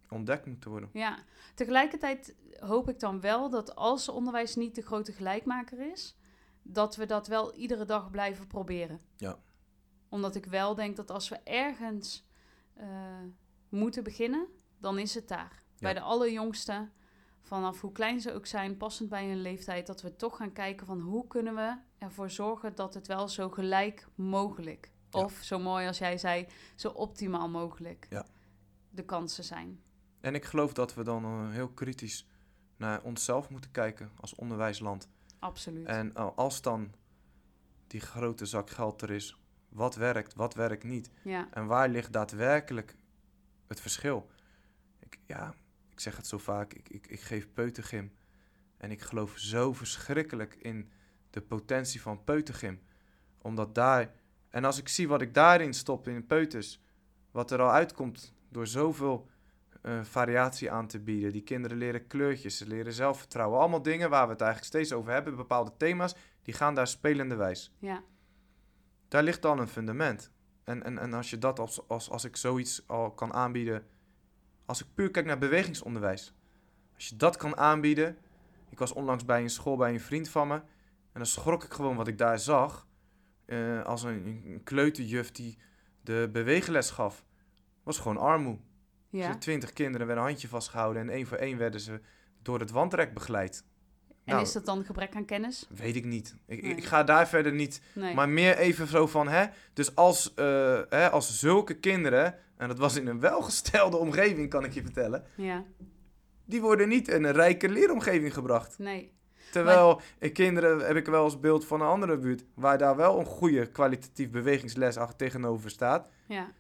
ontdekt 0.09 0.47
moeten 0.47 0.71
worden. 0.71 0.91
ja. 0.93 1.19
Tegelijkertijd 1.55 2.35
hoop 2.59 2.89
ik 2.89 3.01
dan 3.01 3.21
wel 3.21 3.51
dat 3.51 3.75
als 3.77 4.09
onderwijs 4.09 4.55
niet 4.57 4.75
de 4.75 4.83
grote 4.83 5.13
gelijkmaker 5.13 5.91
is, 5.93 6.17
dat 6.63 6.97
we 6.97 7.07
dat 7.07 7.27
wel 7.27 7.55
iedere 7.55 7.85
dag 7.85 8.11
blijven 8.11 8.47
proberen. 8.47 9.01
Ja. 9.17 9.39
Omdat 10.09 10.35
ik 10.35 10.47
wel 10.47 10.75
denk 10.75 10.97
dat 10.97 11.11
als 11.11 11.29
we 11.29 11.39
ergens 11.45 12.27
eh, 12.75 12.87
moeten 13.69 14.05
beginnen, 14.05 14.47
dan 14.79 14.99
is 14.99 15.15
het 15.15 15.29
daar. 15.29 15.63
Bij 15.79 15.95
de 15.95 16.01
allerjongsten, 16.01 16.93
vanaf 17.45 17.81
hoe 17.81 17.93
klein 17.93 18.21
ze 18.21 18.33
ook 18.33 18.47
zijn, 18.47 18.77
passend 18.77 19.09
bij 19.09 19.29
hun 19.29 19.41
leeftijd, 19.41 19.87
dat 19.87 20.03
we 20.03 20.17
toch 20.17 20.37
gaan 20.37 20.53
kijken 20.53 20.87
van 20.87 21.01
hoe 21.01 21.27
kunnen 21.27 21.55
we 21.55 21.77
ervoor 21.99 22.31
zorgen 22.31 22.75
dat 22.75 22.95
het 22.95 23.07
wel 23.07 23.29
zo 23.29 23.49
gelijk 23.51 24.07
mogelijk, 24.15 24.91
Ja. 25.11 25.21
of 25.25 25.33
zo 25.43 25.59
mooi 25.59 25.87
als 25.87 25.99
jij 25.99 26.19
zei, 26.19 26.47
zo 26.75 26.89
optimaal 26.89 27.49
mogelijk 27.49 28.07
Ja. 28.11 28.27
de 28.91 29.05
kansen 29.05 29.45
zijn. 29.45 29.81
En 30.21 30.35
ik 30.35 30.45
geloof 30.45 30.73
dat 30.73 30.95
we 30.95 31.03
dan 31.03 31.25
eh, 31.25 31.51
heel 31.51 31.69
kritisch 31.69 32.27
naar 32.77 33.03
onszelf 33.03 33.49
moeten 33.51 33.71
kijken 33.71 34.11
als 34.21 34.35
onderwijsland. 34.35 35.09
Absoluut. 35.39 35.87
En 35.87 36.15
eh, 36.15 36.29
als 36.35 36.63
dan 36.63 36.93
die 37.87 38.01
grote 38.01 38.47
zak 38.47 38.71
geld 38.71 39.03
er 39.03 39.11
is, 39.11 39.39
wat 39.69 39.95
werkt, 39.95 40.35
wat 40.35 40.55
werkt 40.55 40.85
niet? 40.85 41.11
ja, 41.25 41.49
En 41.51 41.67
waar 41.67 41.89
ligt 41.89 42.13
daadwerkelijk 42.13 42.97
het 43.67 43.81
verschil? 43.81 44.31
Ik, 44.99 45.19
ja, 45.27 45.55
ik 45.95 46.01
zeg 46.01 46.17
het 46.17 46.27
zo 46.27 46.39
vaak, 46.39 46.73
ik, 46.73 46.89
ik, 46.89 47.07
ik 47.07 47.21
geef 47.21 47.53
peutergym. 47.53 48.13
En 48.77 48.91
ik 48.91 49.01
geloof 49.01 49.39
zo 49.39 49.73
verschrikkelijk 49.73 50.55
in 50.55 50.91
de 51.31 51.41
potentie 51.41 52.03
van 52.03 52.25
peutergym. 52.25 52.81
Omdat 53.39 53.75
daar... 53.75 54.13
En 54.49 54.65
als 54.65 54.79
ik 54.79 54.89
zie 54.89 55.09
wat 55.09 55.23
ik 55.23 55.35
daarin 55.35 55.75
stop 55.75 56.09
in 56.09 56.27
peuters... 56.27 56.81
wat 57.31 57.51
er 57.51 57.61
al 57.61 57.71
uitkomt 57.71 58.35
door 58.49 58.67
zoveel 58.67 59.29
eh, 59.83 60.03
variatie 60.03 60.71
aan 60.71 60.87
te 60.87 61.01
bieden. 61.01 61.33
Die 61.33 61.43
kinderen 61.43 61.77
leren 61.77 62.07
kleurtjes, 62.07 62.57
ze 62.57 62.67
leren 62.67 62.93
zelfvertrouwen. 62.93 63.59
Allemaal 63.59 63.83
dingen 63.83 64.11
waar 64.11 64.27
we 64.27 64.33
het 64.33 64.41
eigenlijk 64.41 64.73
steeds 64.73 64.93
over 64.93 65.13
hebben. 65.13 65.37
Bepaalde 65.37 65.73
thema's, 65.77 66.15
die 66.43 66.55
gaan 66.55 66.75
daar 66.75 66.87
spelende 66.87 67.35
wijs. 67.35 67.73
ja, 67.79 68.03
Daar 69.09 69.23
ligt 69.23 69.43
dan 69.43 69.59
een 69.59 69.69
fundament. 69.69 70.31
En, 70.65 70.83
en, 70.83 70.99
en 70.99 71.13
als 71.13 71.31
je 71.31 71.39
dat 71.39 71.59
als, 71.59 71.89
als, 71.89 72.11
als 72.11 72.25
ik 72.25 72.37
zoiets 72.37 72.89
al 72.89 73.11
kan 73.11 73.33
aanbieden. 73.33 73.87
Als 74.67 74.81
ik 74.81 74.87
puur 74.95 75.11
kijk 75.11 75.27
naar 75.27 75.39
bewegingsonderwijs. 75.39 76.35
Als 76.95 77.09
je 77.09 77.17
dat 77.17 77.37
kan 77.37 77.57
aanbieden. 77.57 78.19
Ik 78.71 78.79
was 78.79 78.93
onlangs 78.93 79.25
bij 79.25 79.41
een 79.43 79.51
school 79.51 79.77
bij 79.77 79.93
een 79.93 80.01
vriend 80.01 80.29
van 80.29 80.49
me. 80.49 80.55
En 80.55 80.65
dan 81.21 81.27
schrok 81.27 81.65
ik 81.65 81.73
gewoon 81.73 81.97
wat 81.97 82.09
ik 82.09 82.19
daar 82.19 82.39
zag. 82.39 82.87
eh, 83.45 83.83
als 83.85 84.03
een, 84.03 84.43
een 84.47 84.61
kleuterjuf 84.65 85.31
die 85.31 85.59
de 86.01 86.29
beweegles 86.33 86.91
gaf. 86.91 87.25
Was 87.83 87.99
gewoon 87.99 88.17
armoe. 88.19 88.59
ja. 89.09 89.27
Dus 89.33 89.37
Twintig 89.43 89.73
kinderen 89.73 90.07
werden 90.07 90.25
een 90.25 90.31
handje 90.31 90.49
vastgehouden. 90.49 91.03
En 91.03 91.09
één 91.09 91.27
voor 91.27 91.37
één 91.37 91.59
werden 91.59 91.81
ze 91.81 92.01
door 92.43 92.61
het 92.61 92.71
wandrek 92.71 93.15
begeleid. 93.15 93.65
En 94.25 94.33
Nou, 94.35 94.47
is 94.47 94.53
dat 94.53 94.67
dan 94.67 94.85
gebrek 94.85 95.15
aan 95.15 95.25
kennis? 95.25 95.67
Weet 95.77 95.97
ik 95.97 96.05
niet. 96.05 96.37
Ik, 96.47 96.63
Nee. 96.63 96.75
ik 96.75 96.85
ga 96.85 97.05
daar 97.05 97.29
verder 97.29 97.53
niet 97.53 97.81
Nee. 97.95 98.15
maar 98.15 98.29
meer 98.29 98.57
even 98.59 98.87
zo 98.87 99.07
van, 99.07 99.29
hè. 99.29 99.47
Dus 99.73 99.95
als, 99.95 100.35
eh, 100.35 100.81
hè, 100.89 101.11
als 101.11 101.39
zulke 101.39 101.75
kinderen, 101.75 102.35
en 102.57 102.69
dat 102.69 102.79
was 102.79 102.97
in 102.97 103.07
een 103.07 103.21
welgestelde 103.21 103.97
omgeving, 103.97 104.51
kan 104.51 104.65
ik 104.65 104.73
je 104.73 104.83
vertellen, 104.83 105.25
Ja, 105.37 105.65
die 106.45 106.61
worden 106.61 106.89
niet 106.89 107.09
in 107.09 107.25
een 107.25 107.33
rijke 107.33 107.69
leeromgeving 107.69 108.35
gebracht. 108.35 108.79
nee. 108.79 109.13
Terwijl 109.53 110.01
eh, 110.19 110.33
kinderen, 110.33 110.87
heb 110.87 110.97
ik 110.97 111.07
wel 111.07 111.25
eens 111.25 111.41
beeld 111.41 111.67
van 111.67 111.81
een 111.81 111.87
andere 111.87 112.19
buurt, 112.19 112.45
waar 112.55 112.79
daar 112.79 112.97
wel 112.97 113.19
een 113.19 113.25
goede 113.27 113.67
kwalitatief 113.67 114.31
bewegingsles 114.31 114.97
achter 114.97 115.17
tegenover 115.17 115.71
staat, 115.71 116.09
Ja. 116.29 116.53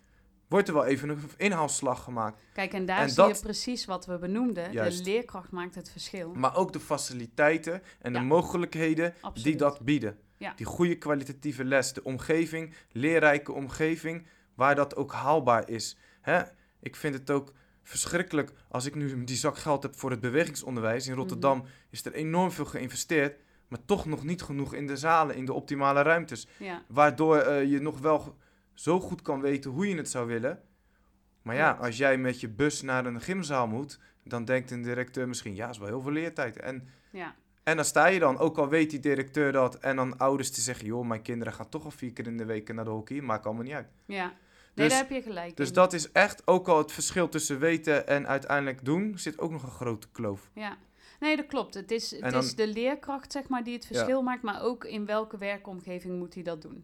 Wordt 0.54 0.68
er 0.68 0.74
wel 0.74 0.84
even 0.84 1.08
een 1.08 1.18
inhaalslag 1.36 2.02
gemaakt. 2.04 2.42
Kijk, 2.52 2.72
en 2.72 2.86
daar 2.86 2.98
En 2.98 3.08
zie 3.08 3.16
dat- 3.16 3.36
je 3.36 3.42
precies 3.42 3.84
wat 3.84 4.06
we 4.06 4.18
benoemden. 4.18 4.72
Juist. 4.72 5.04
De 5.04 5.10
leerkracht 5.10 5.50
maakt 5.50 5.74
het 5.74 5.90
verschil. 5.90 6.32
Maar 6.34 6.56
ook 6.56 6.72
de 6.72 6.80
faciliteiten 6.80 7.82
en 8.00 8.12
de 8.12 8.20
mogelijkheden 8.20 9.14
die 9.42 9.56
dat 9.56 9.80
bieden. 9.80 10.18
Ja. 10.36 10.52
Die 10.56 10.66
goede 10.66 10.98
kwalitatieve 10.98 11.64
les, 11.64 11.92
de 11.92 12.04
omgeving, 12.04 12.74
leerrijke 12.92 13.52
omgeving, 13.52 14.26
waar 14.54 14.74
dat 14.74 14.96
ook 14.96 15.12
haalbaar 15.12 15.68
is. 15.70 15.96
Hè? 16.20 16.42
Ik 16.80 16.96
vind 16.96 17.14
het 17.14 17.30
ook 17.30 17.52
verschrikkelijk 17.82 18.52
als 18.68 18.86
ik 18.86 18.94
nu 18.94 19.24
die 19.24 19.36
zak 19.36 19.56
geld 19.58 19.82
heb 19.82 19.96
voor 19.96 20.10
het 20.10 20.20
bewegingsonderwijs. 20.20 21.06
In 21.06 21.14
Rotterdam 21.14 21.58
Mhm. 21.58 21.66
is 21.90 22.04
er 22.04 22.12
enorm 22.12 22.50
veel 22.50 22.64
geïnvesteerd, 22.64 23.36
maar 23.68 23.84
toch 23.84 24.06
nog 24.06 24.24
niet 24.24 24.42
genoeg 24.42 24.74
in 24.74 24.86
de 24.86 24.96
zalen, 24.96 25.36
in 25.36 25.44
de 25.44 25.52
optimale 25.52 26.02
ruimtes. 26.02 26.46
Ja, 26.56 26.82
Waardoor 26.88 27.36
eh, 27.38 27.70
je 27.70 27.80
nog 27.80 27.98
wel 28.00 28.36
zo 28.74 29.00
goed 29.00 29.22
kan 29.22 29.40
weten 29.40 29.70
hoe 29.70 29.88
je 29.88 29.96
het 29.96 30.10
zou 30.10 30.26
willen. 30.26 30.62
Maar 31.42 31.54
ja, 31.56 31.70
als 31.80 31.96
jij 31.96 32.18
met 32.18 32.40
je 32.40 32.48
bus 32.48 32.82
naar 32.82 33.06
een 33.06 33.20
gymzaal 33.20 33.66
moet, 33.66 33.98
dan 34.24 34.44
denkt 34.44 34.70
een 34.70 34.82
directeur 34.82 35.28
misschien, 35.28 35.54
ja, 35.54 35.68
is 35.68 35.78
wel 35.78 35.88
heel 35.88 36.00
veel 36.00 36.12
leertijd. 36.12 36.56
En 36.56 36.88
ja, 37.12 37.34
en 37.62 37.76
dan 37.76 37.84
sta 37.84 38.06
je 38.06 38.18
dan, 38.18 38.38
ook 38.38 38.58
al 38.58 38.68
weet 38.68 38.90
die 38.90 39.00
directeur 39.00 39.52
dat, 39.52 39.74
en 39.78 39.96
dan 39.96 40.18
ouders 40.18 40.50
te 40.50 40.60
zeggen, 40.60 40.86
joh, 40.86 41.06
mijn 41.06 41.22
kinderen 41.22 41.52
gaan 41.52 41.68
toch 41.68 41.84
al 41.84 41.90
vier 41.90 42.12
keer 42.12 42.26
in 42.26 42.36
de 42.36 42.44
week 42.44 42.72
naar 42.74 42.84
de 42.84 42.90
hockey, 42.90 43.20
maakt 43.20 43.44
allemaal 43.46 43.62
niet 43.64 43.72
uit. 43.72 43.88
ja. 44.06 44.32
Nee, 44.74 44.86
Dus- 44.88 44.94
daar 44.98 45.06
heb 45.08 45.16
je 45.16 45.22
gelijk 45.22 45.56
Dus 45.56 45.68
in. 45.68 45.74
dat 45.74 45.92
is 45.92 46.12
echt, 46.12 46.46
ook 46.46 46.68
al 46.68 46.78
het 46.78 46.92
verschil 46.92 47.28
tussen 47.28 47.58
weten 47.58 48.06
en 48.06 48.26
uiteindelijk 48.28 48.84
doen, 48.84 49.18
zit 49.18 49.38
ook 49.38 49.50
nog 49.50 49.62
een 49.62 49.70
grote 49.70 50.08
kloof. 50.12 50.50
Ja. 50.54 50.76
Nee, 51.20 51.36
dat 51.36 51.46
klopt. 51.46 51.74
Het 51.74 51.90
is, 51.90 52.10
het 52.10 52.30
dan- 52.32 52.42
is 52.42 52.54
de 52.54 52.66
leerkracht, 52.68 53.32
zeg 53.32 53.48
maar, 53.48 53.64
die 53.64 53.74
het 53.74 53.86
verschil 53.86 54.22
maakt. 54.22 54.42
Maar 54.42 54.62
ook 54.62 54.84
in 54.84 55.06
welke 55.06 55.38
werkomgeving 55.38 56.18
moet 56.18 56.34
hij 56.34 56.42
dat 56.42 56.62
doen. 56.62 56.80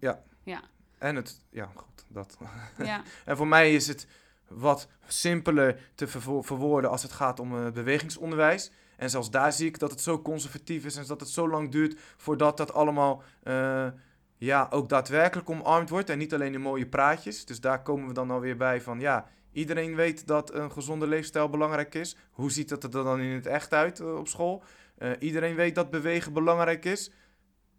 En 1.01 1.17
het, 1.17 1.41
ja, 1.51 1.71
goed, 1.75 2.05
dat. 2.09 2.39
Ja, 2.79 3.03
En 3.25 3.37
voor 3.37 3.49
mij 3.49 3.75
is 3.75 3.87
het 3.87 4.07
wat 4.49 4.89
simpeler 5.07 5.81
te 5.95 6.09
verwoorden 6.43 6.91
als 6.91 7.03
het 7.03 7.13
gaat 7.13 7.41
om 7.41 7.57
eh, 7.57 7.73
bewegingsonderwijs. 7.73 8.71
En 8.97 9.11
zelfs 9.11 9.31
daar 9.31 9.53
zie 9.53 9.67
ik 9.67 9.79
dat 9.79 9.91
het 9.91 10.01
zo 10.01 10.23
conservatief 10.23 10.85
is 10.85 10.97
en 10.97 11.07
dat 11.07 11.21
het 11.21 11.29
zo 11.29 11.49
lang 11.49 11.71
duurt 11.71 11.99
voordat 12.17 12.57
dat 12.57 12.73
allemaal 12.73 13.23
eh, 13.43 13.87
ja, 14.37 14.67
ook 14.71 14.89
daadwerkelijk 14.89 15.51
omarmd 15.51 15.89
wordt. 15.89 16.11
En 16.11 16.19
niet 16.19 16.35
alleen 16.35 16.55
in 16.55 16.61
mooie 16.61 16.87
praatjes. 16.87 17.45
Dus 17.45 17.61
daar 17.61 17.83
komen 17.83 18.07
we 18.07 18.15
dan 18.15 18.31
alweer 18.31 18.57
bij 18.57 18.81
van 18.81 19.01
ja, 19.01 19.29
iedereen 19.53 19.95
weet 19.95 20.27
dat 20.27 20.55
een 20.55 20.73
gezonde 20.73 21.07
leefstijl 21.07 21.49
belangrijk 21.49 21.95
is. 21.95 22.17
Hoe 22.31 22.51
ziet 22.51 22.69
dat 22.69 22.85
er 22.85 22.91
dan 22.91 23.21
in 23.21 23.35
het 23.35 23.47
echt 23.47 23.73
uit 23.73 24.01
eh, 24.01 24.17
op 24.17 24.29
school? 24.29 24.63
Iedereen 25.19 25.55
weet 25.55 25.75
dat 25.75 25.91
bewegen 25.91 26.33
belangrijk 26.33 26.85
is. 26.85 27.11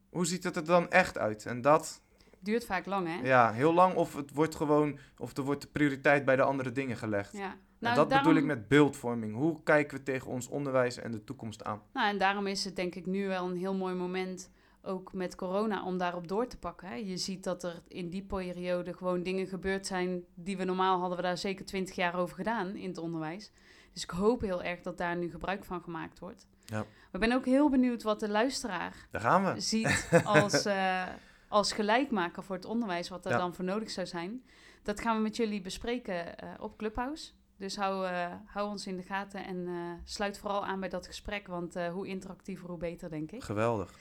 Hoe 0.09 0.26
ziet 0.26 0.43
het 0.43 0.55
er 0.55 0.65
dan 0.65 0.89
echt 0.89 1.17
uit? 1.17 1.45
En 1.45 1.61
dat, 1.61 2.01
duurt 2.44 2.66
vaak 2.66 2.86
lang, 2.86 3.08
hè? 3.08 3.28
ja, 3.28 3.52
heel 3.52 3.74
lang 3.74 3.96
of 3.96 4.16
het 4.16 4.32
wordt 4.34 4.56
gewoon, 4.56 5.00
of 5.18 5.38
er 5.38 5.44
wordt 5.44 5.62
de 5.62 5.68
prioriteit 5.68 6.26
bij 6.26 6.36
de 6.36 6.44
andere 6.44 6.72
dingen 6.72 6.98
gelegd. 6.98 7.34
Ja. 7.38 7.52
en 7.52 7.58
Nou, 7.80 7.96
dat 7.96 8.10
daarom, 8.10 8.28
bedoel 8.28 8.42
ik 8.42 8.48
met 8.48 8.68
beeldvorming. 8.68 9.36
Hoe 9.36 9.64
kijken 9.64 9.98
we 9.98 10.04
tegen 10.04 10.28
ons 10.28 10.48
onderwijs 10.48 10.98
en 10.98 11.12
de 11.12 11.24
toekomst 11.24 11.64
aan? 11.64 11.82
Nou, 11.94 12.10
en 12.10 12.18
daarom 12.18 12.48
is 12.48 12.66
het 12.66 12.76
denk 12.76 12.96
ik 12.96 13.06
nu 13.06 13.28
wel 13.28 13.50
een 13.50 13.58
heel 13.58 13.76
mooi 13.76 13.96
moment, 13.96 14.50
ook 14.82 15.14
met 15.14 15.36
corona, 15.36 15.86
om 15.86 15.98
daarop 15.98 16.28
door 16.28 16.48
te 16.48 16.58
pakken. 16.58 16.88
Hè? 16.88 16.96
Je 16.96 17.18
ziet 17.18 17.44
dat 17.44 17.64
er 17.64 17.82
in 17.88 18.10
die 18.10 18.24
periode 18.24 18.94
gewoon 18.94 19.24
dingen 19.24 19.48
gebeurd 19.48 19.88
zijn 19.88 20.24
die 20.34 20.58
we 20.58 20.64
normaal 20.64 21.00
hadden 21.00 21.18
we 21.18 21.24
daar 21.24 21.38
zeker 21.38 21.66
twintig 21.66 21.96
jaar 21.96 22.16
over 22.16 22.36
gedaan 22.36 22.76
in 22.76 22.88
het 22.88 22.98
onderwijs. 22.98 23.52
Dus 23.94 24.04
ik 24.04 24.10
hoop 24.10 24.42
heel 24.42 24.64
erg 24.64 24.82
dat 24.82 24.98
daar 24.98 25.18
nu 25.18 25.32
gebruik 25.32 25.66
van 25.66 25.82
gemaakt 25.82 26.20
wordt. 26.20 26.48
Ja. 26.66 26.86
Ik 27.12 27.20
ben 27.20 27.32
ook 27.32 27.46
heel 27.46 27.70
benieuwd 27.70 28.04
wat 28.04 28.20
de 28.20 28.30
luisteraar 28.30 29.08
Daar 29.12 29.22
gaan 29.22 29.46
we. 29.46 29.60
ziet 29.60 30.22
als, 30.24 30.66
eh, 30.66 31.04
als 31.52 31.74
gelijkmaker 31.74 32.43
voor 32.43 32.56
het 32.56 32.66
onderwijs, 32.66 33.10
wat 33.10 33.26
er 33.26 33.32
Ja. 33.32 33.38
dan 33.38 33.54
voor 33.54 33.66
nodig 33.66 33.89
zou 33.89 34.08
zijn. 34.08 34.43
Dat 34.84 35.02
gaan 35.02 35.16
we 35.16 35.22
met 35.22 35.36
jullie 35.36 35.62
bespreken 35.62 36.38
eh, 36.38 36.49
op 36.60 36.78
Clubhouse. 36.78 37.32
Dus 37.58 37.76
hou, 37.76 38.08
eh, 38.08 38.28
hou 38.45 38.70
ons 38.70 38.88
in 38.88 38.95
de 38.95 39.04
gaten 39.04 39.45
en 39.45 39.68
eh, 39.68 39.74
sluit 40.04 40.38
vooral 40.39 40.66
aan 40.66 40.80
bij 40.80 40.89
dat 40.89 41.08
gesprek, 41.08 41.47
want 41.47 41.74
hoe 41.91 42.08
interactiever, 42.08 42.70
hoe 42.70 42.78
beter, 42.78 43.10
denk 43.10 43.32
ik. 43.32 43.43
Geweldig. 43.43 43.91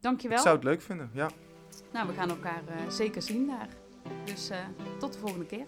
Dankjewel. 0.00 0.36
Ik 0.36 0.42
zou 0.42 0.54
het 0.54 0.64
leuk 0.64 0.82
vinden, 0.82 1.10
ja. 1.12 1.30
Nou, 1.92 2.06
we 2.06 2.12
gaan 2.12 2.30
elkaar 2.30 2.62
zeker 2.88 3.22
zien 3.22 3.46
daar. 3.46 3.68
Dus 4.24 4.50
tot 4.98 5.12
de 5.12 5.18
volgende 5.18 5.46
keer. 5.46 5.66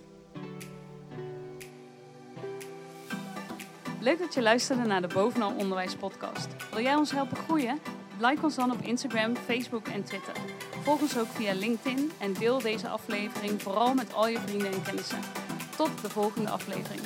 Leuk 4.00 4.18
dat 4.18 4.34
je 4.34 4.42
luisterde 4.42 4.82
naar 4.82 5.00
de 5.00 5.14
Bovenal 5.14 5.54
Onderwijs 5.56 5.96
podcast. 5.96 6.70
Wil 6.72 6.82
jij 6.82 6.94
ons 6.94 7.10
helpen 7.10 7.36
groeien? 7.36 7.78
Like 8.20 8.42
ons 8.42 8.54
dan 8.54 8.70
op 8.70 8.80
Instagram, 8.80 9.36
Facebook 9.36 9.86
en 9.86 10.04
Twitter. 10.04 10.34
Volg 10.86 11.00
ons 11.00 11.18
ook 11.18 11.26
via 11.34 11.54
LinkedIn 11.54 12.12
en 12.18 12.32
deel 12.32 12.60
deze 12.60 12.88
aflevering 12.88 13.62
vooral 13.62 13.94
met 13.94 14.14
al 14.14 14.28
je 14.28 14.38
vrienden 14.46 14.72
en 14.72 14.82
kennissen. 14.82 15.18
Tot 15.76 16.02
de 16.02 16.10
volgende 16.10 16.50
aflevering. 16.50 17.00